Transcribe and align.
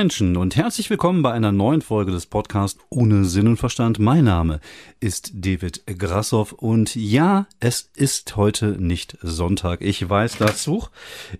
Menschen 0.00 0.38
und 0.38 0.56
herzlich 0.56 0.88
willkommen 0.88 1.20
bei 1.20 1.30
einer 1.30 1.52
neuen 1.52 1.82
Folge 1.82 2.10
des 2.10 2.24
Podcasts 2.24 2.80
Ohne 2.88 3.26
Sinn 3.26 3.46
und 3.46 3.58
Verstand. 3.58 3.98
Mein 3.98 4.24
Name 4.24 4.60
ist 4.98 5.32
David 5.34 5.82
Grassoff 5.98 6.52
und 6.52 6.94
ja, 6.94 7.46
es 7.60 7.90
ist 7.96 8.34
heute 8.34 8.82
nicht 8.82 9.18
Sonntag. 9.20 9.82
Ich 9.82 10.08
weiß 10.08 10.38
dazu. 10.38 10.86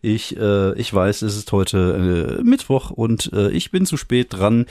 Ich, 0.02 0.36
äh, 0.36 0.74
ich 0.78 0.92
weiß, 0.92 1.22
es 1.22 1.38
ist 1.38 1.50
heute 1.52 2.38
äh, 2.38 2.44
Mittwoch 2.44 2.90
und 2.90 3.32
äh, 3.32 3.48
ich 3.48 3.70
bin 3.70 3.86
zu 3.86 3.96
spät 3.96 4.26
dran. 4.34 4.66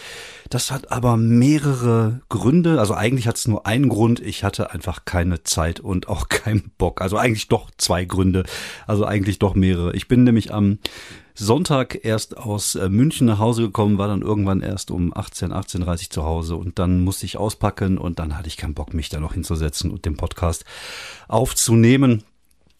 Das 0.52 0.70
hat 0.70 0.92
aber 0.92 1.18
mehrere 1.18 2.22
Gründe. 2.30 2.80
Also 2.80 2.94
eigentlich 2.94 3.28
hat 3.28 3.38
es 3.38 3.48
nur 3.48 3.66
einen 3.66 3.90
Grund. 3.90 4.20
Ich 4.20 4.44
hatte 4.44 4.70
einfach 4.70 5.06
keine 5.06 5.42
Zeit 5.42 5.80
und 5.80 6.10
auch 6.10 6.28
keinen 6.30 6.70
Bock. 6.78 7.02
Also 7.02 7.18
eigentlich 7.18 7.48
doch 7.48 7.72
zwei 7.80 8.06
Gründe. 8.06 8.44
Also 8.86 9.06
eigentlich 9.06 9.40
doch 9.40 9.56
mehrere. 9.56 9.96
Ich 9.96 10.08
bin 10.08 10.26
nämlich 10.26 10.54
am 10.54 10.78
Sonntag 11.40 12.04
erst 12.04 12.38
aus 12.38 12.76
äh, 12.76 12.90
München 12.90 13.28
nach 13.28 13.40
Hause 13.40 13.64
gekommen, 13.64 13.98
war 13.98 14.08
dann 14.08 14.22
irgendwann 14.22 14.62
erst 14.62 14.92
um 14.92 15.16
18, 15.16 15.52
18.30 15.52 16.10
zu 16.10 16.24
Hause 16.24 16.56
und 16.56 16.80
dann 16.80 17.02
musste 17.04 17.26
ich 17.26 17.38
auspacken 17.38 17.98
und 17.98 18.20
dann 18.20 18.38
hatte 18.38 18.48
ich 18.48 18.58
keinen 18.58 18.74
Bock, 18.74 18.94
mich 18.94 19.10
da 19.10 19.20
noch 19.20 19.34
hinzusetzen 19.34 19.90
und 19.90 20.06
den 20.06 20.18
Podcast 20.18 20.66
aufzunehmen. 21.28 22.24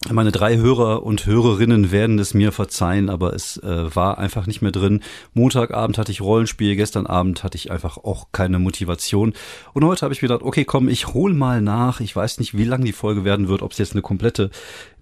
Meine 0.08 0.32
drei 0.32 0.56
Hörer 0.56 1.02
und 1.02 1.26
Hörerinnen 1.26 1.92
werden 1.92 2.18
es 2.18 2.32
mir 2.32 2.52
verzeihen, 2.52 3.10
aber 3.10 3.34
es 3.34 3.58
äh, 3.58 3.94
war 3.94 4.16
einfach 4.16 4.46
nicht 4.46 4.62
mehr 4.62 4.72
drin. 4.72 5.02
Montagabend 5.34 5.98
hatte 5.98 6.10
ich 6.10 6.22
Rollenspiel, 6.22 6.74
gestern 6.74 7.06
Abend 7.06 7.44
hatte 7.44 7.58
ich 7.58 7.70
einfach 7.70 7.98
auch 7.98 8.28
keine 8.32 8.58
Motivation. 8.58 9.34
Und 9.74 9.84
heute 9.84 10.00
habe 10.00 10.14
ich 10.14 10.22
mir 10.22 10.28
gedacht, 10.28 10.42
okay, 10.42 10.64
komm, 10.64 10.88
ich 10.88 11.08
hol 11.08 11.34
mal 11.34 11.60
nach. 11.60 12.00
Ich 12.00 12.16
weiß 12.16 12.38
nicht, 12.38 12.56
wie 12.56 12.64
lang 12.64 12.82
die 12.82 12.94
Folge 12.94 13.24
werden 13.26 13.48
wird, 13.48 13.60
ob 13.60 13.72
es 13.72 13.78
jetzt 13.78 13.92
eine 13.92 14.00
komplette, 14.00 14.50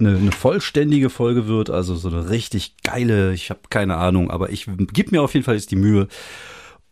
eine, 0.00 0.16
eine 0.16 0.32
vollständige 0.32 1.10
Folge 1.10 1.46
wird, 1.46 1.70
also 1.70 1.94
so 1.94 2.08
eine 2.08 2.28
richtig 2.28 2.74
geile, 2.82 3.32
ich 3.32 3.50
habe 3.50 3.60
keine 3.70 3.98
Ahnung, 3.98 4.32
aber 4.32 4.50
ich 4.50 4.66
gebe 4.92 5.12
mir 5.12 5.22
auf 5.22 5.34
jeden 5.34 5.44
Fall 5.44 5.54
jetzt 5.54 5.70
die 5.70 5.76
Mühe 5.76 6.08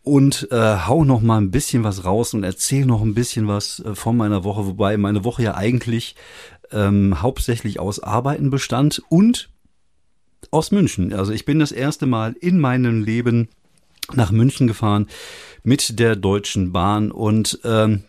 und 0.07 0.47
äh, 0.53 0.77
hau 0.87 1.05
noch 1.05 1.20
mal 1.20 1.39
ein 1.39 1.51
bisschen 1.51 1.83
was 1.83 2.05
raus 2.05 2.33
und 2.33 2.45
erzähl 2.45 2.87
noch 2.87 3.03
ein 3.03 3.13
bisschen 3.13 3.48
was 3.48 3.81
äh, 3.81 3.97
von 3.97 4.17
meiner 4.17 4.45
Woche, 4.45 4.65
wobei 4.65 4.97
meine 4.97 5.25
Woche 5.25 5.43
ja 5.43 5.57
eigentlich 5.57 6.15
ähm, 6.72 7.22
hauptsächlich 7.22 7.81
aus 7.81 8.00
Arbeiten 8.00 8.50
bestand 8.50 9.03
und 9.09 9.50
aus 10.50 10.70
München. 10.70 11.12
Also 11.12 11.33
ich 11.33 11.45
bin 11.45 11.58
das 11.58 11.73
erste 11.73 12.06
Mal 12.06 12.34
in 12.41 12.61
meinem 12.61 13.03
Leben 13.03 13.48
nach 14.14 14.31
München 14.31 14.67
gefahren 14.67 15.08
mit 15.62 15.98
der 15.98 16.17
Deutschen 16.17 16.73
Bahn 16.73 17.11
und 17.11 17.58
ähm, 17.64 18.05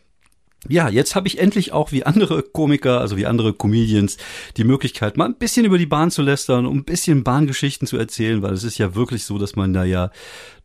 ja, 0.68 0.90
jetzt 0.90 1.16
habe 1.16 1.28
ich 1.28 1.40
endlich 1.40 1.72
auch 1.72 1.92
wie 1.92 2.04
andere 2.04 2.42
Komiker, 2.42 3.00
also 3.00 3.16
wie 3.16 3.26
andere 3.26 3.54
Comedians, 3.54 4.18
die 4.58 4.64
Möglichkeit, 4.64 5.16
mal 5.16 5.26
ein 5.26 5.36
bisschen 5.36 5.66
über 5.66 5.78
die 5.78 5.86
Bahn 5.86 6.12
zu 6.12 6.22
lästern, 6.22 6.66
um 6.66 6.78
ein 6.78 6.84
bisschen 6.84 7.24
Bahngeschichten 7.24 7.88
zu 7.88 7.98
erzählen, 7.98 8.42
weil 8.42 8.54
es 8.54 8.64
ist 8.64 8.78
ja 8.78 8.96
wirklich 8.96 9.24
so, 9.24 9.38
dass 9.38 9.56
man 9.56 9.74
da 9.74 9.84
ja 9.84 10.12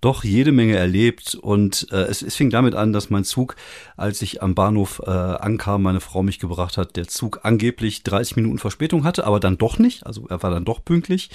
doch 0.00 0.24
jede 0.24 0.50
Menge 0.50 0.76
erlebt. 0.76 1.34
Und 1.34 1.86
äh, 1.92 2.04
es, 2.04 2.22
es 2.22 2.34
fing 2.34 2.50
damit 2.50 2.74
an, 2.74 2.92
dass 2.92 3.10
mein 3.10 3.24
Zug, 3.24 3.54
als 3.96 4.22
ich 4.22 4.42
am 4.42 4.54
Bahnhof 4.54 5.02
äh, 5.06 5.10
ankam, 5.10 5.82
meine 5.82 6.00
Frau 6.00 6.22
mich 6.22 6.38
gebracht 6.38 6.78
hat, 6.78 6.96
der 6.96 7.06
Zug 7.06 7.40
angeblich 7.42 8.02
30 8.02 8.36
Minuten 8.36 8.58
Verspätung 8.58 9.04
hatte, 9.04 9.24
aber 9.24 9.40
dann 9.40 9.58
doch 9.58 9.78
nicht. 9.78 10.06
Also 10.06 10.27
er 10.28 10.42
war 10.42 10.50
dann 10.50 10.64
doch 10.64 10.84
pünktlich 10.84 11.30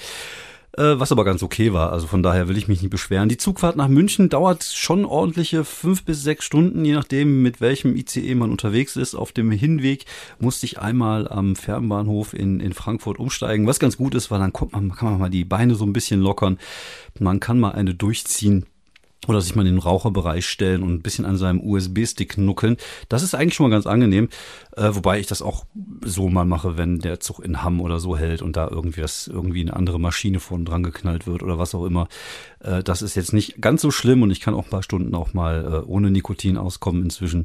was 0.78 1.12
aber 1.12 1.24
ganz 1.24 1.42
okay 1.42 1.72
war. 1.72 1.92
Also 1.92 2.06
von 2.06 2.22
daher 2.22 2.48
will 2.48 2.56
ich 2.56 2.68
mich 2.68 2.82
nicht 2.82 2.90
beschweren. 2.90 3.28
Die 3.28 3.36
Zugfahrt 3.36 3.76
nach 3.76 3.88
München 3.88 4.28
dauert 4.28 4.64
schon 4.64 5.04
ordentliche 5.04 5.64
fünf 5.64 6.04
bis 6.04 6.22
sechs 6.22 6.44
Stunden, 6.44 6.84
je 6.84 6.92
nachdem, 6.92 7.42
mit 7.42 7.60
welchem 7.60 7.96
ICE 7.96 8.34
man 8.34 8.50
unterwegs 8.50 8.96
ist. 8.96 9.14
Auf 9.14 9.32
dem 9.32 9.50
Hinweg 9.50 10.04
musste 10.38 10.66
ich 10.66 10.78
einmal 10.78 11.28
am 11.28 11.56
Fernbahnhof 11.56 12.32
in, 12.32 12.60
in 12.60 12.72
Frankfurt 12.72 13.18
umsteigen, 13.18 13.66
was 13.66 13.80
ganz 13.80 13.96
gut 13.96 14.14
ist, 14.14 14.30
weil 14.30 14.38
dann 14.38 14.52
kommt 14.52 14.72
man, 14.72 14.94
kann 14.94 15.10
man 15.10 15.18
mal 15.18 15.30
die 15.30 15.44
Beine 15.44 15.74
so 15.74 15.84
ein 15.84 15.92
bisschen 15.92 16.20
lockern. 16.20 16.58
Man 17.18 17.40
kann 17.40 17.58
mal 17.58 17.72
eine 17.72 17.94
durchziehen 17.94 18.66
oder 19.26 19.40
sich 19.40 19.54
mal 19.54 19.66
in 19.66 19.74
den 19.74 19.82
Raucherbereich 19.82 20.46
stellen 20.46 20.82
und 20.82 20.94
ein 20.94 21.02
bisschen 21.02 21.24
an 21.24 21.36
seinem 21.36 21.60
USB-Stick 21.60 22.38
nuckeln. 22.38 22.76
Das 23.08 23.22
ist 23.22 23.34
eigentlich 23.34 23.54
schon 23.54 23.68
mal 23.68 23.74
ganz 23.74 23.86
angenehm, 23.86 24.28
äh, 24.76 24.90
wobei 24.92 25.18
ich 25.18 25.26
das 25.26 25.42
auch 25.42 25.66
so 26.04 26.28
mal 26.28 26.44
mache, 26.44 26.78
wenn 26.78 27.00
der 27.00 27.20
Zug 27.20 27.44
in 27.44 27.62
Hamm 27.62 27.80
oder 27.80 27.98
so 27.98 28.16
hält 28.16 28.42
und 28.42 28.56
da 28.56 28.68
irgendwie 28.68 29.00
das 29.00 29.26
irgendwie 29.26 29.60
eine 29.60 29.74
andere 29.74 29.98
Maschine 29.98 30.40
vorn 30.40 30.64
dran 30.64 30.82
geknallt 30.82 31.26
wird 31.26 31.42
oder 31.42 31.58
was 31.58 31.74
auch 31.74 31.84
immer. 31.84 32.08
Äh, 32.60 32.82
das 32.82 33.02
ist 33.02 33.16
jetzt 33.16 33.32
nicht 33.32 33.60
ganz 33.60 33.82
so 33.82 33.90
schlimm 33.90 34.22
und 34.22 34.30
ich 34.30 34.40
kann 34.40 34.54
auch 34.54 34.64
ein 34.64 34.70
paar 34.70 34.82
Stunden 34.82 35.14
auch 35.14 35.34
mal 35.34 35.82
äh, 35.84 35.86
ohne 35.86 36.10
Nikotin 36.10 36.56
auskommen 36.56 37.02
inzwischen. 37.02 37.44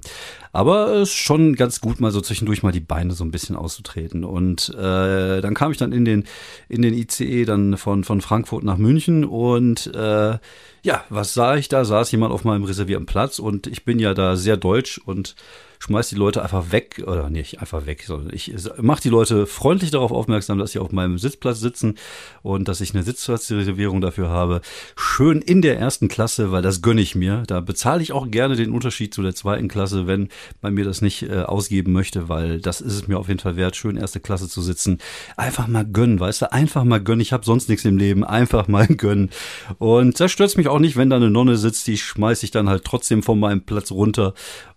Aber 0.52 0.88
es 0.94 1.10
ist 1.10 1.16
schon 1.16 1.56
ganz 1.56 1.82
gut, 1.82 2.00
mal 2.00 2.12
so 2.12 2.22
zwischendurch 2.22 2.64
mal 2.64 2.72
die 2.72 2.80
Beine 2.80 3.14
so 3.14 3.24
ein 3.24 3.32
bisschen 3.32 3.56
auszutreten. 3.56 4.24
Und 4.24 4.70
äh, 4.70 5.42
dann 5.42 5.54
kam 5.54 5.72
ich 5.72 5.78
dann 5.78 5.92
in 5.92 6.06
den 6.06 6.26
in 6.70 6.82
den 6.82 6.94
ICE 6.94 7.46
dann 7.46 7.78
von 7.78 8.04
von 8.04 8.22
Frankfurt 8.22 8.64
nach 8.64 8.78
München 8.78 9.26
und 9.26 9.88
äh, 9.94 10.38
ja, 10.84 11.06
was 11.10 11.34
sah 11.34 11.56
ich 11.56 11.63
da? 11.68 11.86
Saß 11.86 12.12
jemand 12.12 12.34
auf 12.34 12.44
meinem 12.44 12.64
reservierten 12.64 13.06
Platz 13.06 13.40
und 13.40 13.68
ich 13.68 13.86
bin 13.86 14.00
ja 14.00 14.14
da 14.14 14.36
sehr 14.36 14.58
deutsch 14.58 15.00
und 15.06 15.36
schmeiß 15.84 16.08
die 16.08 16.16
Leute 16.16 16.42
einfach 16.42 16.72
weg 16.72 17.04
oder 17.06 17.30
nicht 17.30 17.60
einfach 17.60 17.86
weg, 17.86 18.04
sondern 18.08 18.34
ich 18.34 18.54
mache 18.82 19.02
die 19.02 19.10
Leute 19.10 19.46
freundlich 19.46 19.92
darauf 19.92 20.14
aufmerksam, 20.14 20.58
dass 20.58 20.72
sie 20.72 20.80
auf 20.80 20.94
meinem 20.94 21.18
Sitzplatz 21.18 21.60
sitzen 21.60 21.96
und 22.42 22.70
dass 22.70 22.80
ich 22.80 22.94
eine 22.94 23.04
Sitzplatzreservierung 23.04 24.00
dafür 24.00 24.30
habe. 24.30 24.62
Schön 24.96 25.42
in 25.42 25.62
der 25.62 25.78
ersten 25.78 26.08
Klasse, 26.08 26.54
weil 26.54 26.62
das 26.62 26.82
gönne 26.82 27.02
ich 27.02 27.16
mir. 27.16 27.44
Da 27.48 27.60
bezahle 27.60 28.02
ich 28.02 28.14
auch 28.14 28.32
gerne 28.32 28.56
den 28.56 28.72
Unterschied 28.72 29.14
zu 29.14 29.22
der 29.24 29.36
zweiten 29.36 29.68
Klasse, 29.68 30.08
wenn 30.08 30.30
man 30.62 30.74
mir 30.74 30.86
das 30.86 31.02
nicht 31.02 31.24
äh, 31.24 31.42
ausgeben 31.42 31.92
möchte, 31.92 32.30
weil 32.30 32.62
das 32.62 32.80
ist 32.80 32.94
es 32.94 33.08
mir 33.10 33.20
auf 33.20 33.28
jeden 33.28 33.42
Fall 33.42 33.58
wert, 33.58 33.76
schön 33.76 33.98
erste 33.98 34.22
Klasse 34.22 34.48
zu 34.48 34.62
sitzen. 34.62 35.00
Einfach 35.36 35.68
mal 35.68 35.86
gönnen, 35.86 36.18
weißt 36.18 36.44
du, 36.44 36.52
einfach 36.54 36.86
mal 36.86 37.04
gönnen. 37.04 37.20
Ich 37.20 37.34
habe 37.34 37.44
sonst 37.44 37.68
nichts 37.68 37.84
im 37.84 37.98
Leben, 37.98 38.24
einfach 38.24 38.70
mal 38.70 38.88
gönnen. 38.88 39.32
Und 39.80 40.18
das 40.18 40.32
stört 40.32 40.56
mich 40.56 40.70
auch 40.70 40.80
nicht, 40.80 40.96
wenn 40.96 41.10
da 41.10 41.18
eine 41.18 41.30
Nonne 41.30 41.58
sitzt, 41.58 41.88
die 41.88 41.98
schmeiße 41.98 42.46
ich 42.46 42.52
dann 42.52 42.70
halt 42.70 42.86
trotzdem 42.86 43.22
von 43.22 43.38
meinem 43.38 43.66
Platz 43.66 43.92
runter 43.92 44.34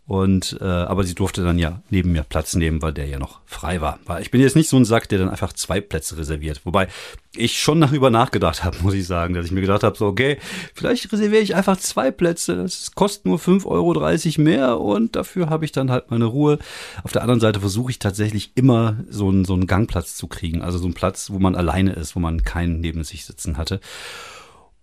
und 0.07 0.57
äh, 0.61 0.65
aber 0.65 1.03
sie 1.03 1.17
durfte 1.17 1.43
dann 1.43 1.59
ja 1.59 1.83
neben 1.91 2.13
mir 2.13 2.23
Platz 2.23 2.55
nehmen, 2.55 2.81
weil 2.81 2.93
der 2.93 3.07
ja 3.07 3.19
noch 3.19 3.41
frei 3.45 3.81
war. 3.81 3.99
Weil 4.07 4.23
ich 4.23 4.31
bin 4.31 4.41
jetzt 4.41 4.55
nicht 4.55 4.69
so 4.69 4.77
ein 4.77 4.85
Sack, 4.85 5.09
der 5.09 5.19
dann 5.19 5.29
einfach 5.29 5.53
zwei 5.53 5.81
Plätze 5.81 6.17
reserviert. 6.17 6.61
Wobei 6.65 6.87
ich 7.35 7.59
schon 7.59 7.81
darüber 7.81 8.09
nachgedacht 8.09 8.63
habe, 8.63 8.77
muss 8.83 8.95
ich 8.95 9.05
sagen, 9.05 9.35
dass 9.35 9.47
ich 9.47 9.53
mir 9.53 9.63
gedacht 9.63 9.83
habe, 9.83 9.97
so 9.97 10.07
okay, 10.07 10.39
vielleicht 10.75 11.13
reserviere 11.13 11.43
ich 11.43 11.57
einfach 11.57 11.77
zwei 11.77 12.13
Plätze. 12.13 12.57
Das 12.57 12.93
kostet 12.95 13.27
nur 13.27 13.39
5,30 13.39 13.67
Euro 13.67 14.43
mehr 14.43 14.81
und 14.81 15.17
dafür 15.17 15.51
habe 15.51 15.65
ich 15.65 15.73
dann 15.73 15.91
halt 15.91 16.09
meine 16.13 16.27
Ruhe. 16.27 16.61
Auf 17.03 17.11
der 17.11 17.23
anderen 17.23 17.41
Seite 17.41 17.59
versuche 17.59 17.91
ich 17.91 17.99
tatsächlich 17.99 18.53
immer 18.55 18.99
so 19.11 19.29
einen, 19.29 19.45
so 19.45 19.55
einen 19.55 19.67
Gangplatz 19.67 20.15
zu 20.15 20.29
kriegen. 20.29 20.63
Also 20.63 20.79
so 20.79 20.85
einen 20.85 20.95
Platz, 20.95 21.31
wo 21.31 21.41
man 21.41 21.57
alleine 21.57 21.95
ist, 21.95 22.15
wo 22.15 22.21
man 22.21 22.45
keinen 22.45 22.79
neben 22.79 23.03
sich 23.03 23.25
sitzen 23.25 23.59
hatte. 23.59 23.81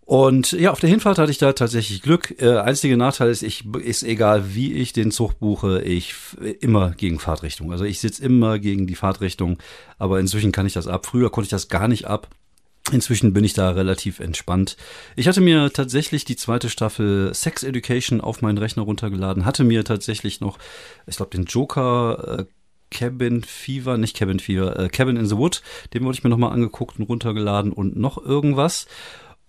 Und 0.05 0.51
ja, 0.51 0.71
auf 0.71 0.81
der 0.81 0.89
Hinfahrt 0.89 1.17
hatte 1.17 1.31
ich 1.31 1.37
da 1.37 1.53
tatsächlich 1.53 2.01
Glück. 2.01 2.35
Äh, 2.41 2.57
einzige 2.57 2.97
Nachteil 2.97 3.29
ist, 3.29 3.41
ich 3.41 3.65
ist 3.73 4.03
egal, 4.03 4.53
wie 4.53 4.73
ich 4.73 4.91
den 4.91 5.11
Zug 5.11 5.39
buche, 5.39 5.81
ich 5.81 6.13
immer 6.59 6.91
gegen 6.91 7.19
Fahrtrichtung. 7.19 7.71
Also 7.71 7.85
ich 7.85 7.99
sitze 7.99 8.23
immer 8.23 8.59
gegen 8.59 8.85
die 8.85 8.95
Fahrtrichtung, 8.95 9.59
aber 9.97 10.19
inzwischen 10.19 10.51
kann 10.51 10.65
ich 10.65 10.73
das 10.73 10.87
ab. 10.87 11.05
Früher 11.05 11.31
konnte 11.31 11.45
ich 11.45 11.51
das 11.51 11.69
gar 11.69 11.87
nicht 11.87 12.05
ab. 12.05 12.27
Inzwischen 12.91 13.31
bin 13.31 13.45
ich 13.45 13.53
da 13.53 13.69
relativ 13.69 14.19
entspannt. 14.19 14.75
Ich 15.15 15.29
hatte 15.29 15.39
mir 15.39 15.71
tatsächlich 15.71 16.25
die 16.25 16.35
zweite 16.35 16.69
Staffel 16.69 17.33
Sex 17.33 17.63
Education 17.63 18.19
auf 18.19 18.41
meinen 18.41 18.57
Rechner 18.57 18.83
runtergeladen, 18.83 19.45
hatte 19.45 19.63
mir 19.63 19.85
tatsächlich 19.85 20.41
noch, 20.41 20.57
ich 21.07 21.15
glaube, 21.15 21.31
den 21.31 21.45
Joker 21.45 22.39
äh, 22.39 22.45
Cabin 22.91 23.41
Fever, 23.43 23.97
nicht 23.97 24.17
Cabin 24.17 24.39
Fever, 24.39 24.77
äh, 24.77 24.89
Cabin 24.89 25.15
in 25.15 25.27
the 25.27 25.37
Wood, 25.37 25.61
den 25.93 26.03
wollte 26.03 26.19
ich 26.19 26.23
mir 26.25 26.29
nochmal 26.29 26.51
angeguckt 26.51 26.99
und 26.99 27.07
runtergeladen 27.07 27.71
und 27.71 27.95
noch 27.95 28.17
irgendwas. 28.23 28.85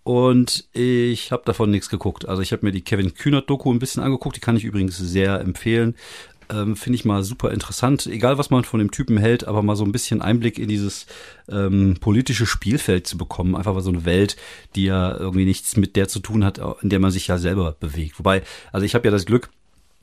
Und 0.05 0.69
ich 0.75 1.33
habe 1.33 1.43
davon 1.47 1.71
nichts 1.71 1.89
geguckt. 1.89 2.29
Also 2.29 2.43
ich 2.43 2.53
habe 2.53 2.65
mir 2.65 2.73
die 2.73 2.83
Kevin 2.83 3.15
Kühnert-Doku 3.15 3.73
ein 3.73 3.79
bisschen 3.79 4.03
angeguckt. 4.03 4.37
Die 4.37 4.41
kann 4.41 4.57
ich 4.57 4.65
übrigens 4.65 4.99
sehr 4.99 5.41
empfehlen. 5.41 5.95
Ähm, 6.51 6.77
Finde 6.77 6.97
ich 6.97 7.07
mal 7.07 7.23
super 7.23 7.53
interessant. 7.53 8.07
Egal, 8.07 8.37
was 8.37 8.51
man 8.51 8.65
von 8.65 8.79
dem 8.79 8.91
Typen 8.91 9.17
hält, 9.17 9.49
aber 9.49 9.63
mal 9.63 9.77
so 9.77 9.85
ein 9.85 9.93
bisschen 9.93 10.21
Einblick 10.21 10.59
in 10.59 10.69
dieses 10.69 11.07
ähm, 11.49 11.97
politische 12.01 12.45
Spielfeld 12.45 13.07
zu 13.07 13.17
bekommen. 13.17 13.57
Einfach 13.57 13.73
mal 13.73 13.81
so 13.81 13.91
eine 13.91 14.05
Welt, 14.05 14.37
die 14.75 14.85
ja 14.85 15.17
irgendwie 15.17 15.47
nichts 15.47 15.77
mit 15.79 15.97
der 15.97 16.07
zu 16.07 16.21
tun 16.21 16.45
hat, 16.45 16.61
in 16.83 16.91
der 16.91 17.01
man 17.01 17.11
sich 17.11 17.29
ja 17.29 17.39
selber 17.39 17.75
bewegt. 17.81 18.19
Wobei, 18.19 18.43
also 18.73 18.85
ich 18.85 18.95
habe 18.95 19.07
ja 19.07 19.11
das 19.11 19.25
Glück, 19.25 19.49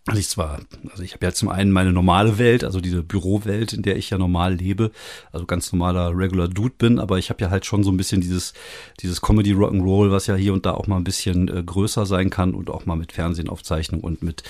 also 0.08 0.20
ich 0.20 0.30
zwar, 0.30 0.60
also 0.90 1.04
ich 1.04 1.14
habe 1.14 1.26
ja 1.26 1.32
zum 1.32 1.50
einen 1.50 1.72
meine 1.72 1.94
normale 1.94 2.40
Welt, 2.40 2.64
also 2.64 2.82
diese 2.82 3.04
Bürowelt, 3.04 3.72
in 3.72 3.84
der 3.84 3.98
ich 3.98 4.10
ja 4.10 4.18
normal 4.18 4.56
lebe, 4.56 4.92
also 5.32 5.46
ganz 5.46 5.72
normaler 5.72 6.18
Regular 6.18 6.48
Dude 6.48 6.74
bin, 6.76 6.98
aber 6.98 7.20
ich 7.20 7.30
habe 7.30 7.42
ja 7.42 7.52
halt 7.52 7.68
schon 7.68 7.84
so 7.84 7.92
ein 7.92 7.98
bisschen 7.98 8.20
dieses 8.20 8.54
dieses 9.00 9.22
Comedy 9.22 9.54
Rock'n'Roll, 9.54 10.10
was 10.10 10.26
ja 10.26 10.36
hier 10.36 10.54
und 10.54 10.66
da 10.66 10.72
auch 10.72 10.88
mal 10.88 10.98
ein 10.98 11.04
bisschen 11.04 11.48
äh, 11.50 11.62
größer 11.64 12.08
sein 12.08 12.32
kann 12.32 12.56
und 12.56 12.72
auch 12.72 12.88
mal 12.88 12.96
mit 12.96 13.12
Fernsehenaufzeichnung 13.12 14.02
und 14.02 14.24
mit 14.24 14.44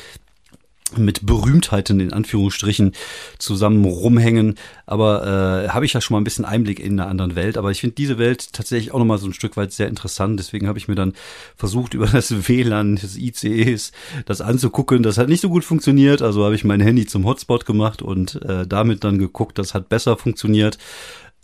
mit 0.97 1.25
Berühmtheiten 1.25 1.99
in 1.99 2.13
Anführungsstrichen 2.13 2.93
zusammen 3.37 3.85
rumhängen. 3.85 4.55
Aber 4.85 5.65
äh, 5.65 5.69
habe 5.69 5.85
ich 5.85 5.93
ja 5.93 6.01
schon 6.01 6.15
mal 6.15 6.21
ein 6.21 6.23
bisschen 6.23 6.45
Einblick 6.45 6.79
in 6.79 6.99
einer 6.99 7.09
anderen 7.09 7.35
Welt. 7.35 7.57
Aber 7.57 7.71
ich 7.71 7.81
finde 7.81 7.95
diese 7.95 8.17
Welt 8.17 8.53
tatsächlich 8.53 8.93
auch 8.93 8.99
nochmal 8.99 9.17
so 9.17 9.27
ein 9.27 9.33
Stück 9.33 9.57
weit 9.57 9.71
sehr 9.71 9.87
interessant. 9.87 10.39
Deswegen 10.39 10.67
habe 10.67 10.77
ich 10.77 10.87
mir 10.87 10.95
dann 10.95 11.13
versucht, 11.55 11.93
über 11.95 12.07
das 12.07 12.47
WLAN 12.47 12.95
des 12.95 13.17
ICEs 13.17 13.91
das 14.25 14.41
anzugucken. 14.41 15.03
Das 15.03 15.17
hat 15.17 15.29
nicht 15.29 15.41
so 15.41 15.49
gut 15.49 15.63
funktioniert. 15.63 16.21
Also 16.21 16.43
habe 16.43 16.55
ich 16.55 16.63
mein 16.63 16.81
Handy 16.81 17.05
zum 17.05 17.25
Hotspot 17.25 17.65
gemacht 17.65 18.01
und 18.01 18.41
äh, 18.43 18.67
damit 18.67 19.03
dann 19.03 19.19
geguckt, 19.19 19.57
das 19.57 19.73
hat 19.73 19.89
besser 19.89 20.17
funktioniert. 20.17 20.77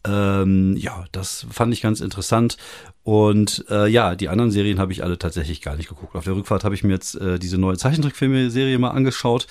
Ähm, 0.05 0.75
ja, 0.77 1.05
das 1.11 1.45
fand 1.49 1.73
ich 1.73 1.81
ganz 1.81 1.99
interessant. 2.01 2.57
Und 3.07 3.63
äh, 3.69 3.87
ja, 3.87 4.15
die 4.15 4.27
anderen 4.27 4.51
Serien 4.51 4.79
habe 4.79 4.91
ich 4.91 5.01
alle 5.01 5.17
tatsächlich 5.17 5.61
gar 5.61 5.77
nicht 5.77 5.87
geguckt. 5.87 6.13
Auf 6.13 6.25
der 6.25 6.35
Rückfahrt 6.35 6.65
habe 6.65 6.75
ich 6.75 6.83
mir 6.83 6.91
jetzt 6.91 7.15
äh, 7.15 7.39
diese 7.39 7.57
neue 7.57 7.77
Zeichentrickfilme-Serie 7.77 8.77
mal 8.79 8.89
angeschaut 8.89 9.47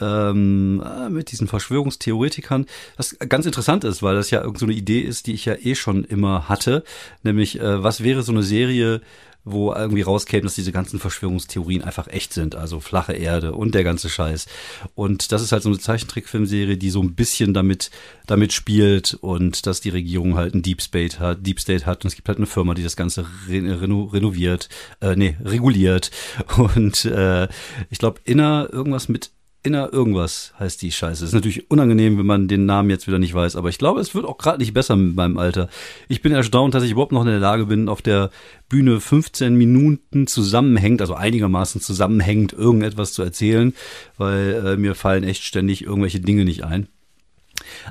ähm, 0.00 0.80
äh, 0.80 1.10
mit 1.10 1.32
diesen 1.32 1.48
Verschwörungstheoretikern. 1.48 2.66
Was 2.96 3.18
ganz 3.18 3.46
interessant 3.46 3.82
ist, 3.82 4.04
weil 4.04 4.14
das 4.14 4.30
ja 4.30 4.38
irgendeine 4.38 4.60
so 4.60 4.66
eine 4.66 4.74
Idee 4.74 5.00
ist, 5.00 5.26
die 5.26 5.32
ich 5.32 5.44
ja 5.44 5.56
eh 5.56 5.74
schon 5.74 6.04
immer 6.04 6.48
hatte. 6.48 6.84
Nämlich, 7.24 7.58
äh, 7.58 7.82
was 7.82 8.04
wäre 8.04 8.22
so 8.22 8.30
eine 8.30 8.44
Serie, 8.44 9.00
wo 9.44 9.72
irgendwie 9.72 10.02
rauskäme, 10.02 10.42
dass 10.42 10.54
diese 10.54 10.72
ganzen 10.72 10.98
Verschwörungstheorien 10.98 11.82
einfach 11.82 12.08
echt 12.08 12.32
sind, 12.32 12.54
also 12.54 12.80
flache 12.80 13.12
Erde 13.12 13.52
und 13.52 13.74
der 13.74 13.84
ganze 13.84 14.08
Scheiß. 14.08 14.46
Und 14.94 15.32
das 15.32 15.42
ist 15.42 15.52
halt 15.52 15.62
so 15.62 15.68
eine 15.68 15.78
Zeichentrickfilmserie, 15.78 16.76
die 16.76 16.90
so 16.90 17.02
ein 17.02 17.14
bisschen 17.14 17.54
damit, 17.54 17.90
damit 18.26 18.52
spielt 18.52 19.14
und 19.14 19.66
dass 19.66 19.80
die 19.80 19.90
Regierung 19.90 20.36
halt 20.36 20.54
ein 20.54 20.62
Deep 20.62 20.82
State 20.82 21.18
hat, 21.18 21.46
Deep 21.46 21.60
State 21.60 21.86
hat 21.86 22.04
und 22.04 22.08
es 22.08 22.16
gibt 22.16 22.28
halt 22.28 22.38
eine 22.38 22.46
Firma, 22.46 22.74
die 22.74 22.82
das 22.82 22.96
Ganze 22.96 23.26
reno 23.48 24.04
renoviert, 24.04 24.68
äh, 25.00 25.16
nee, 25.16 25.36
reguliert. 25.42 26.10
Und 26.56 27.04
äh, 27.04 27.48
ich 27.88 27.98
glaube, 27.98 28.20
inner 28.24 28.68
irgendwas 28.70 29.08
mit 29.08 29.30
Inner 29.62 29.92
irgendwas 29.92 30.54
heißt 30.58 30.80
die 30.80 30.90
Scheiße. 30.90 31.24
Ist 31.24 31.34
natürlich 31.34 31.70
unangenehm, 31.70 32.16
wenn 32.16 32.26
man 32.26 32.48
den 32.48 32.64
Namen 32.64 32.88
jetzt 32.88 33.06
wieder 33.06 33.18
nicht 33.18 33.34
weiß, 33.34 33.56
aber 33.56 33.68
ich 33.68 33.76
glaube, 33.76 34.00
es 34.00 34.14
wird 34.14 34.24
auch 34.24 34.38
gerade 34.38 34.58
nicht 34.58 34.72
besser 34.72 34.96
mit 34.96 35.14
meinem 35.14 35.36
Alter. 35.36 35.68
Ich 36.08 36.22
bin 36.22 36.32
erstaunt, 36.32 36.74
dass 36.74 36.82
ich 36.82 36.92
überhaupt 36.92 37.12
noch 37.12 37.22
in 37.22 37.28
der 37.28 37.40
Lage 37.40 37.66
bin, 37.66 37.90
auf 37.90 38.00
der 38.00 38.30
Bühne 38.70 39.00
15 39.00 39.54
Minuten 39.54 40.26
zusammenhängt, 40.26 41.02
also 41.02 41.14
einigermaßen 41.14 41.80
zusammenhängend 41.80 42.54
irgendetwas 42.54 43.12
zu 43.12 43.22
erzählen, 43.22 43.74
weil 44.16 44.62
äh, 44.64 44.76
mir 44.78 44.94
fallen 44.94 45.24
echt 45.24 45.44
ständig 45.44 45.84
irgendwelche 45.84 46.20
Dinge 46.20 46.46
nicht 46.46 46.64
ein. 46.64 46.88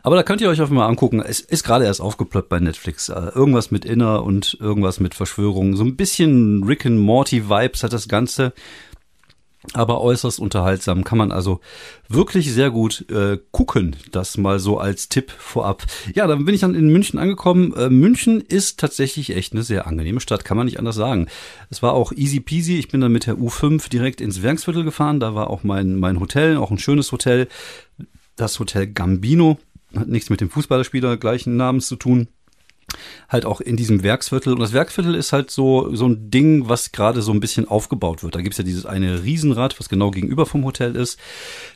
Aber 0.03 0.15
da 0.15 0.23
könnt 0.23 0.41
ihr 0.41 0.49
euch 0.49 0.59
einfach 0.59 0.73
mal 0.73 0.87
angucken. 0.87 1.21
Es 1.21 1.39
ist 1.39 1.63
gerade 1.63 1.85
erst 1.85 2.01
aufgeploppt 2.01 2.49
bei 2.49 2.59
Netflix. 2.59 3.09
Äh, 3.09 3.31
irgendwas 3.35 3.71
mit 3.71 3.85
Inner 3.85 4.23
und 4.23 4.57
irgendwas 4.59 4.99
mit 4.99 5.13
Verschwörung. 5.13 5.75
So 5.75 5.83
ein 5.83 5.95
bisschen 5.95 6.63
Rick 6.63 6.85
and 6.85 6.99
Morty 6.99 7.49
Vibes 7.49 7.83
hat 7.83 7.93
das 7.93 8.07
Ganze 8.07 8.53
aber 9.73 10.01
äußerst 10.01 10.39
unterhaltsam. 10.39 11.03
Kann 11.03 11.17
man 11.17 11.31
also 11.31 11.59
wirklich 12.07 12.51
sehr 12.51 12.71
gut 12.71 13.05
äh, 13.09 13.37
gucken. 13.51 13.95
Das 14.11 14.37
mal 14.37 14.59
so 14.59 14.77
als 14.77 15.09
Tipp 15.09 15.31
vorab. 15.31 15.85
Ja, 16.15 16.27
dann 16.27 16.45
bin 16.45 16.55
ich 16.55 16.61
dann 16.61 16.75
in 16.75 16.89
München 16.89 17.19
angekommen. 17.19 17.73
Äh, 17.73 17.89
München 17.89 18.41
ist 18.41 18.79
tatsächlich 18.79 19.35
echt 19.35 19.53
eine 19.53 19.63
sehr 19.63 19.85
angenehme 19.85 20.21
Stadt, 20.21 20.45
kann 20.45 20.57
man 20.57 20.65
nicht 20.65 20.79
anders 20.79 20.95
sagen. 20.95 21.27
Es 21.69 21.83
war 21.83 21.93
auch 21.93 22.11
easy 22.13 22.39
peasy. 22.39 22.77
Ich 22.77 22.87
bin 22.87 23.01
dann 23.01 23.11
mit 23.11 23.27
der 23.27 23.35
U5 23.35 23.89
direkt 23.89 24.21
ins 24.21 24.41
Werksviertel 24.41 24.83
gefahren. 24.83 25.19
Da 25.19 25.35
war 25.35 25.49
auch 25.49 25.63
mein, 25.63 25.95
mein 25.95 26.19
Hotel, 26.19 26.57
auch 26.57 26.71
ein 26.71 26.79
schönes 26.79 27.11
Hotel. 27.11 27.47
Das 28.35 28.59
Hotel 28.59 28.87
Gambino. 28.87 29.59
Hat 29.95 30.07
nichts 30.07 30.29
mit 30.29 30.39
dem 30.39 30.51
Fußballerspieler 30.51 31.17
gleichen 31.17 31.57
Namens 31.57 31.87
zu 31.87 31.95
tun 31.95 32.27
halt 33.27 33.45
auch 33.45 33.61
in 33.61 33.75
diesem 33.75 34.03
Werksviertel. 34.03 34.53
Und 34.53 34.59
das 34.59 34.73
Werksviertel 34.73 35.15
ist 35.15 35.33
halt 35.33 35.51
so, 35.51 35.95
so 35.95 36.07
ein 36.07 36.31
Ding, 36.31 36.69
was 36.69 36.91
gerade 36.91 37.21
so 37.21 37.31
ein 37.31 37.39
bisschen 37.39 37.67
aufgebaut 37.67 38.23
wird. 38.23 38.35
Da 38.35 38.41
gibt's 38.41 38.57
ja 38.57 38.63
dieses 38.63 38.85
eine 38.85 39.23
Riesenrad, 39.23 39.79
was 39.79 39.89
genau 39.89 40.11
gegenüber 40.11 40.45
vom 40.45 40.65
Hotel 40.65 40.95
ist. 40.95 41.19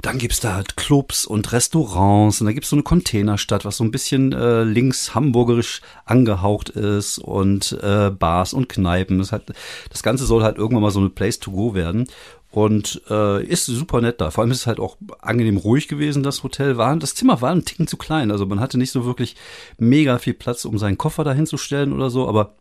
Dann 0.01 0.17
gibt's 0.17 0.39
da 0.39 0.55
halt 0.55 0.77
Clubs 0.77 1.25
und 1.25 1.51
Restaurants 1.51 2.41
und 2.41 2.47
da 2.47 2.53
gibt's 2.53 2.69
so 2.69 2.75
eine 2.75 2.83
Containerstadt, 2.83 3.65
was 3.65 3.77
so 3.77 3.83
ein 3.83 3.91
bisschen 3.91 4.33
äh, 4.33 4.63
links 4.63 5.15
hamburgerisch 5.15 5.81
angehaucht 6.05 6.69
ist 6.69 7.19
und 7.19 7.77
äh, 7.81 8.09
Bars 8.09 8.53
und 8.53 8.69
Kneipen. 8.69 9.19
Das, 9.19 9.31
halt, 9.31 9.43
das 9.89 10.03
Ganze 10.03 10.25
soll 10.25 10.43
halt 10.43 10.57
irgendwann 10.57 10.83
mal 10.83 10.91
so 10.91 10.99
eine 10.99 11.09
Place 11.09 11.39
to 11.39 11.51
go 11.51 11.73
werden 11.73 12.07
und 12.53 13.01
äh, 13.09 13.43
ist 13.43 13.65
super 13.65 13.99
nett 13.99 14.21
da. 14.21 14.29
Vor 14.29 14.43
allem 14.43 14.51
ist 14.51 14.59
es 14.59 14.67
halt 14.67 14.79
auch 14.79 14.97
angenehm 15.19 15.57
ruhig 15.57 15.87
gewesen, 15.87 16.21
das 16.21 16.43
Hotel 16.43 16.77
war. 16.77 16.95
Das 16.97 17.15
Zimmer 17.15 17.41
war 17.41 17.49
ein 17.49 17.65
Ticken 17.65 17.87
zu 17.87 17.97
klein, 17.97 18.29
also 18.29 18.45
man 18.45 18.59
hatte 18.59 18.77
nicht 18.77 18.91
so 18.91 19.05
wirklich 19.05 19.35
mega 19.79 20.19
viel 20.19 20.35
Platz, 20.35 20.63
um 20.63 20.77
seinen 20.77 20.99
Koffer 20.99 21.23
da 21.23 21.33
hinzustellen 21.33 21.93
oder 21.93 22.11
so, 22.11 22.29
aber 22.29 22.53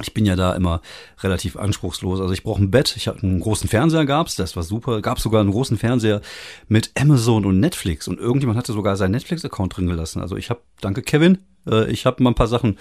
ich 0.00 0.14
bin 0.14 0.24
ja 0.24 0.36
da 0.36 0.54
immer 0.54 0.80
relativ 1.20 1.56
anspruchslos. 1.56 2.20
Also 2.20 2.32
ich 2.32 2.42
brauche 2.42 2.62
ein 2.62 2.70
Bett, 2.70 2.94
ich 2.96 3.08
hatte 3.08 3.22
einen 3.22 3.40
großen 3.40 3.68
Fernseher 3.68 4.06
gab's, 4.06 4.36
das 4.36 4.56
war 4.56 4.62
super. 4.62 5.02
Gab 5.02 5.20
sogar 5.20 5.40
einen 5.40 5.50
großen 5.50 5.78
Fernseher 5.78 6.20
mit 6.68 6.92
Amazon 6.98 7.44
und 7.44 7.60
Netflix 7.60 8.08
und 8.08 8.18
irgendjemand 8.18 8.58
hatte 8.58 8.72
sogar 8.72 8.96
seinen 8.96 9.12
Netflix-Account 9.12 9.76
drin 9.76 9.86
gelassen. 9.86 10.20
Also 10.20 10.36
ich 10.36 10.48
habe, 10.48 10.60
danke 10.80 11.02
Kevin, 11.02 11.38
äh, 11.66 11.90
ich 11.90 12.06
habe 12.06 12.22
mal 12.22 12.30
ein 12.30 12.36
paar 12.36 12.46
Sachen 12.46 12.78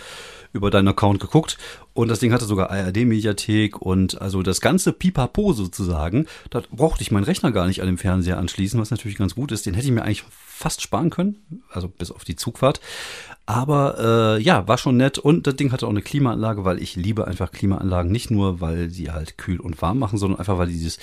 über 0.51 0.71
deinen 0.71 0.87
Account 0.87 1.19
geguckt 1.19 1.57
und 1.93 2.07
das 2.07 2.19
Ding 2.19 2.33
hatte 2.33 2.45
sogar 2.45 2.71
ARD-Mediathek 2.71 3.79
und 3.79 4.19
also 4.19 4.41
das 4.41 4.61
ganze 4.61 4.93
Pipapo 4.93 5.53
sozusagen. 5.53 6.25
Da 6.49 6.63
brauchte 6.71 7.03
ich 7.03 7.11
meinen 7.11 7.23
Rechner 7.23 7.51
gar 7.51 7.67
nicht 7.67 7.81
an 7.81 7.87
dem 7.87 7.97
Fernseher 7.97 8.37
anschließen, 8.37 8.79
was 8.79 8.91
natürlich 8.91 9.17
ganz 9.17 9.35
gut 9.35 9.51
ist. 9.51 9.65
Den 9.65 9.73
hätte 9.73 9.85
ich 9.85 9.93
mir 9.93 10.03
eigentlich 10.03 10.23
fast 10.31 10.81
sparen 10.81 11.09
können, 11.09 11.63
also 11.71 11.87
bis 11.87 12.11
auf 12.11 12.23
die 12.23 12.35
Zugfahrt. 12.35 12.81
Aber 13.49 14.37
äh, 14.37 14.43
ja, 14.43 14.67
war 14.67 14.77
schon 14.77 14.97
nett 14.97 15.17
und 15.17 15.47
das 15.47 15.55
Ding 15.55 15.71
hatte 15.71 15.87
auch 15.87 15.89
eine 15.89 16.03
Klimaanlage, 16.03 16.65
weil 16.65 16.79
ich 16.79 16.95
liebe 16.95 17.25
einfach 17.25 17.51
Klimaanlagen, 17.51 18.11
nicht 18.11 18.29
nur, 18.29 18.61
weil 18.61 18.91
sie 18.91 19.09
halt 19.09 19.39
kühl 19.39 19.59
und 19.59 19.81
warm 19.81 19.97
machen, 19.97 20.19
sondern 20.19 20.37
einfach, 20.37 20.59
weil 20.59 20.67
die 20.67 20.73
dieses 20.73 20.99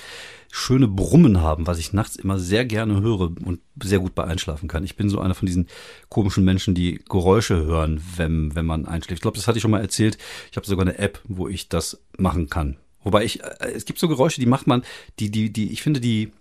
schöne 0.49 0.87
Brummen 0.87 1.41
haben, 1.41 1.67
was 1.67 1.77
ich 1.77 1.91
nachts 1.91 2.15
immer 2.15 2.39
sehr 2.39 2.63
gerne 2.63 3.01
höre 3.01 3.31
und 3.43 3.59
sehr 3.83 3.99
gut 3.99 4.15
bei 4.15 4.23
einschlafen 4.23 4.69
kann. 4.69 4.85
Ich 4.85 4.95
bin 4.95 5.09
so 5.09 5.19
einer 5.19 5.35
von 5.35 5.45
diesen 5.45 5.67
komischen 6.07 6.45
Menschen, 6.45 6.73
die 6.73 7.01
Geräusche 7.09 7.65
hören, 7.65 8.01
wenn, 8.15 8.55
wenn 8.55 8.65
man 8.65 8.85
einschläft. 8.85 9.17
Ich 9.17 9.23
glaube, 9.23 9.35
das 9.35 9.49
hatte 9.49 9.57
ich 9.57 9.61
schon 9.61 9.71
mal 9.71 9.81
erzählt. 9.81 10.17
Ich 10.49 10.55
habe 10.55 10.65
sogar 10.65 10.87
eine 10.87 10.99
App, 10.99 11.19
wo 11.25 11.49
ich 11.49 11.67
das 11.67 11.99
machen 12.17 12.49
kann. 12.49 12.77
Wobei 13.03 13.25
ich, 13.25 13.43
äh, 13.43 13.73
es 13.75 13.83
gibt 13.83 13.99
so 13.99 14.07
Geräusche, 14.07 14.39
die 14.39 14.47
macht 14.47 14.67
man, 14.67 14.83
die, 15.19 15.29
die, 15.31 15.51
die, 15.51 15.73
ich 15.73 15.81
finde, 15.81 15.99
die, 15.99 16.31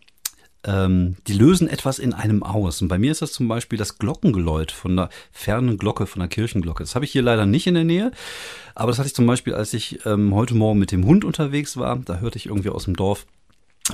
ähm, 0.67 1.17
die 1.27 1.33
lösen 1.33 1.69
etwas 1.69 1.99
in 1.99 2.13
einem 2.13 2.43
aus. 2.43 2.83
Und 2.83 2.89
bei 2.89 2.99
mir 2.99 3.13
ist 3.13 3.23
das 3.23 3.33
zum 3.33 3.49
Beispiel 3.49 3.79
das 3.79 3.99
Glockengeläut 3.99 4.73
von 4.73 4.93
einer 4.93 5.09
fernen 5.33 5.79
Glocke, 5.79 6.07
von 6.07 6.21
einer 6.21 6.29
Kirchenglocke. 6.29 6.83
Das 6.83 6.95
habe 6.95 7.05
ich 7.05 7.13
hier 7.13 7.23
leider 7.23 7.47
nicht 7.47 7.67
in 7.67 7.75
der 7.75 7.85
Nähe. 7.85 8.13
Aber 8.75 8.91
das 8.91 8.99
hatte 8.99 9.09
ich 9.09 9.15
zum 9.15 9.27
Beispiel, 9.27 9.55
als 9.55 9.73
ich 9.73 10.05
ähm, 10.05 10.35
heute 10.35 10.55
Morgen 10.55 10.79
mit 10.79 10.93
dem 10.93 11.07
Hund 11.07 11.25
unterwegs 11.25 11.77
war. 11.77 11.97
Da 11.97 12.19
hörte 12.19 12.37
ich 12.37 12.47
irgendwie 12.47 12.71
aus 12.71 12.85
dem 12.85 12.97
Dorf 12.97 13.27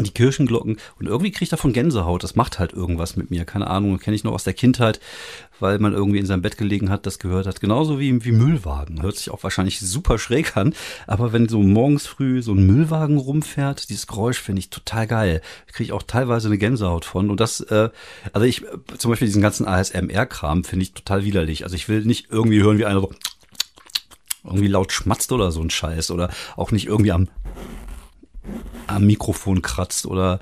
die 0.01 0.11
Kirchenglocken 0.11 0.79
und 0.99 1.07
irgendwie 1.07 1.31
kriege 1.31 1.45
ich 1.45 1.49
davon 1.51 1.73
Gänsehaut. 1.73 2.23
Das 2.23 2.35
macht 2.35 2.59
halt 2.59 2.73
irgendwas 2.73 3.17
mit 3.17 3.31
mir. 3.31 3.45
Keine 3.45 3.67
Ahnung, 3.67 3.99
kenne 3.99 4.17
ich 4.17 4.25
noch 4.25 4.33
aus 4.33 4.45
der 4.45 4.55
Kindheit, 4.55 5.01
weil 5.61 5.79
man 5.79 5.93
irgendwie 5.93 6.19
in 6.19 6.27
seinem 6.27 6.41
Bett 6.41 6.57
gelegen 6.57 6.89
hat, 6.89 7.05
das 7.05 7.19
gehört 7.19 7.47
hat. 7.47 7.61
Genauso 7.61 8.01
wie, 8.01 8.25
wie 8.25 8.33
Müllwagen. 8.33 9.03
Hört 9.03 9.17
sich 9.17 9.31
auch 9.31 9.43
wahrscheinlich 9.43 9.81
super 9.81 10.19
schräg 10.19 10.57
an. 10.57 10.75
Aber 11.07 11.33
wenn 11.33 11.49
so 11.49 11.61
morgens 11.61 12.07
früh 12.07 12.43
so 12.43 12.53
ein 12.53 12.67
Müllwagen 12.67 13.19
rumfährt, 13.19 13.91
dieses 13.91 14.07
Geräusch 14.07 14.41
finde 14.41 14.61
ich 14.61 14.71
total 14.71 15.07
geil. 15.07 15.43
Kriege 15.67 15.85
ich 15.85 15.93
auch 15.93 16.03
teilweise 16.03 16.49
eine 16.49 16.59
Gänsehaut 16.59 17.05
von. 17.05 17.31
Und 17.31 17.41
das, 17.41 17.61
äh, 17.61 17.91
also 18.33 18.47
ich, 18.47 18.65
zum 18.97 19.11
Beispiel 19.11 19.29
diesen 19.29 19.43
ganzen 19.43 19.67
ASMR-Kram 19.67 20.65
finde 20.65 20.85
ich 20.85 20.95
total 20.95 21.25
widerlich. 21.25 21.65
Also 21.65 21.77
ich 21.77 21.89
will 21.89 22.03
nicht 22.05 22.29
irgendwie 22.31 22.63
hören, 22.63 22.79
wie 22.79 22.87
einer 22.87 23.01
so 23.01 23.13
irgendwie 24.45 24.69
laut 24.69 24.93
schmatzt 24.93 25.33
oder 25.33 25.53
so 25.53 25.61
ein 25.61 25.71
Scheiß 25.71 26.11
oder 26.11 26.31
auch 26.57 26.73
nicht 26.73 26.87
irgendwie 26.87 27.13
am 27.13 27.29
am 28.87 29.07
Mikrofon 29.07 29.63
kratzt 29.63 30.07
oder 30.07 30.41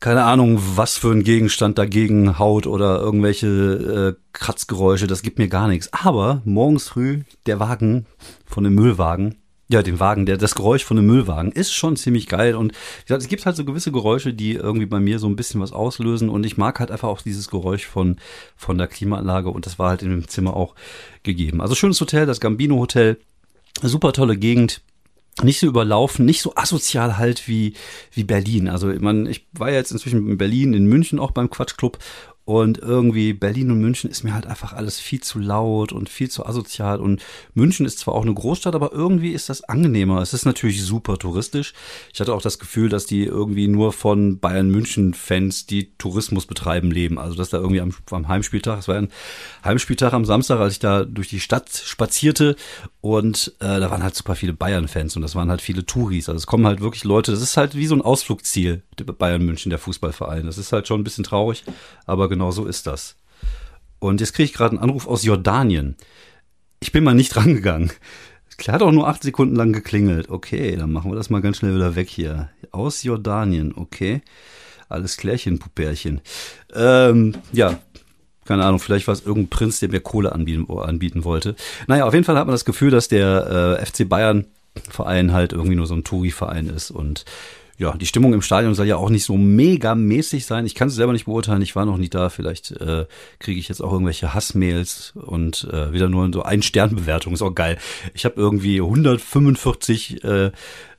keine 0.00 0.24
Ahnung, 0.24 0.58
was 0.76 0.96
für 0.96 1.10
ein 1.10 1.24
Gegenstand 1.24 1.76
dagegen 1.76 2.38
haut 2.38 2.66
oder 2.66 3.00
irgendwelche 3.00 4.16
äh, 4.16 4.20
Kratzgeräusche, 4.32 5.06
das 5.06 5.20
gibt 5.20 5.38
mir 5.38 5.48
gar 5.48 5.68
nichts. 5.68 5.92
Aber 5.92 6.40
morgens 6.46 6.88
früh 6.88 7.20
der 7.44 7.60
Wagen 7.60 8.06
von 8.46 8.64
dem 8.64 8.74
Müllwagen, 8.74 9.36
ja, 9.68 9.82
den 9.82 10.00
Wagen, 10.00 10.24
der, 10.24 10.38
das 10.38 10.54
Geräusch 10.54 10.84
von 10.84 10.96
dem 10.96 11.06
Müllwagen 11.06 11.52
ist 11.52 11.72
schon 11.72 11.96
ziemlich 11.96 12.26
geil 12.26 12.56
und 12.56 12.72
wie 12.72 13.04
gesagt, 13.06 13.22
es 13.22 13.28
gibt 13.28 13.44
halt 13.46 13.56
so 13.56 13.64
gewisse 13.64 13.92
Geräusche, 13.92 14.32
die 14.32 14.54
irgendwie 14.54 14.86
bei 14.86 14.98
mir 14.98 15.18
so 15.18 15.28
ein 15.28 15.36
bisschen 15.36 15.60
was 15.60 15.70
auslösen 15.70 16.30
und 16.30 16.44
ich 16.44 16.56
mag 16.56 16.80
halt 16.80 16.90
einfach 16.90 17.08
auch 17.08 17.20
dieses 17.20 17.50
Geräusch 17.50 17.86
von, 17.86 18.16
von 18.56 18.78
der 18.78 18.88
Klimaanlage 18.88 19.50
und 19.50 19.66
das 19.66 19.78
war 19.78 19.90
halt 19.90 20.02
in 20.02 20.10
dem 20.10 20.26
Zimmer 20.26 20.56
auch 20.56 20.74
gegeben. 21.22 21.60
Also 21.60 21.74
schönes 21.74 22.00
Hotel, 22.00 22.26
das 22.26 22.40
Gambino 22.40 22.78
Hotel, 22.78 23.18
super 23.82 24.12
tolle 24.12 24.36
Gegend, 24.36 24.80
nicht 25.42 25.60
so 25.60 25.66
überlaufen, 25.66 26.24
nicht 26.24 26.42
so 26.42 26.54
asozial 26.56 27.16
halt 27.18 27.48
wie, 27.48 27.74
wie 28.12 28.24
Berlin. 28.24 28.68
Also 28.68 28.88
man, 28.88 29.26
ich 29.26 29.46
war 29.52 29.70
ja 29.70 29.76
jetzt 29.76 29.92
inzwischen 29.92 30.28
in 30.28 30.38
Berlin, 30.38 30.74
in 30.74 30.86
München 30.86 31.18
auch 31.18 31.30
beim 31.30 31.50
Quatschclub 31.50 31.98
und 32.50 32.78
irgendwie 32.78 33.32
Berlin 33.32 33.70
und 33.70 33.78
München 33.78 34.10
ist 34.10 34.24
mir 34.24 34.34
halt 34.34 34.44
einfach 34.44 34.72
alles 34.72 34.98
viel 34.98 35.20
zu 35.20 35.38
laut 35.38 35.92
und 35.92 36.08
viel 36.08 36.28
zu 36.28 36.44
asozial. 36.44 36.98
Und 36.98 37.22
München 37.54 37.86
ist 37.86 38.00
zwar 38.00 38.14
auch 38.14 38.22
eine 38.22 38.34
Großstadt, 38.34 38.74
aber 38.74 38.90
irgendwie 38.90 39.30
ist 39.30 39.48
das 39.48 39.62
angenehmer. 39.62 40.20
Es 40.20 40.34
ist 40.34 40.46
natürlich 40.46 40.82
super 40.82 41.16
touristisch. 41.16 41.74
Ich 42.12 42.18
hatte 42.18 42.34
auch 42.34 42.42
das 42.42 42.58
Gefühl, 42.58 42.88
dass 42.88 43.06
die 43.06 43.22
irgendwie 43.22 43.68
nur 43.68 43.92
von 43.92 44.40
Bayern 44.40 44.68
München-Fans, 44.68 45.66
die 45.66 45.92
Tourismus 45.96 46.46
betreiben, 46.46 46.90
leben. 46.90 47.20
Also 47.20 47.36
dass 47.36 47.50
da 47.50 47.58
irgendwie 47.58 47.82
am, 47.82 47.94
am 48.10 48.26
Heimspieltag, 48.26 48.80
es 48.80 48.88
war 48.88 48.96
ein 48.96 49.12
Heimspieltag 49.64 50.12
am 50.12 50.24
Samstag, 50.24 50.58
als 50.58 50.72
ich 50.72 50.80
da 50.80 51.04
durch 51.04 51.28
die 51.28 51.38
Stadt 51.38 51.70
spazierte 51.70 52.56
und 53.00 53.54
äh, 53.60 53.78
da 53.78 53.92
waren 53.92 54.02
halt 54.02 54.16
super 54.16 54.34
viele 54.34 54.54
Bayern-Fans 54.54 55.14
und 55.14 55.22
das 55.22 55.36
waren 55.36 55.50
halt 55.50 55.62
viele 55.62 55.86
Touris. 55.86 56.28
Also 56.28 56.38
es 56.38 56.48
kommen 56.48 56.66
halt 56.66 56.80
wirklich 56.80 57.04
Leute, 57.04 57.30
das 57.30 57.42
ist 57.42 57.56
halt 57.56 57.76
wie 57.76 57.86
so 57.86 57.94
ein 57.94 58.02
Ausflugsziel, 58.02 58.82
Bayern 59.18 59.44
München, 59.44 59.70
der 59.70 59.78
Fußballverein. 59.78 60.46
Das 60.46 60.58
ist 60.58 60.72
halt 60.72 60.88
schon 60.88 61.00
ein 61.00 61.04
bisschen 61.04 61.22
traurig, 61.22 61.62
aber 62.06 62.28
genau 62.28 62.39
genau 62.40 62.50
so 62.52 62.64
ist 62.64 62.86
das. 62.86 63.16
Und 63.98 64.22
jetzt 64.22 64.32
kriege 64.32 64.46
ich 64.46 64.54
gerade 64.54 64.70
einen 64.70 64.82
Anruf 64.82 65.06
aus 65.06 65.24
Jordanien. 65.24 65.94
Ich 66.80 66.90
bin 66.90 67.04
mal 67.04 67.14
nicht 67.14 67.36
rangegangen. 67.36 67.92
Klar 68.56 68.76
hat 68.76 68.82
auch 68.82 68.92
nur 68.92 69.08
acht 69.08 69.22
Sekunden 69.22 69.56
lang 69.56 69.74
geklingelt. 69.74 70.30
Okay, 70.30 70.74
dann 70.74 70.90
machen 70.90 71.10
wir 71.10 71.16
das 71.16 71.28
mal 71.28 71.42
ganz 71.42 71.58
schnell 71.58 71.74
wieder 71.74 71.96
weg 71.96 72.08
hier. 72.08 72.48
Aus 72.70 73.02
Jordanien, 73.02 73.74
okay. 73.76 74.22
Alles 74.88 75.18
klärchen, 75.18 75.58
Pupärchen. 75.58 76.22
Ähm, 76.74 77.34
ja, 77.52 77.78
Keine 78.46 78.64
Ahnung, 78.64 78.80
vielleicht 78.80 79.06
war 79.06 79.12
es 79.12 79.20
irgendein 79.20 79.50
Prinz, 79.50 79.80
der 79.80 79.90
mir 79.90 80.00
Kohle 80.00 80.32
anbieten, 80.32 80.66
anbieten 80.70 81.24
wollte. 81.24 81.54
Naja, 81.88 82.06
auf 82.06 82.14
jeden 82.14 82.24
Fall 82.24 82.36
hat 82.36 82.46
man 82.46 82.54
das 82.54 82.64
Gefühl, 82.64 82.90
dass 82.90 83.08
der 83.08 83.78
äh, 83.78 83.86
FC 83.86 84.08
Bayern 84.08 84.46
Verein 84.88 85.32
halt 85.32 85.52
irgendwie 85.52 85.76
nur 85.76 85.86
so 85.86 85.94
ein 85.94 86.04
Touri-Verein 86.04 86.68
ist 86.68 86.90
und 86.90 87.26
ja, 87.80 87.96
die 87.96 88.04
Stimmung 88.04 88.34
im 88.34 88.42
Stadion 88.42 88.74
soll 88.74 88.86
ja 88.86 88.96
auch 88.96 89.08
nicht 89.08 89.24
so 89.24 89.38
mega 89.38 89.94
mäßig 89.94 90.44
sein. 90.44 90.66
Ich 90.66 90.74
kann 90.74 90.88
es 90.88 90.94
selber 90.94 91.14
nicht 91.14 91.24
beurteilen, 91.24 91.62
ich 91.62 91.74
war 91.74 91.86
noch 91.86 91.96
nie 91.96 92.10
da. 92.10 92.28
Vielleicht 92.28 92.72
äh, 92.72 93.06
kriege 93.38 93.58
ich 93.58 93.68
jetzt 93.70 93.80
auch 93.80 93.90
irgendwelche 93.90 94.34
Hassmails 94.34 95.14
und 95.14 95.66
äh, 95.72 95.90
wieder 95.90 96.10
nur 96.10 96.30
so 96.30 96.42
ein 96.42 96.60
Sternbewertung. 96.60 97.32
Ist 97.32 97.40
auch 97.40 97.54
geil. 97.54 97.78
Ich 98.12 98.26
habe 98.26 98.34
irgendwie 98.36 98.82
145 98.82 100.22
äh, 100.24 100.50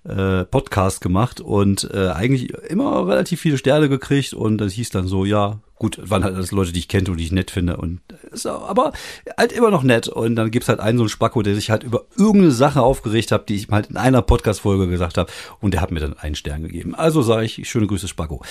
äh, 0.03 0.45
Podcast 0.45 1.01
gemacht 1.01 1.41
und 1.41 1.89
äh, 1.93 2.09
eigentlich 2.09 2.53
immer 2.69 3.07
relativ 3.07 3.41
viele 3.41 3.57
Sterne 3.57 3.89
gekriegt 3.89 4.33
und 4.33 4.57
das 4.57 4.73
hieß 4.73 4.89
dann 4.89 5.07
so, 5.07 5.25
ja, 5.25 5.59
gut, 5.75 5.99
waren 6.09 6.23
halt 6.23 6.35
alles 6.35 6.51
Leute, 6.51 6.71
die 6.71 6.79
ich 6.79 6.87
kenne 6.87 7.09
und 7.09 7.17
die 7.17 7.23
ich 7.23 7.31
nett 7.31 7.51
finde 7.51 7.77
und 7.77 8.01
ist 8.31 8.45
aber 8.45 8.93
halt 9.37 9.51
immer 9.51 9.71
noch 9.71 9.83
nett 9.83 10.07
und 10.07 10.35
dann 10.35 10.51
gibt's 10.51 10.69
halt 10.69 10.79
einen 10.79 10.97
so 10.97 11.03
einen 11.03 11.09
Spacko, 11.09 11.41
der 11.41 11.55
sich 11.55 11.69
halt 11.69 11.83
über 11.83 12.05
irgendeine 12.17 12.51
Sache 12.51 12.81
aufgeregt 12.81 13.31
hat, 13.31 13.49
die 13.49 13.55
ich 13.55 13.67
halt 13.69 13.87
in 13.87 13.97
einer 13.97 14.21
Podcast-Folge 14.21 14.87
gesagt 14.87 15.17
habe 15.17 15.31
und 15.59 15.73
der 15.73 15.81
hat 15.81 15.91
mir 15.91 15.99
dann 15.99 16.17
einen 16.17 16.35
Stern 16.35 16.63
gegeben. 16.63 16.95
Also 16.95 17.21
sage 17.21 17.45
ich, 17.45 17.69
schöne 17.69 17.87
Grüße 17.87 18.07
Spacko. 18.07 18.43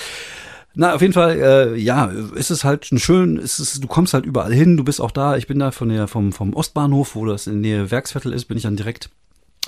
Na, 0.73 0.95
auf 0.95 1.01
jeden 1.01 1.13
Fall, 1.13 1.37
äh, 1.37 1.75
ja, 1.77 2.05
ist 2.05 2.49
es 2.49 2.63
halt 2.63 2.89
ein 2.93 2.99
schön, 2.99 3.35
ist 3.35 3.83
du 3.83 3.87
kommst 3.87 4.13
halt 4.13 4.25
überall 4.25 4.53
hin, 4.53 4.77
du 4.77 4.85
bist 4.85 5.01
auch 5.01 5.11
da, 5.11 5.35
ich 5.35 5.47
bin 5.47 5.59
da 5.59 5.71
von 5.71 5.89
der, 5.89 6.07
vom, 6.07 6.31
vom 6.31 6.53
Ostbahnhof, 6.53 7.15
wo 7.15 7.25
das 7.25 7.47
in 7.47 7.59
Nähe 7.59 7.91
Werksviertel 7.91 8.31
ist, 8.31 8.45
bin 8.45 8.55
ich 8.55 8.63
dann 8.63 8.77
direkt 8.77 9.09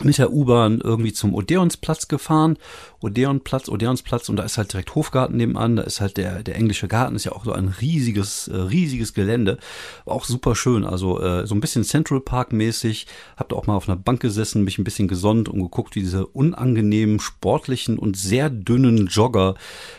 mit 0.01 0.17
der 0.17 0.33
U-Bahn 0.33 0.81
irgendwie 0.83 1.13
zum 1.13 1.35
Odeonsplatz 1.35 2.07
gefahren. 2.07 2.57
Odeonplatz, 3.00 3.69
Odeonsplatz 3.69 4.27
und 4.29 4.38
da 4.38 4.43
ist 4.43 4.57
halt 4.57 4.73
direkt 4.73 4.95
Hofgarten 4.95 5.38
nebenan, 5.38 5.75
da 5.75 5.83
ist 5.83 6.01
halt 6.01 6.17
der, 6.17 6.41
der 6.41 6.55
englische 6.55 6.88
Garten, 6.88 7.15
ist 7.15 7.25
ja 7.25 7.33
auch 7.33 7.45
so 7.45 7.51
ein 7.51 7.67
riesiges, 7.67 8.47
äh, 8.47 8.55
riesiges 8.55 9.13
Gelände. 9.13 9.59
Auch 10.05 10.25
super 10.25 10.55
schön, 10.55 10.83
also 10.83 11.21
äh, 11.21 11.45
so 11.45 11.53
ein 11.53 11.62
bisschen 11.62 11.83
Central 11.83 12.21
Park 12.21 12.53
mäßig. 12.53 13.05
Hab 13.38 13.50
da 13.50 13.55
auch 13.55 13.67
mal 13.67 13.75
auf 13.75 13.88
einer 13.88 13.97
Bank 13.97 14.19
gesessen, 14.19 14.63
mich 14.63 14.79
ein 14.79 14.83
bisschen 14.83 15.07
gesonnt 15.07 15.47
und 15.47 15.62
geguckt, 15.62 15.95
wie 15.95 16.01
diese 16.01 16.25
unangenehmen, 16.25 17.19
sportlichen 17.19 18.00
und 18.00 18.17
sehr 18.17 18.50
dünnen 18.50 19.07
Jogger 19.07 19.55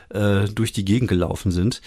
äh, 0.08 0.46
durch 0.46 0.72
die 0.72 0.84
Gegend 0.84 1.08
gelaufen 1.08 1.52
sind. 1.52 1.82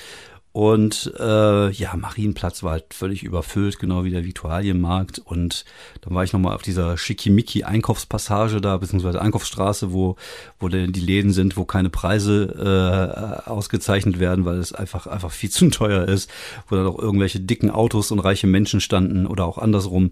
Und 0.57 1.13
äh, 1.19 1.69
ja, 1.69 1.95
Marienplatz 1.95 2.63
war 2.63 2.71
halt 2.71 2.85
völlig 2.91 3.21
überfüllt, 3.21 3.77
genau 3.77 4.05
wie 4.05 4.09
der 4.09 4.25
Viktualienmarkt. 4.25 5.19
Und 5.19 5.65
dann 6.01 6.15
war 6.15 6.23
ich 6.23 6.33
nochmal 6.33 6.55
auf 6.55 6.63
dieser 6.63 6.97
Schickimicki-Einkaufspassage 6.97 8.59
da, 8.59 8.77
beziehungsweise 8.77 9.21
Einkaufsstraße, 9.21 9.93
wo, 9.93 10.15
wo 10.59 10.67
denn 10.67 10.93
die 10.93 10.99
Läden 10.99 11.31
sind, 11.31 11.57
wo 11.57 11.65
keine 11.65 11.91
Preise 11.91 13.43
äh, 13.45 13.47
ausgezeichnet 13.47 14.19
werden, 14.19 14.45
weil 14.45 14.57
es 14.57 14.73
einfach, 14.73 15.05
einfach 15.05 15.29
viel 15.29 15.49
zu 15.51 15.69
teuer 15.69 16.07
ist, 16.07 16.27
wo 16.67 16.75
dann 16.75 16.87
auch 16.87 16.97
irgendwelche 16.97 17.39
dicken 17.39 17.69
Autos 17.69 18.09
und 18.09 18.17
reiche 18.17 18.47
Menschen 18.47 18.81
standen 18.81 19.27
oder 19.27 19.45
auch 19.45 19.59
andersrum. 19.59 20.09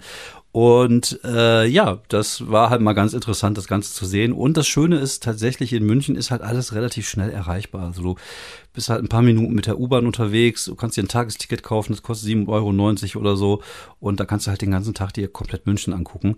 Und 0.51 1.19
äh, 1.25 1.65
ja, 1.65 1.99
das 2.07 2.49
war 2.49 2.69
halt 2.69 2.79
mal 2.79 2.93
ganz 2.93 3.11
interessant, 3.11 3.57
das 3.57 3.67
Ganze 3.67 3.93
zu 3.93 4.05
sehen. 4.05 4.31
Und 4.31 4.55
das 4.55 4.67
Schöne 4.67 4.99
ist 4.99 5.21
tatsächlich, 5.21 5.73
in 5.73 5.83
München 5.83 6.15
ist 6.15 6.31
halt 6.31 6.41
alles 6.41 6.73
relativ 6.73 7.09
schnell 7.09 7.29
erreichbar. 7.29 7.87
Also 7.87 8.01
du 8.03 8.15
bist 8.75 8.89
halt 8.89 9.01
ein 9.01 9.09
paar 9.09 9.21
Minuten 9.21 9.53
mit 9.53 9.65
der 9.65 9.79
U-Bahn 9.79 10.05
unterwegs, 10.05 10.65
du 10.65 10.75
kannst 10.75 10.97
dir 10.97 11.03
ein 11.03 11.07
Tagesticket 11.07 11.63
kaufen, 11.63 11.93
das 11.93 12.03
kostet 12.03 12.29
7,90 12.29 12.47
Euro 13.15 13.19
oder 13.19 13.35
so. 13.37 13.61
Und 13.99 14.19
da 14.19 14.25
kannst 14.25 14.45
du 14.45 14.51
halt 14.51 14.61
den 14.61 14.71
ganzen 14.71 14.93
Tag 14.93 15.13
dir 15.13 15.27
komplett 15.27 15.65
München 15.65 15.93
angucken. 15.93 16.35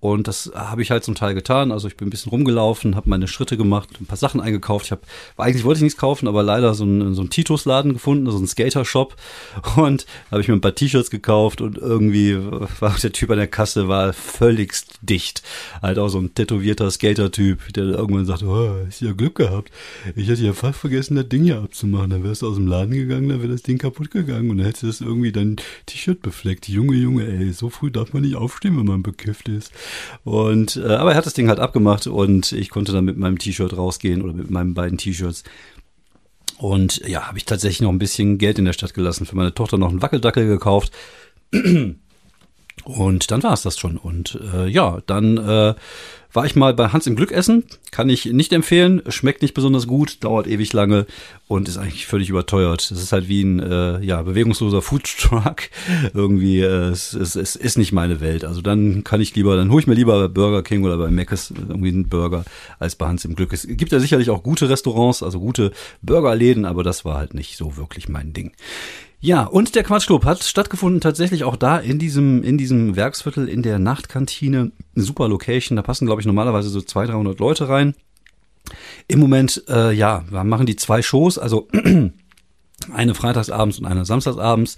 Und 0.00 0.28
das 0.28 0.52
habe 0.54 0.82
ich 0.82 0.92
halt 0.92 1.02
zum 1.02 1.16
Teil 1.16 1.34
getan. 1.34 1.72
Also 1.72 1.88
ich 1.88 1.96
bin 1.96 2.06
ein 2.06 2.10
bisschen 2.10 2.30
rumgelaufen, 2.30 2.94
habe 2.94 3.10
meine 3.10 3.26
Schritte 3.26 3.56
gemacht, 3.56 3.88
ein 4.00 4.06
paar 4.06 4.16
Sachen 4.16 4.40
eingekauft. 4.40 4.86
Ich 4.86 4.92
habe 4.92 5.02
eigentlich 5.36 5.64
wollte 5.64 5.78
ich 5.78 5.82
nichts 5.82 5.98
kaufen, 5.98 6.28
aber 6.28 6.44
leider 6.44 6.74
so 6.74 6.84
einen, 6.84 7.14
so 7.14 7.22
einen 7.22 7.30
Titus-Laden 7.30 7.94
gefunden, 7.94 8.30
so 8.30 8.36
einen 8.36 8.46
Skater-Shop. 8.46 9.16
Und 9.76 10.06
habe 10.30 10.40
ich 10.40 10.46
mir 10.46 10.54
ein 10.54 10.60
paar 10.60 10.74
T-Shirts 10.74 11.10
gekauft 11.10 11.60
und 11.60 11.78
irgendwie 11.78 12.36
war 12.80 12.94
der 13.02 13.12
Typ 13.12 13.30
an 13.30 13.38
der 13.38 13.46
Kasse 13.46 13.88
war 13.88 14.12
völligst 14.12 14.98
dicht. 15.02 15.42
Halt 15.82 15.98
auch 15.98 16.08
so 16.08 16.18
ein 16.18 16.34
tätowierter 16.34 16.90
Skater-Typ, 16.90 17.72
der 17.72 17.84
irgendwann 17.84 18.26
sagt, 18.26 18.42
oh, 18.42 18.76
ist 18.88 19.00
ja 19.00 19.12
Glück 19.12 19.36
gehabt. 19.36 19.70
Ich 20.14 20.28
hätte 20.28 20.44
ja 20.44 20.52
fast 20.52 20.78
vergessen, 20.78 21.16
das 21.16 21.28
Ding 21.28 21.44
hier 21.44 21.58
abzumachen. 21.58 22.10
Dann 22.10 22.24
wärst 22.24 22.42
du 22.42 22.48
aus 22.48 22.56
dem 22.56 22.66
Laden 22.66 22.92
gegangen, 22.92 23.28
dann 23.28 23.40
wäre 23.40 23.52
das 23.52 23.62
Ding 23.62 23.78
kaputt 23.78 24.10
gegangen 24.10 24.50
und 24.50 24.58
dann 24.58 24.66
hättest 24.66 24.82
du 24.82 24.86
das 24.88 25.00
irgendwie 25.00 25.32
dein 25.32 25.56
T-Shirt 25.86 26.22
befleckt. 26.22 26.68
Junge, 26.68 26.96
Junge, 26.96 27.26
ey, 27.26 27.52
so 27.52 27.68
früh 27.68 27.90
darf 27.90 28.12
man 28.12 28.22
nicht 28.22 28.36
aufstehen, 28.36 28.76
wenn 28.76 28.86
man 28.86 29.02
bekifft 29.02 29.48
ist. 29.48 29.72
Und 30.24 30.76
äh, 30.76 30.94
aber 30.94 31.12
er 31.12 31.16
hat 31.16 31.26
das 31.26 31.34
Ding 31.34 31.48
halt 31.48 31.60
abgemacht 31.60 32.06
und 32.06 32.52
ich 32.52 32.70
konnte 32.70 32.92
dann 32.92 33.04
mit 33.04 33.16
meinem 33.16 33.38
T-Shirt 33.38 33.76
rausgehen 33.76 34.22
oder 34.22 34.32
mit 34.32 34.50
meinen 34.50 34.74
beiden 34.74 34.98
T-Shirts. 34.98 35.44
Und 36.58 37.06
ja, 37.06 37.28
habe 37.28 37.38
ich 37.38 37.44
tatsächlich 37.44 37.82
noch 37.82 37.90
ein 37.90 38.00
bisschen 38.00 38.38
Geld 38.38 38.58
in 38.58 38.64
der 38.64 38.72
Stadt 38.72 38.94
gelassen. 38.94 39.26
Für 39.26 39.36
meine 39.36 39.54
Tochter 39.54 39.78
noch 39.78 39.90
einen 39.90 40.02
Wackeldackel 40.02 40.46
gekauft. 40.46 40.92
Und 42.84 43.30
dann 43.30 43.42
war 43.42 43.52
es 43.52 43.62
das 43.62 43.78
schon. 43.78 43.96
Und 43.96 44.38
äh, 44.54 44.66
ja, 44.66 44.98
dann 45.06 45.36
äh, 45.36 45.74
war 46.32 46.44
ich 46.44 46.54
mal 46.54 46.74
bei 46.74 46.88
Hans 46.88 47.06
im 47.06 47.16
Glück 47.16 47.32
essen. 47.32 47.64
Kann 47.90 48.08
ich 48.10 48.26
nicht 48.26 48.52
empfehlen. 48.52 49.02
Schmeckt 49.08 49.40
nicht 49.40 49.54
besonders 49.54 49.86
gut, 49.86 50.22
dauert 50.22 50.46
ewig 50.46 50.72
lange 50.72 51.06
und 51.46 51.68
ist 51.68 51.78
eigentlich 51.78 52.06
völlig 52.06 52.28
überteuert. 52.28 52.82
Es 52.82 53.02
ist 53.02 53.12
halt 53.12 53.28
wie 53.28 53.42
ein 53.42 53.60
äh, 53.60 54.04
ja, 54.04 54.22
bewegungsloser 54.22 54.82
Foodtruck. 54.82 55.62
Irgendwie, 56.14 56.60
äh, 56.60 56.90
es, 56.90 57.14
es, 57.14 57.34
es 57.34 57.56
ist 57.56 57.78
nicht 57.78 57.92
meine 57.92 58.20
Welt. 58.20 58.44
Also 58.44 58.60
dann 58.60 59.04
kann 59.04 59.20
ich 59.20 59.34
lieber, 59.34 59.56
dann 59.56 59.70
hole 59.70 59.80
ich 59.80 59.86
mir 59.86 59.94
lieber 59.94 60.20
bei 60.20 60.28
Burger 60.28 60.62
King 60.62 60.84
oder 60.84 60.98
bei 60.98 61.10
Mc's 61.10 61.50
irgendwie 61.50 61.88
einen 61.88 62.08
Burger 62.08 62.44
als 62.78 62.94
bei 62.94 63.06
Hans 63.06 63.24
im 63.24 63.34
Glück. 63.34 63.52
Es 63.52 63.66
gibt 63.66 63.92
ja 63.92 64.00
sicherlich 64.00 64.28
auch 64.30 64.42
gute 64.42 64.68
Restaurants, 64.68 65.22
also 65.22 65.40
gute 65.40 65.72
Burgerläden, 66.02 66.66
aber 66.66 66.82
das 66.82 67.04
war 67.04 67.16
halt 67.16 67.32
nicht 67.32 67.56
so 67.56 67.76
wirklich 67.76 68.08
mein 68.08 68.32
Ding. 68.34 68.52
Ja, 69.20 69.44
und 69.44 69.74
der 69.74 69.82
Quatschclub 69.82 70.24
hat 70.24 70.44
stattgefunden 70.44 71.00
tatsächlich 71.00 71.42
auch 71.42 71.56
da 71.56 71.78
in 71.78 71.98
diesem, 71.98 72.44
in 72.44 72.56
diesem 72.56 72.94
Werksviertel 72.94 73.48
in 73.48 73.62
der 73.62 73.80
Nachtkantine. 73.80 74.70
Super 74.94 75.28
Location. 75.28 75.76
Da 75.76 75.82
passen, 75.82 76.06
glaube 76.06 76.20
ich, 76.20 76.26
normalerweise 76.26 76.68
so 76.68 76.80
200, 76.80 77.14
300 77.14 77.40
Leute 77.40 77.68
rein. 77.68 77.94
Im 79.08 79.18
Moment, 79.18 79.64
äh, 79.68 79.92
ja, 79.92 80.24
wir 80.30 80.44
machen 80.44 80.66
die 80.66 80.76
zwei 80.76 81.02
Shows, 81.02 81.38
also 81.38 81.68
eine 82.92 83.14
freitagsabends 83.14 83.80
und 83.80 83.86
eine 83.86 84.04
samstagsabends 84.04 84.76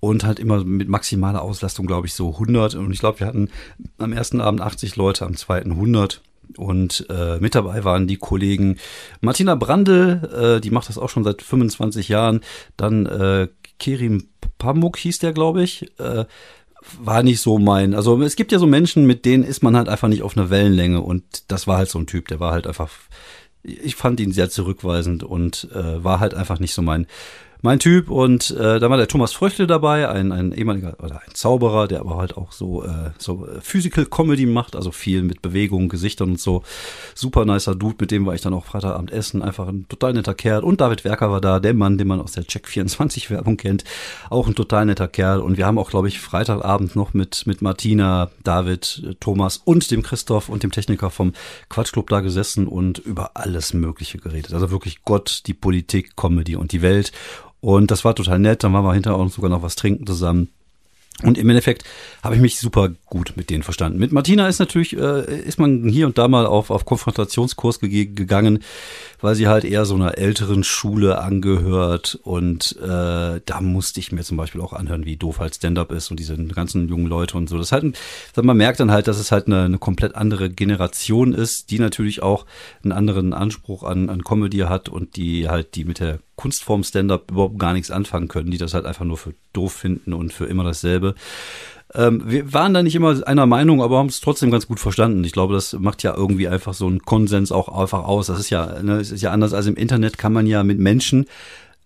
und 0.00 0.24
halt 0.24 0.40
immer 0.40 0.64
mit 0.64 0.88
maximaler 0.88 1.42
Auslastung, 1.42 1.86
glaube 1.86 2.08
ich, 2.08 2.14
so 2.14 2.32
100. 2.32 2.74
Und 2.74 2.92
ich 2.92 2.98
glaube, 2.98 3.20
wir 3.20 3.26
hatten 3.26 3.50
am 3.98 4.12
ersten 4.12 4.40
Abend 4.40 4.62
80 4.62 4.96
Leute, 4.96 5.24
am 5.24 5.36
zweiten 5.36 5.72
100. 5.72 6.22
Und 6.56 7.06
äh, 7.10 7.38
mit 7.38 7.54
dabei 7.54 7.84
waren 7.84 8.06
die 8.06 8.16
Kollegen 8.16 8.78
Martina 9.20 9.54
Brandl, 9.54 10.56
äh, 10.56 10.60
die 10.60 10.70
macht 10.70 10.88
das 10.88 10.98
auch 10.98 11.10
schon 11.10 11.24
seit 11.24 11.42
25 11.42 12.08
Jahren, 12.08 12.40
dann 12.76 13.06
äh, 13.06 13.48
Kerim 13.78 14.28
Pamuk 14.58 14.96
hieß 14.96 15.18
der, 15.18 15.32
glaube 15.32 15.62
ich. 15.62 15.90
Äh, 15.98 16.24
war 17.00 17.22
nicht 17.22 17.40
so 17.40 17.58
mein. 17.58 17.94
Also 17.94 18.20
es 18.22 18.36
gibt 18.36 18.52
ja 18.52 18.58
so 18.58 18.66
Menschen, 18.66 19.06
mit 19.06 19.24
denen 19.24 19.44
ist 19.44 19.62
man 19.62 19.76
halt 19.76 19.88
einfach 19.88 20.08
nicht 20.08 20.22
auf 20.22 20.36
einer 20.36 20.50
Wellenlänge 20.50 21.00
und 21.00 21.50
das 21.50 21.66
war 21.66 21.78
halt 21.78 21.90
so 21.90 21.98
ein 21.98 22.06
Typ, 22.06 22.28
der 22.28 22.40
war 22.40 22.52
halt 22.52 22.66
einfach. 22.66 22.90
Ich 23.62 23.96
fand 23.96 24.20
ihn 24.20 24.30
sehr 24.32 24.48
zurückweisend 24.48 25.24
und 25.24 25.68
äh, 25.74 26.04
war 26.04 26.20
halt 26.20 26.34
einfach 26.34 26.60
nicht 26.60 26.72
so 26.72 26.82
mein 26.82 27.08
mein 27.62 27.78
Typ. 27.78 28.10
Und 28.10 28.50
äh, 28.50 28.78
da 28.78 28.90
war 28.90 28.96
der 28.96 29.08
Thomas 29.08 29.32
Fröchle 29.32 29.66
dabei, 29.66 30.08
ein, 30.08 30.32
ein 30.32 30.52
ehemaliger 30.52 30.96
oder 31.02 31.20
ein 31.26 31.34
Zauberer, 31.34 31.88
der 31.88 32.00
aber 32.00 32.16
halt 32.16 32.36
auch 32.36 32.52
so, 32.52 32.84
äh, 32.84 33.10
so 33.18 33.46
Physical 33.60 34.06
Comedy 34.06 34.46
macht, 34.46 34.76
also 34.76 34.90
viel 34.92 35.22
mit 35.22 35.42
Bewegungen, 35.42 35.88
Gesichtern 35.88 36.30
und 36.30 36.40
so. 36.40 36.62
Super 37.14 37.44
nicer 37.44 37.74
Dude, 37.74 37.96
mit 38.00 38.10
dem 38.10 38.26
war 38.26 38.34
ich 38.34 38.40
dann 38.40 38.54
auch 38.54 38.64
Freitagabend 38.64 39.10
essen. 39.10 39.42
Einfach 39.42 39.68
ein 39.68 39.86
total 39.88 40.12
netter 40.12 40.34
Kerl. 40.34 40.62
Und 40.62 40.80
David 40.80 41.04
Werker 41.04 41.30
war 41.30 41.40
da, 41.40 41.60
der 41.60 41.74
Mann, 41.74 41.98
den 41.98 42.08
man 42.08 42.20
aus 42.20 42.32
der 42.32 42.44
Check24-Werbung 42.44 43.56
kennt. 43.56 43.84
Auch 44.30 44.46
ein 44.46 44.54
total 44.54 44.86
netter 44.86 45.08
Kerl. 45.08 45.40
Und 45.40 45.56
wir 45.56 45.66
haben 45.66 45.78
auch, 45.78 45.90
glaube 45.90 46.08
ich, 46.08 46.20
Freitagabend 46.20 46.96
noch 46.96 47.14
mit, 47.14 47.46
mit 47.46 47.62
Martina, 47.62 48.30
David, 48.44 49.16
Thomas 49.20 49.58
und 49.58 49.90
dem 49.90 50.02
Christoph 50.02 50.48
und 50.48 50.62
dem 50.62 50.70
Techniker 50.70 51.10
vom 51.10 51.32
Quatschclub 51.68 52.08
da 52.10 52.20
gesessen 52.20 52.66
und 52.66 52.98
über 52.98 53.32
alles 53.34 53.74
Mögliche 53.74 54.18
geredet. 54.18 54.52
Also 54.52 54.70
wirklich 54.70 55.02
Gott, 55.04 55.42
die 55.46 55.54
Politik, 55.54 56.16
Comedy 56.16 56.56
und 56.56 56.72
die 56.72 56.82
Welt. 56.82 57.12
Und 57.66 57.90
das 57.90 58.04
war 58.04 58.14
total 58.14 58.38
nett. 58.38 58.62
Dann 58.62 58.72
waren 58.74 58.84
wir 58.84 58.94
hinterher 58.94 59.18
auch 59.18 59.28
sogar 59.28 59.50
noch 59.50 59.60
was 59.60 59.74
trinken 59.74 60.06
zusammen. 60.06 60.50
Und 61.24 61.36
im 61.36 61.48
Endeffekt 61.48 61.82
habe 62.22 62.36
ich 62.36 62.40
mich 62.40 62.60
super 62.60 62.90
gut 63.06 63.32
mit 63.34 63.50
denen 63.50 63.64
verstanden. 63.64 63.98
Mit 63.98 64.12
Martina 64.12 64.46
ist 64.46 64.60
natürlich, 64.60 64.96
äh, 64.96 65.40
ist 65.40 65.58
man 65.58 65.88
hier 65.88 66.06
und 66.06 66.16
da 66.16 66.28
mal 66.28 66.46
auf, 66.46 66.70
auf 66.70 66.84
Konfrontationskurs 66.84 67.80
ge 67.80 68.04
gegangen, 68.04 68.62
weil 69.20 69.34
sie 69.34 69.48
halt 69.48 69.64
eher 69.64 69.84
so 69.84 69.96
einer 69.96 70.16
älteren 70.16 70.62
Schule 70.62 71.18
angehört. 71.18 72.20
Und 72.22 72.76
äh, 72.80 73.40
da 73.44 73.60
musste 73.60 73.98
ich 73.98 74.12
mir 74.12 74.22
zum 74.22 74.36
Beispiel 74.36 74.60
auch 74.60 74.72
anhören, 74.72 75.04
wie 75.04 75.16
doof 75.16 75.40
halt 75.40 75.56
Stand-up 75.56 75.90
ist 75.90 76.12
und 76.12 76.20
diese 76.20 76.36
ganzen 76.36 76.88
jungen 76.88 77.08
Leute 77.08 77.36
und 77.36 77.48
so. 77.48 77.58
Das 77.58 77.72
halt, 77.72 77.98
man 78.40 78.56
merkt 78.56 78.78
dann 78.78 78.92
halt, 78.92 79.08
dass 79.08 79.18
es 79.18 79.32
halt 79.32 79.48
eine, 79.48 79.64
eine 79.64 79.78
komplett 79.78 80.14
andere 80.14 80.50
Generation 80.50 81.34
ist, 81.34 81.72
die 81.72 81.80
natürlich 81.80 82.22
auch 82.22 82.46
einen 82.84 82.92
anderen 82.92 83.32
Anspruch 83.32 83.82
an, 83.82 84.08
an 84.08 84.22
Comedy 84.22 84.58
hat 84.58 84.88
und 84.88 85.16
die 85.16 85.48
halt 85.48 85.74
die 85.74 85.84
mit 85.84 85.98
der 85.98 86.20
Kunstform 86.36 86.84
Stand-up 86.84 87.30
überhaupt 87.30 87.58
gar 87.58 87.72
nichts 87.72 87.90
anfangen 87.90 88.28
können, 88.28 88.50
die 88.50 88.58
das 88.58 88.74
halt 88.74 88.86
einfach 88.86 89.04
nur 89.04 89.16
für 89.16 89.34
doof 89.52 89.72
finden 89.72 90.12
und 90.12 90.32
für 90.32 90.46
immer 90.46 90.64
dasselbe. 90.64 91.14
Ähm, 91.94 92.22
wir 92.26 92.52
waren 92.52 92.74
da 92.74 92.82
nicht 92.82 92.94
immer 92.94 93.26
einer 93.26 93.46
Meinung, 93.46 93.82
aber 93.82 93.98
haben 93.98 94.08
es 94.08 94.20
trotzdem 94.20 94.50
ganz 94.50 94.66
gut 94.66 94.80
verstanden. 94.80 95.24
Ich 95.24 95.32
glaube, 95.32 95.54
das 95.54 95.72
macht 95.74 96.02
ja 96.02 96.14
irgendwie 96.14 96.48
einfach 96.48 96.74
so 96.74 96.86
einen 96.86 97.02
Konsens 97.02 97.52
auch 97.52 97.68
einfach 97.68 98.04
aus. 98.04 98.26
Das 98.26 98.38
ist 98.38 98.50
ja, 98.50 98.82
ne, 98.82 98.96
es 98.98 99.10
ist 99.10 99.22
ja 99.22 99.30
anders 99.30 99.54
als 99.54 99.66
im 99.66 99.76
Internet, 99.76 100.18
kann 100.18 100.32
man 100.32 100.46
ja 100.46 100.62
mit 100.62 100.78
Menschen 100.78 101.26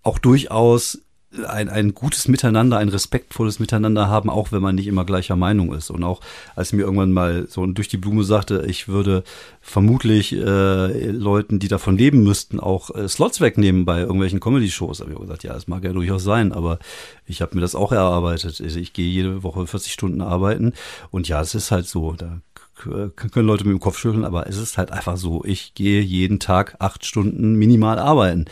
auch 0.02 0.18
durchaus 0.18 1.00
ein, 1.46 1.68
ein 1.68 1.94
gutes 1.94 2.26
Miteinander, 2.26 2.78
ein 2.78 2.88
respektvolles 2.88 3.60
Miteinander 3.60 4.08
haben, 4.08 4.30
auch 4.30 4.50
wenn 4.50 4.62
man 4.62 4.74
nicht 4.74 4.88
immer 4.88 5.04
gleicher 5.04 5.36
Meinung 5.36 5.72
ist. 5.72 5.90
Und 5.90 6.02
auch 6.02 6.20
als 6.56 6.72
mir 6.72 6.82
irgendwann 6.82 7.12
mal 7.12 7.46
so 7.48 7.64
durch 7.66 7.88
die 7.88 7.98
Blume 7.98 8.24
sagte, 8.24 8.64
ich 8.66 8.88
würde 8.88 9.22
vermutlich 9.60 10.32
äh, 10.32 11.10
Leuten, 11.10 11.60
die 11.60 11.68
davon 11.68 11.96
leben 11.96 12.24
müssten, 12.24 12.58
auch 12.58 12.94
äh, 12.94 13.08
Slots 13.08 13.40
wegnehmen 13.40 13.84
bei 13.84 14.00
irgendwelchen 14.00 14.40
Comedy-Shows, 14.40 15.00
habe 15.00 15.12
ich 15.12 15.18
gesagt, 15.18 15.44
ja, 15.44 15.52
das 15.52 15.68
mag 15.68 15.84
ja 15.84 15.92
durchaus 15.92 16.24
sein, 16.24 16.52
aber 16.52 16.78
ich 17.26 17.42
habe 17.42 17.54
mir 17.54 17.60
das 17.60 17.76
auch 17.76 17.92
erarbeitet. 17.92 18.60
Also 18.60 18.78
ich 18.78 18.92
gehe 18.92 19.08
jede 19.08 19.44
Woche 19.44 19.66
40 19.66 19.92
Stunden 19.92 20.22
arbeiten 20.22 20.72
und 21.10 21.28
ja, 21.28 21.40
es 21.40 21.54
ist 21.54 21.70
halt 21.70 21.86
so, 21.86 22.12
da 22.12 22.40
können 22.74 23.46
Leute 23.46 23.64
mit 23.64 23.74
dem 23.74 23.80
Kopf 23.80 23.98
schütteln, 23.98 24.24
aber 24.24 24.46
es 24.48 24.56
ist 24.56 24.78
halt 24.78 24.90
einfach 24.90 25.16
so, 25.16 25.44
ich 25.44 25.74
gehe 25.74 26.00
jeden 26.00 26.40
Tag 26.40 26.76
acht 26.78 27.04
Stunden 27.04 27.54
minimal 27.54 27.98
arbeiten. 27.98 28.46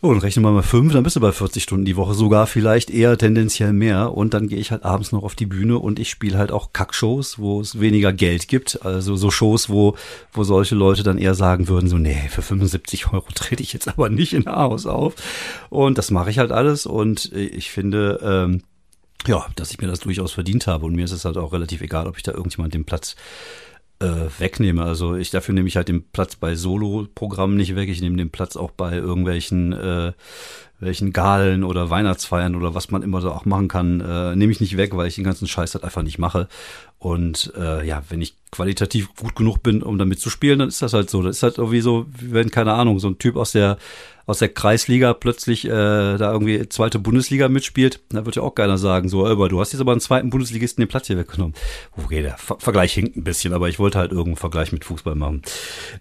Oh, 0.00 0.10
und 0.10 0.18
rechnen 0.18 0.44
wir 0.44 0.52
mal 0.52 0.62
fünf, 0.62 0.92
dann 0.92 1.02
bist 1.02 1.16
du 1.16 1.20
bei 1.20 1.32
40 1.32 1.60
Stunden 1.60 1.84
die 1.84 1.96
Woche, 1.96 2.14
sogar 2.14 2.46
vielleicht 2.46 2.88
eher 2.88 3.18
tendenziell 3.18 3.72
mehr. 3.72 4.12
Und 4.12 4.32
dann 4.32 4.46
gehe 4.46 4.60
ich 4.60 4.70
halt 4.70 4.84
abends 4.84 5.10
noch 5.10 5.24
auf 5.24 5.34
die 5.34 5.44
Bühne 5.44 5.76
und 5.76 5.98
ich 5.98 6.08
spiele 6.08 6.38
halt 6.38 6.52
auch 6.52 6.72
Kackshows, 6.72 7.40
wo 7.40 7.60
es 7.60 7.80
weniger 7.80 8.12
Geld 8.12 8.46
gibt. 8.46 8.84
Also 8.86 9.16
so 9.16 9.32
Shows, 9.32 9.68
wo, 9.68 9.96
wo 10.32 10.44
solche 10.44 10.76
Leute 10.76 11.02
dann 11.02 11.18
eher 11.18 11.34
sagen 11.34 11.66
würden, 11.66 11.88
so, 11.88 11.98
nee, 11.98 12.28
für 12.30 12.42
75 12.42 13.12
Euro 13.12 13.26
trete 13.34 13.60
ich 13.60 13.72
jetzt 13.72 13.88
aber 13.88 14.08
nicht 14.08 14.34
in 14.34 14.46
Haus 14.46 14.86
auf. 14.86 15.14
Und 15.68 15.98
das 15.98 16.12
mache 16.12 16.30
ich 16.30 16.38
halt 16.38 16.52
alles. 16.52 16.86
Und 16.86 17.32
ich 17.32 17.72
finde, 17.72 18.20
ähm, 18.22 18.62
ja, 19.26 19.46
dass 19.56 19.72
ich 19.72 19.80
mir 19.80 19.88
das 19.88 19.98
durchaus 19.98 20.30
verdient 20.30 20.68
habe. 20.68 20.86
Und 20.86 20.94
mir 20.94 21.06
ist 21.06 21.12
es 21.12 21.24
halt 21.24 21.36
auch 21.36 21.52
relativ 21.52 21.80
egal, 21.80 22.06
ob 22.06 22.16
ich 22.16 22.22
da 22.22 22.30
irgendjemand 22.30 22.72
den 22.72 22.84
Platz 22.84 23.16
äh, 24.00 24.28
wegnehme. 24.38 24.82
Also 24.82 25.14
ich 25.16 25.30
dafür 25.30 25.54
nehme 25.54 25.68
ich 25.68 25.76
halt 25.76 25.88
den 25.88 26.04
Platz 26.10 26.36
bei 26.36 26.54
Solo-Programmen 26.54 27.56
nicht 27.56 27.74
weg. 27.74 27.88
Ich 27.88 28.00
nehme 28.00 28.16
den 28.16 28.30
Platz 28.30 28.56
auch 28.56 28.70
bei 28.70 28.94
irgendwelchen 28.94 29.72
äh, 29.72 30.12
welchen 30.80 31.12
Galen 31.12 31.64
oder 31.64 31.90
Weihnachtsfeiern 31.90 32.54
oder 32.54 32.74
was 32.74 32.90
man 32.90 33.02
immer 33.02 33.20
so 33.20 33.32
auch 33.32 33.44
machen 33.44 33.68
kann, 33.68 34.00
äh, 34.00 34.36
nehme 34.36 34.52
ich 34.52 34.60
nicht 34.60 34.76
weg, 34.76 34.96
weil 34.96 35.08
ich 35.08 35.16
den 35.16 35.24
ganzen 35.24 35.48
Scheiß 35.48 35.74
halt 35.74 35.84
einfach 35.84 36.02
nicht 36.02 36.18
mache. 36.18 36.48
Und 36.98 37.52
äh, 37.56 37.84
ja, 37.86 38.02
wenn 38.08 38.22
ich 38.22 38.34
qualitativ 38.50 39.14
gut 39.16 39.36
genug 39.36 39.62
bin, 39.62 39.82
um 39.82 39.98
damit 39.98 40.20
zu 40.20 40.30
spielen, 40.30 40.58
dann 40.60 40.68
ist 40.68 40.82
das 40.82 40.92
halt 40.92 41.10
so. 41.10 41.22
Das 41.22 41.36
ist 41.36 41.42
halt 41.42 41.58
irgendwie 41.58 41.80
so, 41.80 42.06
wenn, 42.20 42.50
keine 42.50 42.72
Ahnung, 42.72 42.98
so 42.98 43.08
ein 43.08 43.18
Typ 43.18 43.36
aus 43.36 43.52
der 43.52 43.78
aus 44.28 44.40
der 44.40 44.50
Kreisliga 44.50 45.14
plötzlich 45.14 45.64
äh, 45.64 45.70
da 45.70 46.30
irgendwie 46.32 46.68
zweite 46.68 46.98
Bundesliga 46.98 47.48
mitspielt, 47.48 48.00
da 48.10 48.26
wird 48.26 48.36
ja 48.36 48.42
auch 48.42 48.54
keiner 48.54 48.76
sagen, 48.76 49.08
so, 49.08 49.26
aber 49.26 49.48
du 49.48 49.58
hast 49.58 49.72
jetzt 49.72 49.80
aber 49.80 49.92
einen 49.92 50.02
zweiten 50.02 50.28
Bundesligisten 50.28 50.82
den 50.82 50.88
Platz 50.88 51.06
hier 51.06 51.16
weggenommen. 51.16 51.54
Okay, 51.96 52.20
der 52.20 52.36
Ver 52.36 52.58
Vergleich 52.60 52.92
hinkt 52.92 53.16
ein 53.16 53.24
bisschen, 53.24 53.54
aber 53.54 53.70
ich 53.70 53.78
wollte 53.78 53.96
halt 53.96 54.10
irgendeinen 54.10 54.36
Vergleich 54.36 54.70
mit 54.70 54.84
Fußball 54.84 55.14
machen. 55.14 55.40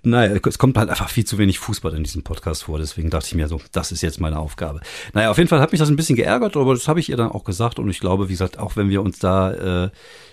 Naja, 0.03 0.37
es 0.45 0.57
kommt 0.57 0.77
halt 0.77 0.89
einfach 0.89 1.09
viel 1.09 1.23
zu 1.23 1.37
wenig 1.37 1.57
Fußball 1.59 1.95
in 1.95 2.03
diesem 2.03 2.23
Podcast 2.23 2.65
vor, 2.65 2.79
deswegen 2.79 3.09
dachte 3.09 3.27
ich 3.27 3.35
mir 3.35 3.47
so, 3.47 3.61
das 3.71 3.93
ist 3.93 4.01
jetzt 4.01 4.19
meine 4.19 4.39
Aufgabe. 4.39 4.81
Naja, 5.13 5.31
auf 5.31 5.37
jeden 5.37 5.47
Fall 5.47 5.61
hat 5.61 5.71
mich 5.71 5.79
das 5.79 5.87
ein 5.87 5.95
bisschen 5.95 6.17
geärgert, 6.17 6.57
aber 6.57 6.73
das 6.73 6.89
habe 6.89 6.99
ich 6.99 7.07
ihr 7.07 7.15
dann 7.15 7.31
auch 7.31 7.45
gesagt 7.45 7.79
und 7.79 7.89
ich 7.89 8.01
glaube, 8.01 8.27
wie 8.27 8.33
gesagt, 8.33 8.59
auch 8.59 8.75
wenn 8.75 8.89
wir 8.89 9.01
uns 9.01 9.19
da 9.19 9.85
äh, 9.85 9.89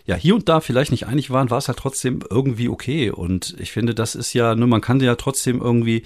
ja 0.07 0.17
hier 0.17 0.35
und 0.35 0.49
da 0.49 0.61
vielleicht 0.61 0.91
nicht 0.91 1.07
einig 1.07 1.31
waren, 1.31 1.49
war 1.49 1.59
es 1.59 1.69
halt 1.69 1.79
trotzdem 1.79 2.04
irgendwie 2.05 2.69
okay 2.69 3.11
und 3.11 3.57
ich 3.59 3.73
finde, 3.73 3.95
das 3.95 4.15
ist 4.15 4.33
ja, 4.33 4.55
ne, 4.55 4.67
man 4.67 4.81
kann 4.81 5.01
ja 5.01 5.15
trotzdem 5.17 5.61
irgendwie 5.61 6.03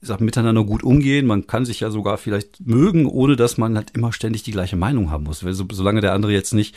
sag, 0.00 0.20
miteinander 0.20 0.64
gut 0.64 0.82
umgehen. 0.82 1.26
Man 1.26 1.46
kann 1.46 1.64
sich 1.64 1.80
ja 1.80 1.90
sogar 1.90 2.18
vielleicht 2.18 2.66
mögen, 2.66 3.06
ohne 3.06 3.36
dass 3.36 3.58
man 3.58 3.76
halt 3.76 3.92
immer 3.94 4.12
ständig 4.12 4.42
die 4.42 4.52
gleiche 4.52 4.76
Meinung 4.76 5.10
haben 5.10 5.24
muss. 5.24 5.40
Solange 5.40 6.00
der 6.00 6.12
andere 6.12 6.32
jetzt 6.32 6.54
nicht 6.54 6.74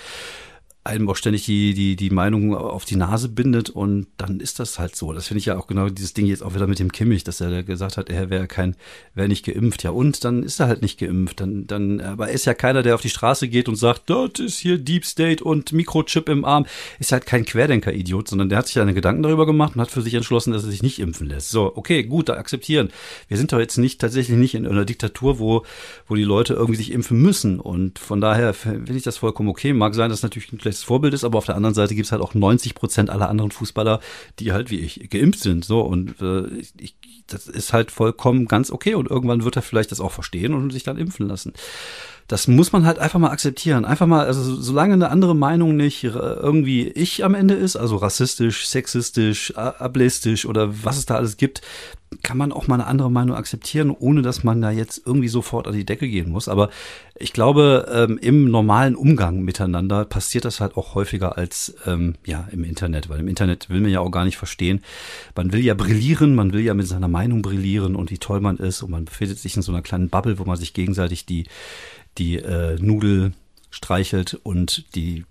einem 0.87 1.09
auch 1.09 1.15
ständig 1.15 1.45
die, 1.45 1.73
die, 1.73 1.95
die 1.95 2.09
Meinung 2.09 2.55
auf 2.55 2.85
die 2.85 2.95
Nase 2.95 3.29
bindet 3.29 3.69
und 3.69 4.07
dann 4.17 4.39
ist 4.39 4.59
das 4.59 4.79
halt 4.79 4.95
so. 4.95 5.13
Das 5.13 5.27
finde 5.27 5.39
ich 5.39 5.45
ja 5.45 5.57
auch 5.57 5.67
genau 5.67 5.89
dieses 5.89 6.13
Ding 6.13 6.25
jetzt 6.25 6.41
auch 6.41 6.55
wieder 6.55 6.67
mit 6.67 6.79
dem 6.79 6.91
Kimmich, 6.91 7.23
dass 7.23 7.41
er 7.41 7.63
gesagt 7.63 7.97
hat, 7.97 8.09
er 8.09 8.29
wäre 8.29 8.47
kein, 8.47 8.75
wäre 9.13 9.27
nicht 9.27 9.45
geimpft. 9.45 9.83
Ja, 9.83 9.91
und 9.91 10.23
dann 10.23 10.43
ist 10.43 10.59
er 10.59 10.67
halt 10.67 10.81
nicht 10.81 10.99
geimpft. 10.99 11.39
Dann, 11.39 11.67
dann, 11.67 12.01
aber 12.01 12.29
er 12.29 12.33
ist 12.33 12.45
ja 12.45 12.53
keiner, 12.53 12.83
der 12.83 12.95
auf 12.95 13.01
die 13.01 13.09
Straße 13.09 13.47
geht 13.47 13.69
und 13.69 13.75
sagt, 13.75 14.03
dort 14.07 14.39
ist 14.39 14.57
hier 14.57 14.77
Deep 14.77 15.05
State 15.05 15.43
und 15.43 15.73
Mikrochip 15.73 16.29
im 16.29 16.45
Arm. 16.45 16.65
Ist 16.99 17.11
halt 17.11 17.25
kein 17.25 17.45
Querdenker-Idiot, 17.45 18.29
sondern 18.29 18.49
der 18.49 18.59
hat 18.59 18.67
sich 18.67 18.75
seine 18.75 18.93
Gedanken 18.93 19.23
darüber 19.23 19.45
gemacht 19.45 19.75
und 19.75 19.81
hat 19.81 19.91
für 19.91 20.01
sich 20.01 20.13
entschlossen, 20.13 20.53
dass 20.53 20.63
er 20.63 20.71
sich 20.71 20.83
nicht 20.83 20.99
impfen 20.99 21.27
lässt. 21.27 21.49
So, 21.49 21.75
okay, 21.75 22.03
gut, 22.03 22.29
da 22.29 22.33
akzeptieren. 22.35 22.89
Wir 23.27 23.37
sind 23.37 23.51
doch 23.51 23.59
jetzt 23.59 23.77
nicht 23.77 23.99
tatsächlich 23.99 24.37
nicht 24.37 24.55
in 24.55 24.65
einer 24.65 24.85
Diktatur, 24.85 25.39
wo, 25.39 25.63
wo 26.07 26.15
die 26.15 26.23
Leute 26.23 26.53
irgendwie 26.53 26.77
sich 26.77 26.91
impfen 26.91 27.21
müssen. 27.21 27.59
Und 27.59 27.99
von 27.99 28.21
daher 28.21 28.53
finde 28.53 28.95
ich 28.95 29.03
das 29.03 29.17
vollkommen 29.17 29.49
okay. 29.49 29.73
Mag 29.73 29.93
sein, 29.95 30.09
dass 30.09 30.23
natürlich 30.23 30.51
ein 30.51 30.59
schlechtes 30.77 30.83
Vorbild 30.83 31.13
ist, 31.13 31.23
aber 31.23 31.37
auf 31.37 31.45
der 31.45 31.55
anderen 31.55 31.73
Seite 31.73 31.95
gibt 31.95 32.05
es 32.05 32.11
halt 32.11 32.21
auch 32.21 32.33
90 32.33 32.75
Prozent 32.75 33.09
aller 33.09 33.29
anderen 33.29 33.51
Fußballer, 33.51 33.99
die 34.39 34.51
halt 34.51 34.69
wie 34.69 34.79
ich 34.79 35.09
geimpft 35.09 35.39
sind. 35.39 35.65
So 35.65 35.81
und 35.81 36.21
äh, 36.21 36.47
ich, 36.79 36.95
das 37.27 37.47
ist 37.47 37.73
halt 37.73 37.91
vollkommen 37.91 38.45
ganz 38.45 38.71
okay 38.71 38.95
und 38.95 39.09
irgendwann 39.09 39.43
wird 39.43 39.55
er 39.55 39.61
vielleicht 39.61 39.91
das 39.91 39.99
auch 39.99 40.11
verstehen 40.11 40.53
und 40.53 40.71
sich 40.71 40.83
dann 40.83 40.97
impfen 40.97 41.27
lassen 41.27 41.53
das 42.27 42.47
muss 42.47 42.73
man 42.73 42.85
halt 42.85 42.99
einfach 42.99 43.19
mal 43.19 43.31
akzeptieren. 43.31 43.85
Einfach 43.85 44.05
mal, 44.05 44.25
also 44.25 44.55
solange 44.55 44.93
eine 44.93 45.09
andere 45.09 45.35
Meinung 45.35 45.77
nicht 45.77 46.03
äh, 46.03 46.09
irgendwie 46.09 46.87
ich 46.89 47.23
am 47.23 47.33
Ende 47.33 47.53
ist, 47.53 47.77
also 47.77 47.95
rassistisch, 47.95 48.67
sexistisch, 48.67 49.55
ableistisch 49.55 50.45
oder 50.45 50.83
was 50.83 50.97
es 50.97 51.05
da 51.05 51.15
alles 51.15 51.37
gibt, 51.37 51.61
kann 52.23 52.37
man 52.37 52.53
auch 52.53 52.67
mal 52.67 52.75
eine 52.75 52.87
andere 52.87 53.11
Meinung 53.11 53.35
akzeptieren, 53.35 53.91
ohne 53.91 54.21
dass 54.21 54.43
man 54.43 54.61
da 54.61 54.71
jetzt 54.71 55.01
irgendwie 55.05 55.27
sofort 55.27 55.67
an 55.67 55.73
die 55.73 55.85
Decke 55.85 56.07
gehen 56.07 56.29
muss. 56.29 56.47
Aber 56.47 56.69
ich 57.15 57.33
glaube, 57.33 57.87
ähm, 57.93 58.17
im 58.17 58.49
normalen 58.49 58.95
Umgang 58.95 59.41
miteinander 59.41 60.05
passiert 60.05 60.45
das 60.45 60.61
halt 60.61 60.77
auch 60.77 60.95
häufiger 60.95 61.37
als 61.37 61.75
ähm, 61.85 62.15
ja 62.25 62.47
im 62.51 62.63
Internet, 62.63 63.09
weil 63.09 63.19
im 63.19 63.27
Internet 63.27 63.69
will 63.69 63.81
man 63.81 63.91
ja 63.91 63.99
auch 63.99 64.11
gar 64.11 64.23
nicht 64.23 64.37
verstehen. 64.37 64.83
Man 65.35 65.51
will 65.51 65.59
ja 65.59 65.73
brillieren, 65.73 66.33
man 66.33 66.53
will 66.53 66.61
ja 66.61 66.73
mit 66.73 66.87
seiner 66.87 67.09
Meinung 67.09 67.41
brillieren 67.41 67.95
und 67.95 68.09
wie 68.09 68.19
toll 68.19 68.39
man 68.39 68.57
ist 68.57 68.83
und 68.83 68.91
man 68.91 69.05
befindet 69.05 69.39
sich 69.39 69.57
in 69.57 69.61
so 69.61 69.71
einer 69.71 69.81
kleinen 69.81 70.09
Bubble, 70.09 70.39
wo 70.39 70.45
man 70.45 70.57
sich 70.57 70.73
gegenseitig 70.73 71.25
die 71.25 71.45
die 72.17 72.37
äh, 72.37 72.77
Nudel 72.79 73.33
streichelt 73.69 74.39
und 74.43 74.95
die 74.95 75.25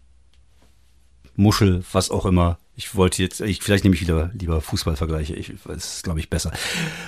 Muschel, 1.36 1.84
was 1.92 2.10
auch 2.10 2.26
immer. 2.26 2.58
Ich 2.78 2.94
wollte 2.94 3.22
jetzt, 3.22 3.40
ich, 3.40 3.62
vielleicht 3.62 3.84
nehme 3.84 3.96
ich 3.96 4.02
wieder 4.02 4.30
lieber 4.34 4.60
Fußballvergleiche. 4.60 5.34
Ich, 5.34 5.50
das 5.66 5.96
ist, 5.96 6.02
glaube 6.04 6.20
ich, 6.20 6.28
besser. 6.28 6.52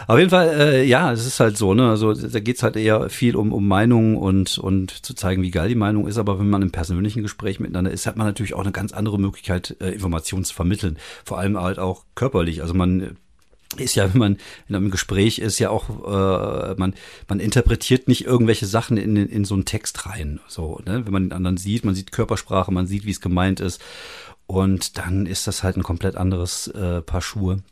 Auf 0.07 0.19
jeden 0.19 0.31
Fall, 0.31 0.49
äh, 0.59 0.85
ja, 0.85 1.13
es 1.13 1.27
ist 1.27 1.41
halt 1.41 1.59
so, 1.59 1.75
ne? 1.75 1.91
Also 1.91 2.15
da 2.15 2.41
geht's 2.41 2.63
halt 2.63 2.77
eher 2.77 3.11
viel 3.11 3.37
um, 3.37 3.53
um 3.53 3.69
Meinungen 3.69 4.17
und, 4.17 4.57
und 4.57 5.05
zu 5.05 5.13
zeigen, 5.13 5.43
wie 5.43 5.51
geil 5.51 5.69
die 5.69 5.75
Meinung 5.75 6.07
ist. 6.07 6.17
Aber 6.17 6.39
wenn 6.39 6.49
man 6.49 6.63
im 6.63 6.71
persönlichen 6.71 7.23
Gespräch 7.23 7.61
miteinander 7.61 7.91
ist, 7.91 8.07
hat 8.07 8.17
man 8.17 8.27
natürlich 8.27 8.55
auch 8.55 8.63
eine 8.63 8.73
ganz 8.73 8.93
andere 8.93 9.19
Möglichkeit, 9.19 9.77
äh, 9.81 9.91
Informationen 9.91 10.45
zu 10.45 10.55
vermitteln. 10.55 10.97
Vor 11.25 11.39
allem 11.39 11.61
halt 11.61 11.79
auch 11.79 12.05
körperlich. 12.15 12.63
Also 12.63 12.73
man 12.73 13.19
ist 13.77 13.95
ja, 13.95 14.13
wenn 14.13 14.19
man 14.19 14.39
in 14.69 14.75
einem 14.75 14.91
Gespräch 14.91 15.39
ist, 15.39 15.59
ja 15.59 15.71
auch, 15.71 15.89
äh, 15.89 16.75
man, 16.77 16.95
man 17.29 17.41
interpretiert 17.41 18.09
nicht 18.09 18.25
irgendwelche 18.25 18.67
Sachen 18.67 18.97
in, 18.97 19.17
in 19.17 19.45
so 19.45 19.55
einen 19.55 19.67
Text 19.67 20.07
rein. 20.07 20.41
So, 20.49 20.81
ne? 20.87 21.05
Wenn 21.05 21.13
man 21.13 21.25
den 21.25 21.33
anderen 21.33 21.59
sieht, 21.59 21.85
man 21.85 21.95
sieht 21.95 22.13
Körpersprache, 22.13 22.73
man 22.73 22.87
sieht, 22.87 23.05
wie 23.05 23.11
es 23.11 23.21
gemeint 23.21 23.61
ist. 23.61 23.81
Und 24.47 24.97
dann 24.97 25.27
ist 25.27 25.47
das 25.47 25.63
halt 25.63 25.77
ein 25.77 25.83
komplett 25.83 26.17
anderes 26.17 26.69
äh, 26.69 27.03
Paar 27.03 27.21
Schuhe. 27.21 27.63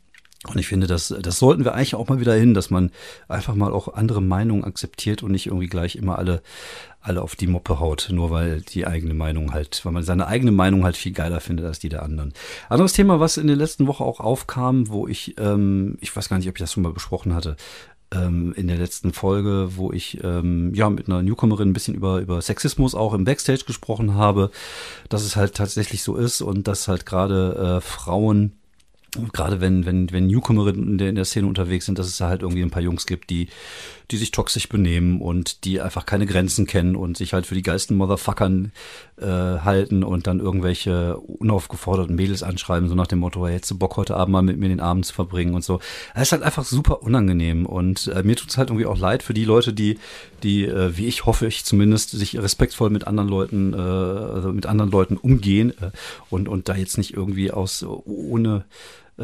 Und 0.45 0.59
ich 0.59 0.67
finde, 0.67 0.85
das, 0.85 1.13
das 1.19 1.39
sollten 1.39 1.65
wir 1.65 1.73
eigentlich 1.73 1.95
auch 1.95 2.07
mal 2.07 2.19
wieder 2.19 2.35
hin, 2.35 2.53
dass 2.53 2.69
man 2.69 2.91
einfach 3.27 3.55
mal 3.55 3.73
auch 3.73 3.95
andere 3.95 4.21
Meinungen 4.21 4.63
akzeptiert 4.63 5.23
und 5.23 5.31
nicht 5.31 5.47
irgendwie 5.47 5.67
gleich 5.67 5.95
immer 5.95 6.19
alle, 6.19 6.43
alle 7.07 7.21
auf 7.21 7.35
die 7.35 7.47
Moppe 7.47 7.79
haut, 7.79 8.09
nur 8.11 8.29
weil 8.31 8.61
die 8.61 8.85
eigene 8.85 9.13
Meinung 9.13 9.53
halt, 9.53 9.83
weil 9.83 9.93
man 9.93 10.03
seine 10.03 10.27
eigene 10.27 10.51
Meinung 10.51 10.83
halt 10.83 10.97
viel 10.97 11.13
geiler 11.13 11.39
findet 11.39 11.65
als 11.65 11.79
die 11.79 11.89
der 11.89 12.03
anderen. 12.03 12.33
Anderes 12.69 12.93
Thema, 12.93 13.19
was 13.19 13.37
in 13.37 13.47
der 13.47 13.55
letzten 13.55 13.87
Woche 13.87 14.03
auch 14.03 14.19
aufkam, 14.19 14.89
wo 14.89 15.07
ich, 15.07 15.35
ähm, 15.39 15.97
ich 16.01 16.15
weiß 16.15 16.29
gar 16.29 16.37
nicht, 16.37 16.49
ob 16.49 16.55
ich 16.55 16.61
das 16.61 16.73
schon 16.73 16.83
mal 16.83 16.93
besprochen 16.93 17.33
hatte, 17.33 17.55
ähm, 18.11 18.53
in 18.55 18.67
der 18.67 18.77
letzten 18.77 19.13
Folge, 19.13 19.75
wo 19.75 19.91
ich 19.91 20.23
ähm, 20.23 20.73
ja 20.73 20.89
mit 20.89 21.07
einer 21.07 21.21
Newcomerin 21.21 21.69
ein 21.69 21.73
bisschen 21.73 21.95
über 21.95 22.19
über 22.19 22.41
Sexismus 22.41 22.95
auch 22.95 23.13
im 23.13 23.25
Backstage 23.25 23.65
gesprochen 23.65 24.13
habe, 24.13 24.51
dass 25.09 25.23
es 25.23 25.35
halt 25.35 25.55
tatsächlich 25.55 26.03
so 26.03 26.15
ist 26.15 26.41
und 26.41 26.67
dass 26.67 26.87
halt 26.87 27.05
gerade 27.05 27.77
äh, 27.77 27.81
Frauen 27.81 28.53
gerade 29.33 29.61
wenn, 29.61 29.85
wenn, 29.85 30.11
wenn 30.11 30.27
Newcomerinnen 30.27 30.99
in 30.99 31.15
der, 31.15 31.25
Szene 31.25 31.47
unterwegs 31.47 31.85
sind, 31.85 31.97
dass 31.97 32.07
es 32.07 32.17
da 32.17 32.27
halt 32.27 32.41
irgendwie 32.41 32.61
ein 32.61 32.69
paar 32.69 32.81
Jungs 32.81 33.05
gibt, 33.05 33.29
die, 33.29 33.47
die 34.11 34.17
sich 34.17 34.31
toxisch 34.31 34.69
benehmen 34.69 35.21
und 35.21 35.63
die 35.65 35.81
einfach 35.81 36.05
keine 36.05 36.25
Grenzen 36.25 36.67
kennen 36.67 36.95
und 36.95 37.17
sich 37.17 37.33
halt 37.33 37.45
für 37.45 37.55
die 37.55 37.61
geilsten 37.61 37.97
Motherfuckern 37.97 38.71
äh, 39.19 39.25
halten 39.25 40.03
und 40.03 40.27
dann 40.27 40.39
irgendwelche 40.39 41.17
unaufgeforderten 41.17 42.15
Mädels 42.15 42.43
anschreiben, 42.43 42.89
so 42.89 42.95
nach 42.95 43.07
dem 43.07 43.19
Motto, 43.19 43.45
hey, 43.45 43.55
hättest 43.55 43.71
du 43.71 43.77
Bock 43.77 43.97
heute 43.97 44.15
Abend 44.15 44.33
mal 44.33 44.41
mit 44.41 44.57
mir 44.57 44.69
den 44.69 44.79
Abend 44.79 45.05
zu 45.05 45.13
verbringen 45.13 45.55
und 45.55 45.63
so. 45.63 45.79
Das 46.13 46.23
ist 46.23 46.31
halt 46.33 46.43
einfach 46.43 46.65
super 46.65 47.01
unangenehm 47.01 47.65
und 47.65 48.07
äh, 48.07 48.23
mir 48.23 48.35
tut 48.35 48.49
es 48.49 48.57
halt 48.57 48.69
irgendwie 48.69 48.85
auch 48.85 48.97
leid 48.97 49.23
für 49.23 49.33
die 49.33 49.45
Leute, 49.45 49.73
die, 49.73 49.99
die, 50.43 50.65
äh, 50.65 50.97
wie 50.97 51.07
ich 51.07 51.25
hoffe 51.25 51.47
ich 51.47 51.65
zumindest, 51.65 52.11
sich 52.11 52.37
respektvoll 52.37 52.89
mit 52.89 53.07
anderen 53.07 53.29
Leuten, 53.29 53.73
äh, 53.73 53.77
also 53.77 54.51
mit 54.51 54.65
anderen 54.65 54.91
Leuten 54.91 55.17
umgehen 55.17 55.71
äh, 55.81 55.91
und, 56.29 56.47
und 56.47 56.69
da 56.69 56.75
jetzt 56.75 56.97
nicht 56.97 57.13
irgendwie 57.13 57.51
aus 57.51 57.83
ohne 57.83 58.65
äh, 59.17 59.21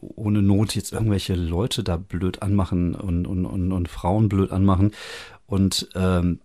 ohne 0.00 0.42
Not 0.42 0.74
jetzt 0.74 0.92
irgendwelche 0.92 1.34
Leute 1.34 1.84
da 1.84 1.96
blöd 1.96 2.42
anmachen 2.42 2.94
und, 2.94 3.26
und, 3.26 3.44
und, 3.44 3.72
und 3.72 3.88
Frauen 3.88 4.28
blöd 4.30 4.52
anmachen. 4.52 4.92
Und 5.46 5.88
ähm, 5.94 6.40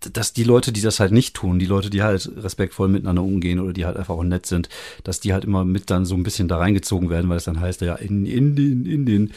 dass 0.00 0.32
die 0.32 0.44
Leute, 0.44 0.72
die 0.72 0.82
das 0.82 1.00
halt 1.00 1.12
nicht 1.12 1.34
tun, 1.34 1.58
die 1.58 1.66
Leute, 1.66 1.90
die 1.90 2.02
halt 2.02 2.30
respektvoll 2.36 2.88
miteinander 2.88 3.22
umgehen 3.22 3.60
oder 3.60 3.72
die 3.72 3.86
halt 3.86 3.96
einfach 3.96 4.14
auch 4.14 4.22
nett 4.22 4.46
sind, 4.46 4.68
dass 5.04 5.20
die 5.20 5.32
halt 5.32 5.44
immer 5.44 5.64
mit 5.64 5.90
dann 5.90 6.04
so 6.04 6.14
ein 6.14 6.22
bisschen 6.22 6.48
da 6.48 6.58
reingezogen 6.58 7.10
werden, 7.10 7.28
weil 7.28 7.38
es 7.38 7.44
dann 7.44 7.60
heißt, 7.60 7.80
ja, 7.80 7.94
in, 7.94 8.26
in 8.26 8.54
den, 8.54 8.86
in 8.86 9.06
den, 9.06 9.32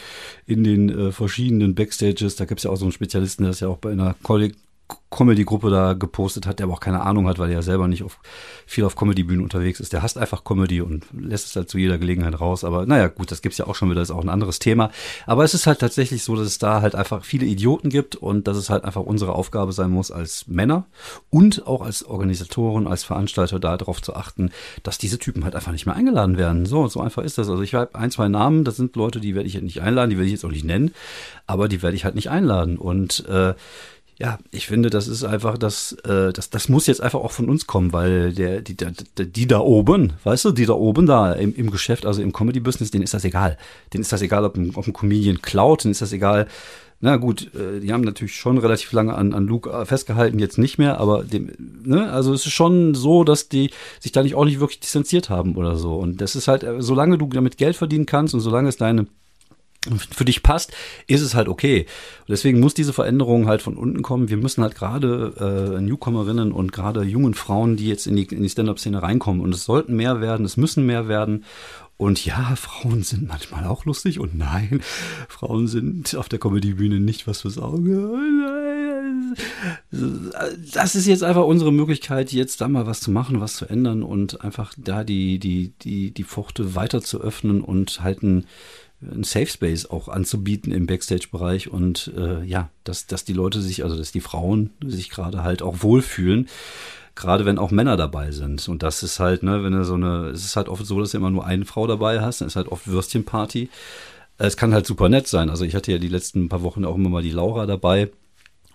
in 0.46 0.64
den 0.64 0.90
äh, 0.90 1.12
verschiedenen 1.12 1.76
Backstages, 1.76 2.36
da 2.36 2.46
gibt's 2.46 2.64
ja 2.64 2.72
auch 2.72 2.78
so 2.78 2.86
einen 2.86 2.92
Spezialisten, 2.92 3.44
der 3.44 3.52
das 3.52 3.62
ja 3.62 3.68
auch 3.68 3.78
bei 3.78 3.92
einer 3.92 4.16
Kolleg 4.22 4.56
Comedy-Gruppe 5.12 5.72
da 5.72 5.94
gepostet 5.94 6.46
hat, 6.46 6.60
der 6.60 6.66
aber 6.66 6.74
auch 6.74 6.80
keine 6.80 7.02
Ahnung 7.02 7.28
hat, 7.28 7.40
weil 7.40 7.50
er 7.50 7.56
ja 7.56 7.62
selber 7.62 7.88
nicht 7.88 8.04
auf, 8.04 8.20
viel 8.68 8.84
auf 8.84 8.96
Comedy-Bühnen 8.96 9.44
unterwegs 9.44 9.80
ist. 9.80 9.92
Der 9.92 10.04
hasst 10.04 10.18
einfach 10.18 10.44
Comedy 10.44 10.82
und 10.82 11.06
lässt 11.12 11.48
es 11.48 11.56
halt 11.56 11.70
zu 11.70 11.80
jeder 11.80 11.98
Gelegenheit 11.98 12.40
raus. 12.40 12.64
Aber 12.64 12.86
naja, 12.86 13.08
gut, 13.08 13.32
das 13.32 13.42
gibt's 13.42 13.58
ja 13.58 13.66
auch 13.66 13.76
schon 13.76 13.90
wieder, 13.90 14.02
das 14.02 14.10
ist 14.10 14.16
auch 14.16 14.24
ein 14.24 14.30
anderes 14.30 14.60
Thema. 14.60 14.92
Aber 15.26 15.44
es 15.44 15.54
ist 15.54 15.66
halt 15.66 15.80
tatsächlich 15.80 16.24
so, 16.24 16.36
dass 16.36 16.46
es 16.46 16.60
da 16.60 16.82
halt 16.82 16.94
einfach 16.94 17.24
viele 17.24 17.48
Idioten 17.48 17.90
gibt 17.90 18.16
und 18.16 18.48
dass 18.48 18.56
es 18.56 18.70
halt 18.70 18.84
einfach 18.84 19.02
unsere 19.02 19.34
Aufgabe 19.34 19.74
sein 19.74 19.90
muss 19.90 20.12
als 20.12 20.48
Männer 20.48 20.86
und 21.32 21.66
auch 21.66 21.82
als 21.82 22.06
Organisatoren, 22.06 22.88
als 22.88 23.04
Veranstalter 23.04 23.60
da 23.60 23.78
darauf 23.78 24.02
zu 24.02 24.16
achten, 24.16 24.52
dass 24.84 25.00
diese 25.00 25.18
Typen 25.18 25.44
halt 25.44 25.56
einfach 25.56 25.72
nicht 25.72 25.88
mehr 25.88 25.96
eingeladen 25.96 26.38
werden. 26.38 26.68
So, 26.68 26.88
so 26.88 27.02
einfach 27.02 27.24
ist 27.24 27.40
das. 27.40 27.50
Also 27.50 27.64
ich 27.64 27.74
habe 27.74 27.96
ein, 27.96 28.12
zwei 28.12 28.28
Namen, 28.28 28.64
das 28.64 28.76
sind 28.76 28.96
Leute, 28.96 29.20
die 29.20 29.34
werde 29.34 29.48
ich 29.48 29.60
nicht 29.60 29.82
einladen, 29.82 30.12
die 30.12 30.18
werde 30.18 30.28
ich 30.28 30.34
jetzt 30.34 30.46
auch 30.46 30.52
nicht 30.52 30.66
nennen, 30.66 30.94
aber 31.48 31.68
die 31.68 31.82
werde 31.82 31.96
ich 31.96 32.06
halt 32.06 32.16
nicht 32.16 32.30
einladen. 32.30 32.78
Und 32.78 33.26
äh, 33.28 33.56
ja, 34.20 34.38
ich 34.52 34.68
finde, 34.68 34.90
das 34.90 35.08
ist 35.08 35.24
einfach, 35.24 35.58
das, 35.58 35.94
äh, 36.04 36.34
das, 36.34 36.50
das 36.50 36.68
muss 36.68 36.88
jetzt 36.88 37.02
einfach 37.02 37.22
auch 37.22 37.32
von 37.32 37.48
uns 37.48 37.68
kommen, 37.68 37.94
weil 37.94 38.34
der, 38.34 38.62
die, 38.62 38.76
der, 38.76 38.92
die 38.92 39.48
da 39.48 39.60
oben, 39.60 40.12
weißt 40.26 40.44
du, 40.44 40.52
die 40.52 40.66
da 40.66 40.74
oben 40.74 41.06
da 41.06 41.32
im, 41.32 41.56
im 41.56 41.72
Geschäft, 41.72 42.06
also 42.06 42.22
im 42.22 42.34
Comedy-Business, 42.34 42.92
denen 42.92 43.06
ist 43.06 43.14
das 43.14 43.24
egal. 43.24 43.58
Denen 43.94 44.02
ist 44.02 44.12
das 44.12 44.22
egal, 44.22 44.44
ob 44.44 44.58
ein, 44.58 44.76
ob 44.76 44.86
ein 44.86 44.94
Comedian 44.94 45.42
klaut, 45.42 45.86
denen 45.86 45.94
ist 45.94 46.02
das 46.02 46.12
egal. 46.12 46.48
Na 47.00 47.16
gut, 47.16 47.50
äh, 47.56 47.80
die 47.80 47.94
haben 47.94 48.02
natürlich 48.04 48.36
schon 48.36 48.58
relativ 48.58 48.92
lange 48.92 49.16
an, 49.16 49.34
an 49.34 49.48
Luke 49.48 49.70
äh, 49.70 49.86
festgehalten, 49.86 50.38
jetzt 50.38 50.58
nicht 50.58 50.78
mehr, 50.78 51.00
aber 51.00 51.24
dem, 51.24 51.54
ne, 51.86 52.12
also 52.12 52.34
es 52.34 52.46
ist 52.46 52.52
schon 52.52 52.96
so, 52.96 53.24
dass 53.24 53.48
die 53.48 53.70
sich 54.02 54.12
da 54.12 54.22
nicht 54.22 54.36
auch 54.36 54.44
nicht 54.44 54.60
wirklich 54.60 54.82
distanziert 54.82 55.30
haben 55.30 55.56
oder 55.56 55.78
so. 55.78 55.96
Und 55.96 56.20
das 56.20 56.36
ist 56.36 56.50
halt, 56.50 56.64
äh, 56.64 56.82
solange 56.82 57.18
du 57.18 57.28
damit 57.28 57.58
Geld 57.58 57.78
verdienen 57.78 58.06
kannst 58.06 58.34
und 58.34 58.42
solange 58.42 58.68
es 58.68 58.76
deine 58.76 59.08
für 60.12 60.26
dich 60.26 60.44
passt, 60.44 60.74
ist 61.08 61.22
es 61.22 61.36
halt 61.36 61.48
okay. 61.48 61.86
Und 62.22 62.30
deswegen 62.30 62.60
muss 62.60 62.74
diese 62.74 62.92
Veränderung 62.92 63.48
halt 63.48 63.62
von 63.62 63.78
unten 63.78 64.02
kommen. 64.02 64.30
Wir 64.30 64.38
müssen 64.38 64.62
halt 64.62 64.76
gerade 64.76 65.78
äh, 65.78 65.82
Newcomerinnen 65.82 66.52
und 66.52 66.74
gerade 66.74 67.04
jungen 67.04 67.34
Frauen, 67.34 67.78
die 67.78 67.88
jetzt 67.88 68.06
in 68.06 68.16
die, 68.16 68.24
in 68.24 68.44
die 68.44 68.50
Stand-up-Szene 68.50 69.02
reinkommen, 69.02 69.42
und 69.42 69.54
es 69.54 69.64
sollten 69.64 69.96
mehr 69.96 70.20
werden, 70.20 70.46
es 70.46 70.58
müssen 70.58 70.86
mehr 70.86 71.08
werden. 71.08 71.46
Und 71.96 72.24
ja, 72.26 72.56
Frauen 72.56 73.04
sind 73.04 73.28
manchmal 73.28 73.66
auch 73.66 73.86
lustig 73.86 74.20
und 74.20 74.38
nein, 74.38 74.82
Frauen 75.28 75.68
sind 75.68 76.16
auf 76.16 76.30
der 76.30 76.40
Comedy-Bühne 76.40 77.00
nicht 77.00 77.28
was 77.28 77.42
fürs 77.42 77.58
Auge. 77.58 78.18
Das 80.74 80.96
ist 80.96 81.08
jetzt 81.08 81.24
einfach 81.24 81.44
unsere 81.44 81.74
Möglichkeit, 81.74 82.32
jetzt 82.32 82.62
da 82.62 82.68
mal 82.68 82.88
was 82.88 83.02
zu 83.02 83.12
machen, 83.12 83.42
was 83.42 83.56
zu 83.56 83.66
ändern 83.66 84.04
und 84.04 84.42
einfach 84.42 84.74
da 84.78 85.04
die, 85.04 85.40
die, 85.40 85.74
die, 85.82 86.12
die 86.12 86.24
Pforte 86.24 86.76
weiter 86.76 87.02
zu 87.02 87.20
öffnen 87.20 87.62
und 87.62 88.02
halt 88.02 88.24
ein 88.24 88.46
ein 89.02 89.24
Safe 89.24 89.48
Space 89.48 89.86
auch 89.86 90.10
anzubieten 90.10 90.72
im 90.72 90.86
Backstage-Bereich 90.86 91.70
und 91.70 92.12
äh, 92.18 92.44
ja, 92.44 92.70
dass, 92.84 93.08
dass 93.08 93.24
die 93.24 93.34
Leute 93.34 93.62
sich, 93.62 93.84
also 93.84 93.98
dass 93.98 94.12
die 94.12 94.22
Frauen 94.22 94.72
sich 94.86 95.10
gerade 95.10 95.44
halt 95.44 95.62
auch 95.62 95.82
wohlfühlen, 95.82 96.50
gerade 97.16 97.46
wenn 97.46 97.58
auch 97.58 97.72
Männer 97.72 97.98
dabei 97.98 98.32
sind. 98.32 98.68
Und 98.68 98.84
das 98.84 99.04
ist 99.04 99.20
halt, 99.20 99.44
ne, 99.44 99.64
wenn 99.64 99.74
du 99.74 99.86
so 99.86 99.94
eine, 99.96 100.28
es 100.28 100.44
ist 100.44 100.56
halt 100.56 100.70
oft 100.70 100.86
so, 100.86 101.00
dass 101.00 101.12
du 101.12 101.18
immer 101.18 101.32
nur 101.32 101.46
eine 101.46 101.66
Frau 101.66 101.88
dabei 101.88 102.22
hast, 102.22 102.42
dann 102.42 102.48
ist 102.48 102.56
halt 102.56 102.68
oft 102.68 102.88
Würstchenparty. 102.88 103.70
Es 104.38 104.58
kann 104.58 104.74
halt 104.74 104.86
super 104.86 105.10
nett 105.10 105.28
sein. 105.28 105.50
Also 105.50 105.66
ich 105.66 105.76
hatte 105.76 105.92
ja 105.92 105.98
die 105.98 106.08
letzten 106.08 106.50
paar 106.50 106.62
Wochen 106.62 106.86
auch 106.86 106.96
immer 106.96 107.10
mal 107.10 107.24
die 107.24 107.32
Laura 107.32 107.66
dabei 107.66 108.10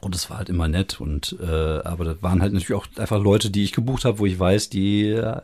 und 0.04 0.14
es 0.14 0.30
war 0.30 0.38
halt 0.38 0.48
immer 0.48 0.68
nett 0.68 1.00
und 1.00 1.36
äh, 1.40 1.46
aber 1.46 2.04
das 2.04 2.22
waren 2.22 2.42
halt 2.42 2.52
natürlich 2.52 2.74
auch 2.74 2.86
einfach 2.96 3.20
Leute, 3.20 3.50
die 3.50 3.64
ich 3.64 3.72
gebucht 3.72 4.04
habe, 4.04 4.18
wo 4.18 4.26
ich 4.26 4.38
weiß, 4.38 4.70
die 4.70 5.08
äh, 5.08 5.40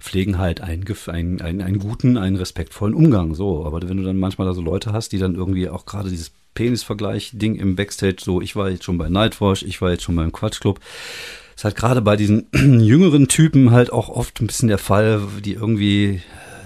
pflegen 0.00 0.38
halt 0.38 0.60
einen, 0.60 0.84
einen, 1.08 1.40
einen, 1.40 1.62
einen 1.62 1.78
guten, 1.78 2.16
einen 2.16 2.36
respektvollen 2.36 2.94
Umgang. 2.94 3.34
So, 3.34 3.64
aber 3.64 3.80
wenn 3.88 3.96
du 3.96 4.02
dann 4.02 4.18
manchmal 4.18 4.46
da 4.46 4.54
so 4.54 4.62
Leute 4.62 4.92
hast, 4.92 5.12
die 5.12 5.18
dann 5.18 5.34
irgendwie 5.34 5.68
auch 5.68 5.86
gerade 5.86 6.10
dieses 6.10 6.32
Penisvergleich-Ding 6.54 7.56
im 7.56 7.76
Backstage, 7.76 8.16
so 8.20 8.40
ich 8.40 8.56
war 8.56 8.70
jetzt 8.70 8.84
schon 8.84 8.98
bei 8.98 9.08
Nightwash, 9.08 9.62
ich 9.62 9.80
war 9.80 9.90
jetzt 9.90 10.02
schon 10.02 10.16
beim 10.16 10.32
Quatschclub. 10.32 10.80
Ist 11.54 11.64
halt 11.64 11.76
gerade 11.76 12.02
bei 12.02 12.16
diesen 12.16 12.46
jüngeren 12.52 13.28
Typen 13.28 13.70
halt 13.70 13.92
auch 13.92 14.08
oft 14.08 14.40
ein 14.40 14.46
bisschen 14.46 14.68
der 14.68 14.78
Fall, 14.78 15.22
die 15.44 15.54
irgendwie 15.54 16.22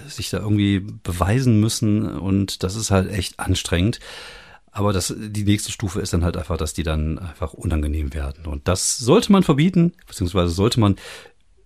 sich 0.07 0.29
da 0.29 0.39
irgendwie 0.39 0.79
beweisen 1.03 1.59
müssen 1.59 2.05
und 2.05 2.63
das 2.63 2.75
ist 2.75 2.91
halt 2.91 3.09
echt 3.11 3.39
anstrengend. 3.39 3.99
Aber 4.71 4.93
das, 4.93 5.13
die 5.17 5.43
nächste 5.43 5.71
Stufe 5.71 5.99
ist 5.99 6.13
dann 6.13 6.23
halt 6.23 6.37
einfach, 6.37 6.57
dass 6.57 6.73
die 6.73 6.83
dann 6.83 7.19
einfach 7.19 7.53
unangenehm 7.53 8.13
werden. 8.13 8.45
Und 8.45 8.67
das 8.67 8.97
sollte 8.97 9.31
man 9.31 9.43
verbieten, 9.43 9.93
beziehungsweise 10.07 10.53
sollte 10.53 10.79
man 10.79 10.95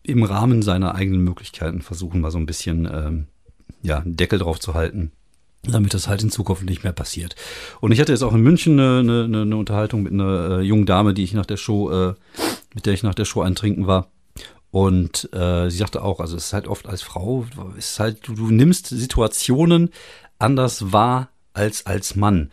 im 0.02 0.24
Rahmen 0.24 0.62
seiner 0.62 0.96
eigenen 0.96 1.22
Möglichkeiten 1.22 1.82
versuchen, 1.82 2.22
mal 2.22 2.32
so 2.32 2.38
ein 2.38 2.46
bisschen 2.46 2.90
ähm, 2.92 3.28
ja, 3.82 4.00
einen 4.00 4.18
Deckel 4.18 4.40
drauf 4.40 4.60
zu 4.60 4.74
halten, 4.74 5.12
damit 5.64 5.94
das 5.94 6.08
halt 6.08 6.24
in 6.24 6.32
Zukunft 6.32 6.64
nicht 6.64 6.84
mehr 6.84 6.94
passiert. 6.94 7.36
Und 7.80 7.92
ich 7.92 8.00
hatte 8.00 8.12
jetzt 8.12 8.24
auch 8.24 8.34
in 8.34 8.42
München 8.42 8.80
eine, 8.80 9.24
eine, 9.24 9.42
eine 9.42 9.58
Unterhaltung 9.58 10.04
mit 10.04 10.14
einer 10.14 10.60
äh, 10.60 10.62
jungen 10.62 10.86
Dame, 10.86 11.14
die 11.14 11.24
ich 11.24 11.34
nach 11.34 11.46
der 11.46 11.58
Show, 11.58 11.92
äh, 11.92 12.14
mit 12.74 12.86
der 12.86 12.94
ich 12.94 13.04
nach 13.04 13.16
der 13.16 13.26
Show 13.26 13.42
eintrinken 13.42 13.88
war. 13.88 14.10
Und 14.72 15.30
äh, 15.32 15.70
sie 15.70 15.78
sagte 15.78 16.04
auch, 16.04 16.20
also 16.20 16.36
es 16.36 16.48
ist 16.48 16.54
halt 16.54 16.68
oft 16.68 16.88
als 16.88 17.02
Frau, 17.02 17.46
es 17.78 17.92
ist 17.92 18.00
halt, 18.00 18.28
du, 18.28 18.34
du 18.34 18.52
nimmst 18.52 18.88
Situationen 18.88 19.92
anders 20.38 20.92
wahr 20.92 21.30
als 21.54 21.86
als 21.86 22.16
Mann. 22.16 22.52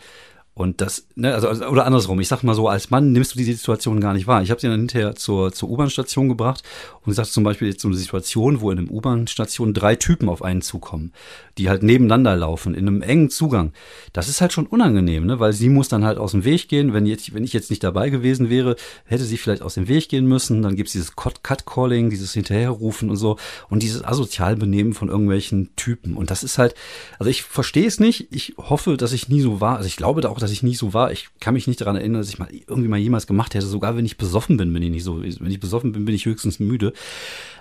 Und 0.55 0.83
das, 0.83 1.07
ne, 1.15 1.33
also, 1.33 1.49
also, 1.49 1.65
oder 1.67 1.87
andersrum, 1.87 2.21
ich 2.21 2.29
sag 2.29 2.43
mal 2.43 2.55
so, 2.55 2.69
als 2.69 2.91
Mann 2.91 3.13
nimmst 3.13 3.35
du 3.35 3.39
die 3.39 3.45
Situation 3.45 4.01
gar 4.01 4.13
nicht 4.13 4.27
wahr. 4.27 4.43
Ich 4.43 4.51
habe 4.51 4.61
sie 4.61 4.67
dann 4.67 4.81
hinterher 4.81 5.15
zur, 5.15 5.51
zur 5.51 5.71
U-Bahn-Station 5.71 6.29
gebracht 6.29 6.63
und 7.07 7.15
sagte 7.15 7.33
zum 7.33 7.43
Beispiel 7.43 7.69
jetzt 7.69 7.81
so 7.81 7.89
eine 7.89 7.97
Situation, 7.97 8.61
wo 8.61 8.71
in 8.71 8.79
einem 8.79 8.91
U-Bahn-Station 8.91 9.73
drei 9.73 9.97
Typen 9.97 10.29
auf 10.29 10.43
einen 10.43 10.61
zukommen, 10.61 11.13
die 11.57 11.71
halt 11.71 11.83
nebeneinander 11.83 12.37
laufen, 12.37 12.75
in 12.75 12.87
einem 12.87 13.01
engen 13.01 13.31
Zugang. 13.31 13.73
Das 14.13 14.29
ist 14.29 14.43
halt 14.43 14.53
schon 14.53 14.67
unangenehm, 14.67 15.25
ne? 15.25 15.41
weil 15.41 15.55
sie 15.55 15.71
muss 15.71 15.89
dann 15.89 16.05
halt 16.05 16.19
aus 16.19 16.33
dem 16.33 16.45
Weg 16.45 16.69
gehen. 16.69 16.93
Wenn, 16.93 17.07
jetzt, 17.07 17.33
wenn 17.33 17.45
ich 17.45 17.55
jetzt 17.55 17.71
nicht 17.71 17.83
dabei 17.83 18.11
gewesen 18.11 18.51
wäre, 18.51 18.77
hätte 19.07 19.25
sie 19.25 19.39
vielleicht 19.39 19.63
aus 19.63 19.75
dem 19.75 19.89
Weg 19.89 20.11
gehen 20.11 20.27
müssen. 20.27 20.61
Dann 20.61 20.77
gibt's 20.77 20.93
dieses 20.93 21.17
Cut-Calling, 21.17 22.11
dieses 22.11 22.35
Hinterherrufen 22.35 23.09
und 23.09 23.17
so 23.17 23.39
und 23.71 23.83
dieses 23.83 24.05
Asozialbenehmen 24.05 24.93
von 24.93 25.09
irgendwelchen 25.09 25.75
Typen. 25.77 26.15
Und 26.15 26.31
das 26.31 26.45
ist 26.45 26.59
halt, 26.59 26.75
also 27.19 27.31
ich 27.31 27.43
verstehe 27.43 27.87
es 27.87 27.99
nicht. 27.99 28.29
Ich 28.31 28.55
hoffe, 28.59 28.99
dass 28.99 29.15
ich 29.15 29.31
nie 29.31 29.41
so 29.41 29.63
war. 29.63 29.79
Also 29.79 29.87
ich 29.87 29.97
glaube 29.97 30.21
da 30.21 30.29
auch, 30.29 30.42
dass 30.43 30.51
ich 30.51 30.63
nie 30.63 30.75
so 30.75 30.93
war. 30.93 31.13
Ich 31.13 31.29
kann 31.41 31.55
mich 31.55 31.67
nicht 31.67 31.81
daran 31.81 31.97
erinnern, 31.97 32.21
dass 32.21 32.29
ich 32.29 32.39
mal 32.39 32.49
irgendwie 32.51 32.89
mal 32.89 32.99
jemals 32.99 33.27
gemacht 33.27 33.55
hätte. 33.55 33.67
Sogar 33.67 33.97
wenn 33.97 34.05
ich 34.05 34.17
besoffen 34.17 34.57
bin, 34.57 34.73
bin 34.73 34.83
ich 34.83 34.91
nicht 34.91 35.05
so. 35.05 35.23
Wenn 35.23 35.51
ich 35.51 35.61
besoffen 35.61 35.93
bin, 35.93 36.05
bin 36.05 36.15
ich 36.15 36.27
höchstens 36.27 36.61
müde. 36.61 36.93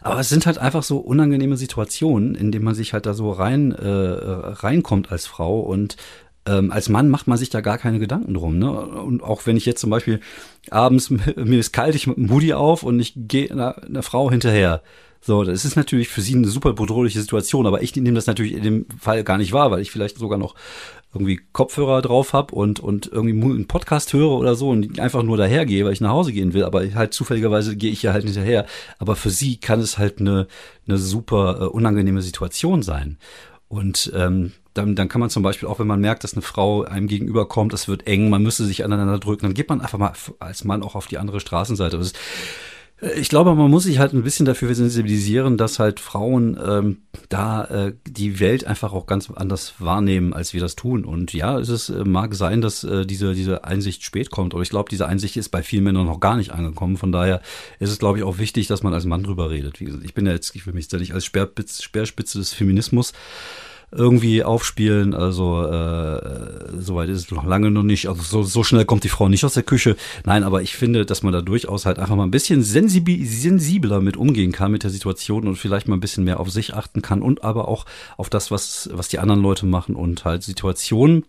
Aber 0.01 0.19
es 0.19 0.29
sind 0.29 0.45
halt 0.45 0.57
einfach 0.57 0.83
so 0.83 0.97
unangenehme 0.97 1.57
Situationen, 1.57 2.35
in 2.35 2.51
denen 2.51 2.65
man 2.65 2.75
sich 2.75 2.93
halt 2.93 3.05
da 3.05 3.13
so 3.13 3.31
rein 3.31 3.71
äh, 3.71 3.87
reinkommt 3.87 5.11
als 5.11 5.27
Frau 5.27 5.59
und 5.59 5.97
ähm, 6.45 6.71
als 6.71 6.89
Mann 6.89 7.09
macht 7.09 7.27
man 7.27 7.37
sich 7.37 7.49
da 7.49 7.61
gar 7.61 7.77
keine 7.77 7.99
Gedanken 7.99 8.33
drum. 8.33 8.57
Ne? 8.57 8.71
Und 8.71 9.21
auch 9.21 9.45
wenn 9.45 9.57
ich 9.57 9.65
jetzt 9.65 9.81
zum 9.81 9.89
Beispiel 9.89 10.19
abends, 10.69 11.09
mir 11.35 11.59
ist 11.59 11.71
kalt, 11.71 11.95
ich 11.95 12.07
mit 12.07 12.17
dem 12.17 12.31
Hoodie 12.31 12.53
auf 12.53 12.83
und 12.83 12.99
ich 12.99 13.13
gehe 13.15 13.51
einer, 13.51 13.83
einer 13.83 14.03
Frau 14.03 14.31
hinterher. 14.31 14.81
So, 15.23 15.43
das 15.43 15.65
ist 15.65 15.75
natürlich 15.75 16.10
für 16.10 16.21
sie 16.21 16.36
eine 16.36 16.47
super 16.47 16.73
bedrohliche 16.73 17.21
Situation, 17.21 17.67
aber 17.67 17.84
ich 17.84 17.95
nehme 17.95 18.15
das 18.15 18.25
natürlich 18.25 18.53
in 18.53 18.63
dem 18.63 18.86
Fall 18.99 19.23
gar 19.23 19.38
nicht 19.38 19.53
wahr, 19.53 19.69
weil 19.69 19.81
ich 19.81 19.91
vielleicht 19.91 20.17
sogar 20.17 20.39
noch 20.39 20.55
irgendwie 21.13 21.39
Kopfhörer 21.51 22.01
drauf 22.01 22.34
hab 22.34 22.51
und, 22.53 22.79
und 22.79 23.07
irgendwie 23.07 23.34
einen 23.34 23.67
Podcast 23.67 24.13
höre 24.13 24.31
oder 24.31 24.55
so 24.55 24.69
und 24.69 24.99
einfach 24.99 25.21
nur 25.21 25.38
dahergehe, 25.38 25.86
weil 25.86 25.93
ich 25.93 26.01
nach 26.01 26.12
Hause 26.12 26.31
gehen 26.31 26.53
will, 26.53 26.63
aber 26.63 26.84
halt 26.95 27.13
zufälligerweise 27.13 27.75
gehe 27.75 27.91
ich 27.91 28.01
ja 28.01 28.13
halt 28.13 28.23
hinterher. 28.23 28.65
Aber 28.97 29.15
für 29.15 29.29
sie 29.29 29.57
kann 29.57 29.79
es 29.79 29.97
halt 29.97 30.19
eine, 30.19 30.47
eine 30.88 30.97
super 30.97 31.60
äh, 31.62 31.65
unangenehme 31.65 32.21
Situation 32.21 32.81
sein. 32.81 33.17
Und 33.67 34.12
ähm, 34.15 34.53
dann, 34.73 34.95
dann 34.95 35.10
kann 35.10 35.21
man 35.21 35.29
zum 35.29 35.43
Beispiel 35.43 35.67
auch, 35.67 35.79
wenn 35.79 35.88
man 35.88 36.01
merkt, 36.01 36.23
dass 36.23 36.34
eine 36.34 36.41
Frau 36.41 36.84
einem 36.84 37.07
gegenüberkommt, 37.07 37.73
es 37.73 37.88
wird 37.88 38.07
eng, 38.07 38.29
man 38.29 38.41
müsste 38.41 38.65
sich 38.65 38.84
aneinander 38.84 39.19
drücken, 39.19 39.45
dann 39.45 39.53
geht 39.53 39.69
man 39.69 39.81
einfach 39.81 39.97
mal 39.97 40.13
als 40.39 40.63
Mann 40.63 40.81
auch 40.81 40.95
auf 40.95 41.07
die 41.07 41.17
andere 41.17 41.41
Straßenseite. 41.41 41.97
Das 41.97 42.07
ist, 42.07 42.17
ich 43.15 43.29
glaube, 43.29 43.55
man 43.55 43.71
muss 43.71 43.83
sich 43.83 43.97
halt 43.97 44.13
ein 44.13 44.21
bisschen 44.21 44.45
dafür 44.45 44.75
sensibilisieren, 44.75 45.57
dass 45.57 45.79
halt 45.79 45.99
Frauen 45.99 46.59
ähm, 46.63 46.97
da 47.29 47.65
äh, 47.65 47.93
die 48.07 48.39
Welt 48.39 48.67
einfach 48.67 48.93
auch 48.93 49.07
ganz 49.07 49.31
anders 49.31 49.73
wahrnehmen, 49.79 50.33
als 50.33 50.53
wir 50.53 50.61
das 50.61 50.75
tun. 50.75 51.03
Und 51.03 51.33
ja, 51.33 51.57
es 51.57 51.69
ist, 51.69 51.89
äh, 51.89 52.03
mag 52.05 52.35
sein, 52.35 52.61
dass 52.61 52.83
äh, 52.83 53.05
diese, 53.07 53.33
diese 53.33 53.63
Einsicht 53.63 54.03
spät 54.03 54.29
kommt, 54.29 54.53
aber 54.53 54.61
ich 54.61 54.69
glaube, 54.69 54.89
diese 54.89 55.07
Einsicht 55.07 55.35
ist 55.35 55.49
bei 55.49 55.63
vielen 55.63 55.83
Männern 55.83 56.05
noch 56.05 56.19
gar 56.19 56.37
nicht 56.37 56.51
angekommen. 56.51 56.97
Von 56.97 57.11
daher 57.11 57.41
ist 57.79 57.89
es, 57.89 57.97
glaube 57.97 58.19
ich, 58.19 58.23
auch 58.23 58.37
wichtig, 58.37 58.67
dass 58.67 58.83
man 58.83 58.93
als 58.93 59.05
Mann 59.05 59.23
drüber 59.23 59.49
redet. 59.49 59.79
Wie 59.79 59.85
gesagt, 59.85 60.05
ich 60.05 60.13
bin 60.13 60.27
ja 60.27 60.33
jetzt, 60.33 60.55
ich 60.55 60.67
will 60.67 60.73
mich 60.73 60.87
da 60.87 60.97
nicht 60.97 61.15
als 61.15 61.25
Speerspitze 61.25 62.37
des 62.37 62.53
Feminismus 62.53 63.13
irgendwie 63.91 64.43
aufspielen. 64.43 65.13
Also 65.13 65.65
äh, 65.65 66.70
soweit 66.83 67.09
ist 67.09 67.25
es 67.25 67.31
noch 67.31 67.45
lange 67.45 67.71
noch 67.71 67.83
nicht. 67.83 68.07
Also 68.07 68.21
so, 68.21 68.43
so 68.43 68.63
schnell 68.63 68.85
kommt 68.85 69.03
die 69.03 69.09
Frau 69.09 69.29
nicht 69.29 69.45
aus 69.45 69.53
der 69.53 69.63
Küche. 69.63 69.95
Nein, 70.25 70.43
aber 70.43 70.61
ich 70.61 70.75
finde, 70.75 71.05
dass 71.05 71.23
man 71.23 71.33
da 71.33 71.41
durchaus 71.41 71.85
halt 71.85 71.99
einfach 71.99 72.15
mal 72.15 72.23
ein 72.23 72.31
bisschen 72.31 72.63
sensibler 72.63 74.01
mit 74.01 74.17
umgehen 74.17 74.51
kann 74.51 74.71
mit 74.71 74.83
der 74.83 74.89
Situation 74.89 75.47
und 75.47 75.55
vielleicht 75.55 75.87
mal 75.87 75.95
ein 75.95 76.01
bisschen 76.01 76.23
mehr 76.23 76.39
auf 76.39 76.49
sich 76.49 76.73
achten 76.73 77.01
kann 77.01 77.21
und 77.21 77.43
aber 77.43 77.67
auch 77.67 77.85
auf 78.17 78.29
das, 78.29 78.51
was, 78.51 78.89
was 78.93 79.07
die 79.07 79.19
anderen 79.19 79.41
Leute 79.41 79.65
machen 79.65 79.95
und 79.95 80.25
halt 80.25 80.43
Situationen, 80.43 81.25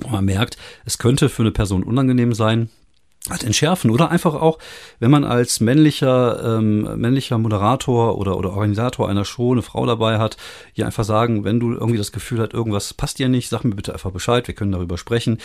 wo 0.00 0.08
man 0.08 0.24
merkt, 0.24 0.56
es 0.84 0.98
könnte 0.98 1.28
für 1.28 1.42
eine 1.42 1.50
Person 1.50 1.82
unangenehm 1.82 2.32
sein, 2.32 2.70
halt 3.28 3.44
entschärfen 3.44 3.90
oder 3.90 4.10
einfach 4.10 4.34
auch, 4.34 4.58
wenn 4.98 5.10
man 5.10 5.24
als 5.24 5.60
männlicher 5.60 6.56
ähm, 6.58 6.98
männlicher 6.98 7.36
Moderator 7.36 8.16
oder 8.16 8.38
oder 8.38 8.50
Organisator 8.50 9.10
einer 9.10 9.26
Show 9.26 9.52
eine 9.52 9.60
Frau 9.60 9.84
dabei 9.84 10.18
hat, 10.18 10.38
ihr 10.74 10.86
einfach 10.86 11.04
sagen, 11.04 11.44
wenn 11.44 11.60
du 11.60 11.72
irgendwie 11.72 11.98
das 11.98 12.12
Gefühl 12.12 12.40
hast, 12.40 12.54
irgendwas 12.54 12.94
passt 12.94 13.18
dir 13.18 13.28
nicht, 13.28 13.50
sag 13.50 13.62
mir 13.64 13.74
bitte 13.74 13.92
einfach 13.92 14.10
Bescheid, 14.10 14.48
wir 14.48 14.54
können 14.54 14.72
darüber 14.72 14.96
sprechen. 14.96 15.36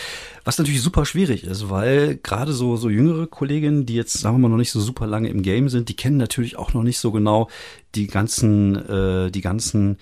Was 0.46 0.58
natürlich 0.58 0.82
super 0.82 1.06
schwierig 1.06 1.44
ist, 1.44 1.70
weil 1.70 2.16
gerade 2.16 2.54
so 2.54 2.78
so 2.78 2.90
jüngere 2.90 3.28
Kolleginnen, 3.28 3.86
die 3.86 3.96
jetzt 3.96 4.14
sagen 4.14 4.36
wir 4.36 4.40
mal 4.40 4.50
noch 4.50 4.58
nicht 4.58 4.72
so 4.72 4.80
super 4.80 5.06
lange 5.06 5.28
im 5.28 5.42
Game 5.42 5.68
sind, 5.68 5.90
die 5.90 5.98
kennen 5.98 6.18
natürlich 6.18 6.58
auch 6.58 6.74
noch 6.74 6.84
nicht 6.84 7.00
so 7.00 7.12
genau 7.12 7.50
die 7.94 8.08
ganzen 8.08 8.76
äh, 8.88 9.32
die 9.32 9.42
ganzen 9.42 9.98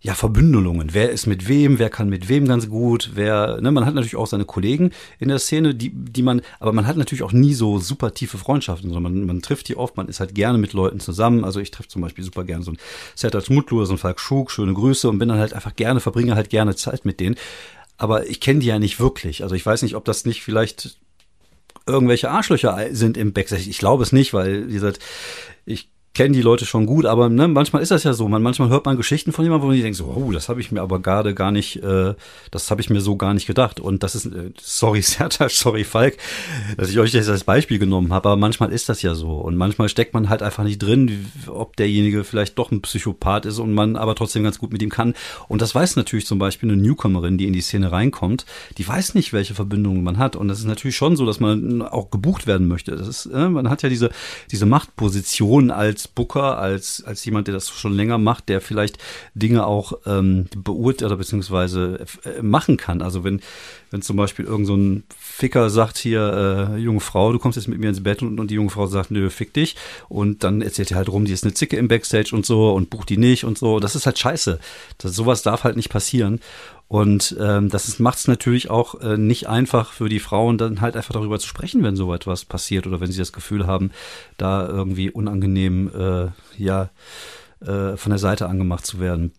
ja, 0.00 0.14
Verbündelungen. 0.14 0.90
Wer 0.92 1.10
ist 1.10 1.26
mit 1.26 1.48
wem, 1.48 1.80
wer 1.80 1.90
kann 1.90 2.08
mit 2.08 2.28
wem 2.28 2.46
ganz 2.46 2.68
gut, 2.68 3.10
wer, 3.14 3.60
ne, 3.60 3.72
man 3.72 3.84
hat 3.84 3.94
natürlich 3.94 4.14
auch 4.14 4.28
seine 4.28 4.44
Kollegen 4.44 4.92
in 5.18 5.28
der 5.28 5.40
Szene, 5.40 5.74
die, 5.74 5.90
die 5.90 6.22
man, 6.22 6.40
aber 6.60 6.72
man 6.72 6.86
hat 6.86 6.96
natürlich 6.96 7.24
auch 7.24 7.32
nie 7.32 7.52
so 7.52 7.80
super 7.80 8.14
tiefe 8.14 8.38
Freundschaften, 8.38 8.92
sondern 8.92 9.12
man, 9.12 9.26
man 9.26 9.42
trifft 9.42 9.68
die 9.68 9.76
oft, 9.76 9.96
man 9.96 10.06
ist 10.06 10.20
halt 10.20 10.36
gerne 10.36 10.56
mit 10.58 10.72
Leuten 10.72 11.00
zusammen. 11.00 11.44
Also 11.44 11.58
ich 11.58 11.72
treffe 11.72 11.88
zum 11.88 12.02
Beispiel 12.02 12.22
super 12.22 12.44
gerne 12.44 12.62
so 12.62 12.70
ein 12.70 12.78
Sertac 13.16 13.50
Mutlu, 13.50 13.84
so 13.84 13.94
ein 13.94 13.98
Falk 13.98 14.20
Schug, 14.20 14.52
schöne 14.52 14.72
Grüße 14.72 15.08
und 15.08 15.18
bin 15.18 15.28
dann 15.28 15.38
halt 15.38 15.52
einfach 15.52 15.74
gerne, 15.74 15.98
verbringe 15.98 16.36
halt 16.36 16.48
gerne 16.48 16.76
Zeit 16.76 17.04
mit 17.04 17.18
denen. 17.18 17.34
Aber 17.96 18.28
ich 18.28 18.40
kenne 18.40 18.60
die 18.60 18.66
ja 18.66 18.78
nicht 18.78 19.00
wirklich. 19.00 19.42
Also 19.42 19.56
ich 19.56 19.66
weiß 19.66 19.82
nicht, 19.82 19.96
ob 19.96 20.04
das 20.04 20.24
nicht 20.24 20.44
vielleicht 20.44 20.96
irgendwelche 21.86 22.30
Arschlöcher 22.30 22.86
sind 22.92 23.16
im 23.16 23.32
Backstage. 23.32 23.68
Ich 23.68 23.78
glaube 23.78 24.04
es 24.04 24.12
nicht, 24.12 24.32
weil, 24.32 24.68
wie 24.68 24.74
gesagt, 24.74 25.00
ich 25.66 25.88
kennen 26.18 26.34
die 26.34 26.42
Leute 26.42 26.66
schon 26.66 26.84
gut, 26.84 27.06
aber 27.06 27.28
ne, 27.28 27.46
manchmal 27.46 27.80
ist 27.80 27.92
das 27.92 28.02
ja 28.02 28.12
so. 28.12 28.26
Man, 28.26 28.42
manchmal 28.42 28.70
hört 28.70 28.86
man 28.86 28.96
Geschichten 28.96 29.30
von 29.30 29.44
jemandem, 29.44 29.68
wo 29.68 29.72
man 29.72 29.80
denkt 29.80 29.96
so, 29.96 30.06
oh, 30.06 30.32
das 30.32 30.48
habe 30.48 30.60
ich 30.60 30.72
mir 30.72 30.82
aber 30.82 30.98
gerade 30.98 31.32
gar 31.32 31.52
nicht, 31.52 31.80
äh, 31.84 32.14
das 32.50 32.72
habe 32.72 32.80
ich 32.80 32.90
mir 32.90 33.00
so 33.00 33.14
gar 33.14 33.34
nicht 33.34 33.46
gedacht. 33.46 33.78
Und 33.78 34.02
das 34.02 34.16
ist, 34.16 34.26
äh, 34.26 34.50
sorry 34.60 35.00
Sertac, 35.02 35.52
sorry 35.52 35.84
Falk, 35.84 36.16
dass 36.76 36.90
ich 36.90 36.98
euch 36.98 37.12
das 37.12 37.28
als 37.28 37.44
Beispiel 37.44 37.78
genommen 37.78 38.12
habe, 38.12 38.30
aber 38.30 38.36
manchmal 38.36 38.72
ist 38.72 38.88
das 38.88 39.00
ja 39.02 39.14
so. 39.14 39.30
Und 39.34 39.54
manchmal 39.56 39.88
steckt 39.88 40.12
man 40.12 40.28
halt 40.28 40.42
einfach 40.42 40.64
nicht 40.64 40.82
drin, 40.82 41.30
ob 41.46 41.76
derjenige 41.76 42.24
vielleicht 42.24 42.58
doch 42.58 42.72
ein 42.72 42.82
Psychopath 42.82 43.46
ist 43.46 43.60
und 43.60 43.72
man 43.72 43.94
aber 43.94 44.16
trotzdem 44.16 44.42
ganz 44.42 44.58
gut 44.58 44.72
mit 44.72 44.82
ihm 44.82 44.90
kann. 44.90 45.14
Und 45.46 45.62
das 45.62 45.72
weiß 45.72 45.94
natürlich 45.94 46.26
zum 46.26 46.40
Beispiel 46.40 46.68
eine 46.68 46.82
Newcomerin, 46.82 47.38
die 47.38 47.46
in 47.46 47.52
die 47.52 47.60
Szene 47.60 47.92
reinkommt, 47.92 48.44
die 48.76 48.88
weiß 48.88 49.14
nicht, 49.14 49.32
welche 49.32 49.54
Verbindungen 49.54 50.02
man 50.02 50.18
hat. 50.18 50.34
Und 50.34 50.48
das 50.48 50.58
ist 50.58 50.64
natürlich 50.64 50.96
schon 50.96 51.14
so, 51.14 51.24
dass 51.24 51.38
man 51.38 51.80
auch 51.80 52.10
gebucht 52.10 52.48
werden 52.48 52.66
möchte. 52.66 52.96
Das 52.96 53.06
ist, 53.06 53.26
äh, 53.26 53.48
man 53.48 53.70
hat 53.70 53.84
ja 53.84 53.88
diese, 53.88 54.10
diese 54.50 54.66
Machtposition 54.66 55.70
als 55.70 56.07
Booker, 56.08 56.58
als, 56.58 57.02
als 57.04 57.24
jemand, 57.24 57.46
der 57.46 57.54
das 57.54 57.68
schon 57.68 57.94
länger 57.94 58.18
macht, 58.18 58.48
der 58.48 58.60
vielleicht 58.60 58.98
Dinge 59.34 59.66
auch 59.66 59.92
ähm, 60.06 60.46
beurteilt 60.56 61.10
oder 61.10 61.16
beziehungsweise 61.16 62.06
äh, 62.24 62.42
machen 62.42 62.76
kann. 62.76 63.02
Also 63.02 63.24
wenn, 63.24 63.40
wenn 63.90 64.02
zum 64.02 64.16
Beispiel 64.16 64.44
irgend 64.44 64.66
so 64.66 64.76
ein 64.76 65.04
Ficker 65.18 65.70
sagt 65.70 65.98
hier, 65.98 66.74
äh, 66.74 66.78
junge 66.78 67.00
Frau, 67.00 67.32
du 67.32 67.38
kommst 67.38 67.56
jetzt 67.56 67.68
mit 67.68 67.78
mir 67.78 67.88
ins 67.88 68.02
Bett 68.02 68.22
und, 68.22 68.38
und 68.40 68.50
die 68.50 68.54
junge 68.54 68.70
Frau 68.70 68.86
sagt, 68.86 69.10
nö, 69.10 69.30
fick 69.30 69.54
dich. 69.54 69.76
Und 70.08 70.44
dann 70.44 70.62
erzählt 70.62 70.90
er 70.90 70.96
halt 70.96 71.08
rum, 71.08 71.24
die 71.24 71.32
ist 71.32 71.44
eine 71.44 71.54
Zicke 71.54 71.76
im 71.76 71.88
Backstage 71.88 72.34
und 72.34 72.44
so 72.44 72.72
und 72.72 72.90
bucht 72.90 73.08
die 73.08 73.16
nicht 73.16 73.44
und 73.44 73.58
so. 73.58 73.80
Das 73.80 73.94
ist 73.94 74.06
halt 74.06 74.18
scheiße. 74.18 74.58
Das, 74.98 75.14
sowas 75.14 75.42
darf 75.42 75.64
halt 75.64 75.76
nicht 75.76 75.90
passieren. 75.90 76.40
Und 76.88 77.36
ähm, 77.38 77.68
das 77.68 77.98
macht 77.98 78.18
es 78.18 78.28
natürlich 78.28 78.70
auch 78.70 79.00
äh, 79.02 79.18
nicht 79.18 79.46
einfach 79.46 79.92
für 79.92 80.08
die 80.08 80.20
Frauen, 80.20 80.56
dann 80.56 80.80
halt 80.80 80.96
einfach 80.96 81.12
darüber 81.12 81.38
zu 81.38 81.46
sprechen, 81.46 81.82
wenn 81.82 81.96
so 81.96 82.14
etwas 82.14 82.46
passiert 82.46 82.86
oder 82.86 82.98
wenn 83.00 83.12
sie 83.12 83.18
das 83.18 83.34
Gefühl 83.34 83.66
haben, 83.66 83.90
da 84.38 84.66
irgendwie 84.66 85.10
unangenehm 85.10 85.90
äh, 85.94 86.28
ja 86.56 86.88
äh, 87.60 87.96
von 87.96 88.10
der 88.10 88.18
Seite 88.18 88.48
angemacht 88.48 88.86
zu 88.86 89.00
werden. 89.00 89.32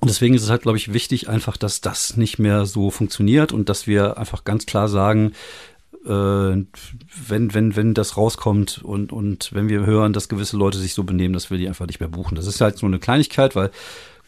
Und 0.00 0.08
deswegen 0.08 0.34
ist 0.34 0.42
es 0.42 0.50
halt, 0.50 0.62
glaube 0.62 0.78
ich, 0.78 0.92
wichtig 0.92 1.28
einfach, 1.28 1.56
dass 1.56 1.80
das 1.80 2.16
nicht 2.16 2.38
mehr 2.38 2.66
so 2.66 2.90
funktioniert 2.90 3.52
und 3.52 3.68
dass 3.68 3.86
wir 3.86 4.18
einfach 4.18 4.44
ganz 4.44 4.66
klar 4.66 4.88
sagen, 4.88 5.32
äh, 6.04 6.08
wenn, 6.08 7.54
wenn, 7.54 7.76
wenn 7.76 7.94
das 7.94 8.16
rauskommt 8.16 8.82
und, 8.82 9.12
und 9.12 9.52
wenn 9.52 9.68
wir 9.68 9.86
hören, 9.86 10.12
dass 10.12 10.28
gewisse 10.28 10.56
Leute 10.56 10.78
sich 10.78 10.94
so 10.94 11.04
benehmen, 11.04 11.34
dass 11.34 11.50
wir 11.50 11.58
die 11.58 11.68
einfach 11.68 11.86
nicht 11.86 12.00
mehr 12.00 12.08
buchen. 12.08 12.34
Das 12.34 12.46
ist 12.46 12.60
halt 12.60 12.78
so 12.78 12.86
eine 12.86 12.98
Kleinigkeit, 12.98 13.54
weil 13.54 13.70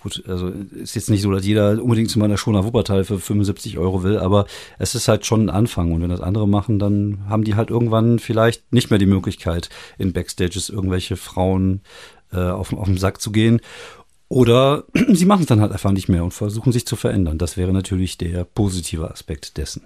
Gut, 0.02 0.22
also 0.26 0.48
ist 0.48 0.94
jetzt 0.94 1.10
nicht 1.10 1.20
so, 1.20 1.30
dass 1.30 1.44
jeder 1.44 1.82
unbedingt 1.82 2.10
zu 2.10 2.18
meiner 2.18 2.38
Schoner 2.38 2.64
Wuppertal 2.64 3.04
für 3.04 3.18
75 3.18 3.76
Euro 3.76 4.02
will, 4.02 4.18
aber 4.18 4.46
es 4.78 4.94
ist 4.94 5.08
halt 5.08 5.26
schon 5.26 5.42
ein 5.42 5.50
Anfang. 5.50 5.92
Und 5.92 6.00
wenn 6.00 6.08
das 6.08 6.22
andere 6.22 6.48
machen, 6.48 6.78
dann 6.78 7.18
haben 7.28 7.44
die 7.44 7.54
halt 7.54 7.68
irgendwann 7.68 8.18
vielleicht 8.18 8.72
nicht 8.72 8.88
mehr 8.88 8.98
die 8.98 9.06
Möglichkeit, 9.06 9.68
in 9.98 10.14
Backstages 10.14 10.70
irgendwelche 10.70 11.16
Frauen 11.16 11.82
äh, 12.32 12.38
auf, 12.38 12.72
auf 12.72 12.86
den 12.86 12.96
Sack 12.96 13.20
zu 13.20 13.30
gehen. 13.30 13.60
Oder 14.28 14.84
sie 15.08 15.26
machen 15.26 15.42
es 15.42 15.48
dann 15.48 15.60
halt 15.60 15.72
einfach 15.72 15.92
nicht 15.92 16.08
mehr 16.08 16.24
und 16.24 16.32
versuchen 16.32 16.72
sich 16.72 16.86
zu 16.86 16.96
verändern. 16.96 17.36
Das 17.36 17.58
wäre 17.58 17.72
natürlich 17.72 18.16
der 18.16 18.44
positive 18.44 19.10
Aspekt 19.10 19.58
dessen. 19.58 19.82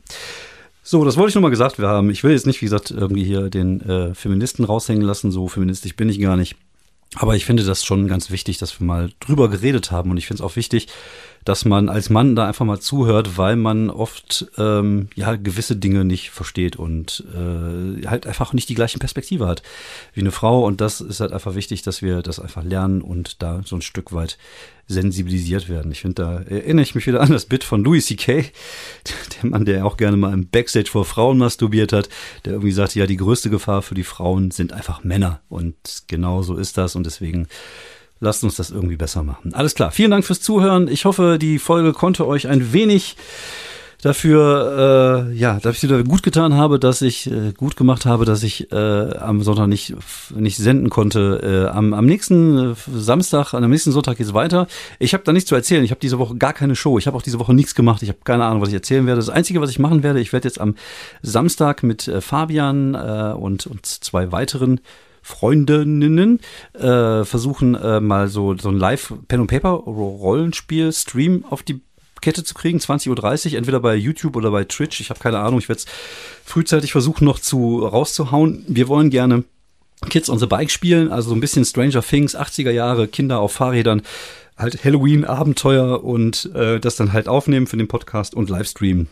So, 0.87 1.05
das 1.05 1.16
wollte 1.16 1.31
ich 1.31 1.35
nur 1.35 1.42
mal 1.42 1.48
gesagt 1.48 1.79
haben. 1.79 2.11
Ich 2.11 2.22
will 2.22 2.33
jetzt 2.33 2.46
nicht, 2.46 2.61
wie 2.61 2.66
gesagt, 2.66 2.90
irgendwie 2.90 3.24
hier 3.24 3.48
den 3.48 3.81
äh, 3.81 4.14
Feministen 4.14 4.64
raushängen 4.64 5.03
lassen. 5.03 5.33
So 5.33 5.48
feministisch 5.48 5.96
bin 5.96 6.11
ich 6.11 6.20
gar 6.20 6.37
nicht. 6.37 6.57
Aber 7.16 7.37
ich 7.37 7.44
finde 7.44 7.64
das 7.64 7.85
schon 7.85 8.09
ganz 8.09 8.31
wichtig, 8.31 8.59
dass 8.59 8.81
wir 8.81 8.87
mal 8.87 9.11
drüber 9.20 9.48
geredet 9.48 9.90
haben. 9.90 10.11
Und 10.11 10.16
ich 10.16 10.27
finde 10.27 10.42
es 10.42 10.50
auch 10.50 10.57
wichtig, 10.57 10.88
dass 11.44 11.64
man 11.64 11.88
als 11.88 12.11
Mann 12.11 12.35
da 12.35 12.46
einfach 12.46 12.64
mal 12.64 12.80
zuhört, 12.80 13.37
weil 13.37 13.57
man 13.57 13.90
oft 13.90 14.46
ähm, 14.57 15.09
ja 15.14 15.37
gewisse 15.37 15.76
Dinge 15.76 16.04
nicht 16.04 16.30
versteht 16.30 16.76
und 16.76 17.24
äh, 17.35 18.07
halt 18.07 18.26
einfach 18.26 18.52
nicht 18.52 18.68
die 18.68 18.74
gleichen 18.74 18.98
Perspektive 18.98 19.46
hat 19.46 19.62
wie 20.14 20.20
eine 20.20 20.30
Frau. 20.30 20.64
Und 20.64 20.80
das 20.80 21.00
ist 21.00 21.20
halt 21.20 21.33
einfach 21.33 21.54
wichtig, 21.54 21.83
dass 21.83 22.02
wir 22.02 22.22
das 22.22 22.40
einfach 22.40 22.64
lernen 22.64 23.02
und 23.02 23.42
da 23.42 23.61
so 23.64 23.76
ein 23.76 23.83
Stück 23.83 24.12
weit 24.12 24.38
sensibilisiert 24.87 25.68
werden. 25.68 25.92
Ich 25.92 26.00
finde, 26.02 26.22
da 26.22 26.33
erinnere 26.40 26.83
ich 26.83 26.94
mich 26.94 27.07
wieder 27.07 27.20
an 27.22 27.33
das 27.33 27.46
Bit 27.46 27.64
von 27.64 27.83
Louis 27.83 28.07
C.K., 28.07 28.44
der 29.42 29.50
Mann, 29.50 29.64
der 29.64 29.87
auch 29.87 29.96
gerne 29.96 30.16
mal 30.16 30.33
im 30.33 30.48
Backstage 30.48 30.90
vor 30.90 31.04
Frauen 31.04 31.38
masturbiert 31.38 31.92
hat, 31.92 32.09
der 32.44 32.52
irgendwie 32.54 32.72
sagte, 32.72 32.98
ja, 32.98 33.07
die 33.07 33.16
größte 33.16 33.48
Gefahr 33.48 33.83
für 33.83 33.94
die 33.94 34.04
Frauen 34.04 34.50
sind 34.50 34.72
einfach 34.72 35.02
Männer. 35.02 35.40
Und 35.48 36.04
genau 36.07 36.42
so 36.42 36.57
ist 36.57 36.76
das. 36.76 36.96
Und 36.96 37.07
deswegen 37.07 37.48
lasst 38.25 38.43
uns 38.43 38.57
das 38.57 38.71
irgendwie 38.71 38.97
besser 38.97 39.23
machen. 39.23 39.55
Alles 39.55 39.75
klar. 39.75 39.93
Vielen 39.93 40.11
Dank 40.11 40.25
fürs 40.25 40.41
Zuhören. 40.41 40.89
Ich 40.89 41.05
hoffe, 41.05 41.39
die 41.41 41.59
Folge 41.59 41.93
konnte 41.93 42.27
euch 42.27 42.49
ein 42.49 42.73
wenig 42.73 43.17
dafür, 44.05 45.31
äh, 45.31 45.35
ja, 45.35 45.59
dass 45.61 45.77
ich 45.77 45.83
wieder 45.85 46.03
gut 46.05 46.23
getan 46.23 46.55
habe, 46.55 46.79
dass 46.79 47.01
ich 47.01 47.31
äh, 47.31 47.53
gut 47.53 47.77
gemacht 47.77 48.05
habe, 48.05 48.25
dass 48.25 48.43
ich 48.43 48.71
äh, 48.71 48.77
am 48.77 49.43
Sonntag 49.43 49.69
nicht 49.69 49.95
nicht 50.35 50.59
senden 50.59 50.91
konnte. 50.91 51.69
Äh, 51.71 51.75
am, 51.75 51.95
am 51.95 52.05
nächsten 52.05 52.73
äh, 52.73 52.75
Samstag, 52.95 53.55
am 53.55 53.71
nächsten 53.71 53.93
Sonntag 53.93 54.19
geht's 54.19 54.35
weiter. 54.35 54.67
Ich 54.99 55.15
habe 55.15 55.25
da 55.25 55.33
nichts 55.33 55.49
zu 55.49 55.55
erzählen. 55.55 55.85
Ich 55.85 55.91
habe 55.91 56.01
diese 56.01 56.19
Woche 56.19 56.37
gar 56.37 56.53
keine 56.53 56.77
Show. 56.77 56.99
Ich 56.99 57.07
habe 57.07 57.17
auch 57.17 57.23
diese 57.23 57.39
Woche 57.39 57.55
nichts 57.55 57.75
gemacht. 57.75 58.03
Ich 58.03 58.11
habe 58.11 58.19
keine 58.25 58.45
Ahnung, 58.45 58.61
was 58.61 58.69
ich 58.69 58.75
erzählen 58.75 59.07
werde. 59.07 59.21
Das 59.21 59.31
Einzige, 59.31 59.61
was 59.61 59.71
ich 59.71 59.79
machen 59.79 60.03
werde, 60.03 60.21
ich 60.21 60.33
werde 60.33 60.49
jetzt 60.49 60.61
am 60.61 60.75
Samstag 61.23 61.83
mit 61.83 62.07
äh, 62.07 62.21
Fabian 62.21 62.95
äh, 62.95 63.35
und 63.35 63.67
und 63.67 63.87
zwei 63.87 64.33
weiteren 64.33 64.81
Freundinnen 65.25 66.39
äh, 66.75 67.25
versuchen 67.25 67.75
äh, 67.75 67.99
mal 68.01 68.29
so 68.29 68.57
so 68.59 68.69
ein 68.69 68.79
Live 68.79 69.15
Pen 69.27 69.41
und 69.41 69.47
Paper 69.47 69.71
Rollenspiel 69.71 70.93
Stream 70.93 71.45
auf 71.49 71.63
die 71.63 71.81
Kette 72.21 72.45
zu 72.45 72.55
kriegen, 72.55 72.79
20.30 72.79 73.53
Uhr, 73.53 73.59
entweder 73.59 73.81
bei 73.81 73.95
YouTube 73.95 74.37
oder 74.37 74.51
bei 74.51 74.65
Twitch. 74.65 75.01
Ich 75.01 75.11
habe 75.11 75.21
keine 75.21 75.41
Ahnung, 75.41 75.59
ich 75.59 75.69
werde 75.69 75.81
es 75.81 75.87
frühzeitig 76.45 76.93
versuchen 76.93 77.25
noch 77.25 77.39
zu 77.39 77.81
rauszuhauen. 77.81 78.65
Wir 78.67 78.89
wollen 78.89 79.11
gerne 79.11 79.45
Kids 80.09 80.31
on 80.31 80.39
the 80.39 80.47
Bike 80.47 80.71
spielen, 80.71 81.11
also 81.11 81.31
so 81.31 81.35
ein 81.35 81.41
bisschen 81.41 81.65
Stranger 81.65 82.03
Things, 82.03 82.37
80er 82.37 82.71
Jahre, 82.71 83.09
Kinder 83.09 83.41
auf 83.41 83.53
Fahrrädern, 83.53 84.03
halt 84.57 84.85
Halloween-Abenteuer 84.85 86.05
und 86.05 86.51
äh, 86.55 86.81
das 86.81 86.97
dann 86.97 87.13
halt 87.13 87.29
aufnehmen 87.29 87.67
für 87.67 87.77
den 87.77 87.89
Podcast 87.89 88.35
und 88.35 88.51
Livestream. 88.51 89.09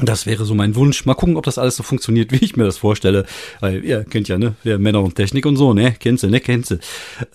Das 0.00 0.26
wäre 0.26 0.44
so 0.44 0.54
mein 0.54 0.76
Wunsch. 0.76 1.04
Mal 1.06 1.14
gucken, 1.14 1.36
ob 1.36 1.44
das 1.44 1.58
alles 1.58 1.76
so 1.76 1.82
funktioniert, 1.82 2.32
wie 2.32 2.44
ich 2.44 2.56
mir 2.56 2.64
das 2.64 2.78
vorstelle. 2.78 3.26
Weil 3.60 3.84
ihr 3.84 4.04
kennt 4.04 4.28
ja, 4.28 4.38
ne? 4.38 4.54
Wir 4.62 4.78
Männer 4.78 5.02
und 5.02 5.16
Technik 5.16 5.46
und 5.46 5.56
so, 5.56 5.74
ne? 5.74 5.94
Kennst 5.98 6.22
du, 6.22 6.28
ne? 6.28 6.40
Kennst 6.40 6.70
du. 6.70 6.78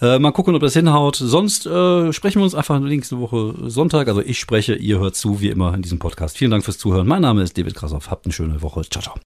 Äh, 0.01 0.19
mal 0.19 0.31
gucken, 0.31 0.55
ob 0.55 0.61
das 0.61 0.73
hinhaut. 0.73 1.17
Sonst 1.17 1.65
äh, 1.65 2.13
sprechen 2.13 2.39
wir 2.39 2.45
uns 2.45 2.55
einfach 2.55 2.79
nächste 2.79 3.19
Woche 3.19 3.55
Sonntag. 3.69 4.07
Also 4.07 4.21
ich 4.21 4.39
spreche, 4.39 4.75
ihr 4.75 4.99
hört 4.99 5.15
zu, 5.15 5.41
wie 5.41 5.49
immer 5.49 5.73
in 5.73 5.81
diesem 5.81 5.99
Podcast. 5.99 6.37
Vielen 6.37 6.51
Dank 6.51 6.63
fürs 6.63 6.77
Zuhören. 6.77 7.07
Mein 7.07 7.21
Name 7.21 7.43
ist 7.43 7.57
David 7.57 7.75
Krassoff. 7.75 8.09
Habt 8.09 8.25
eine 8.25 8.33
schöne 8.33 8.61
Woche. 8.61 8.81
Ciao, 8.89 9.01
ciao. 9.01 9.15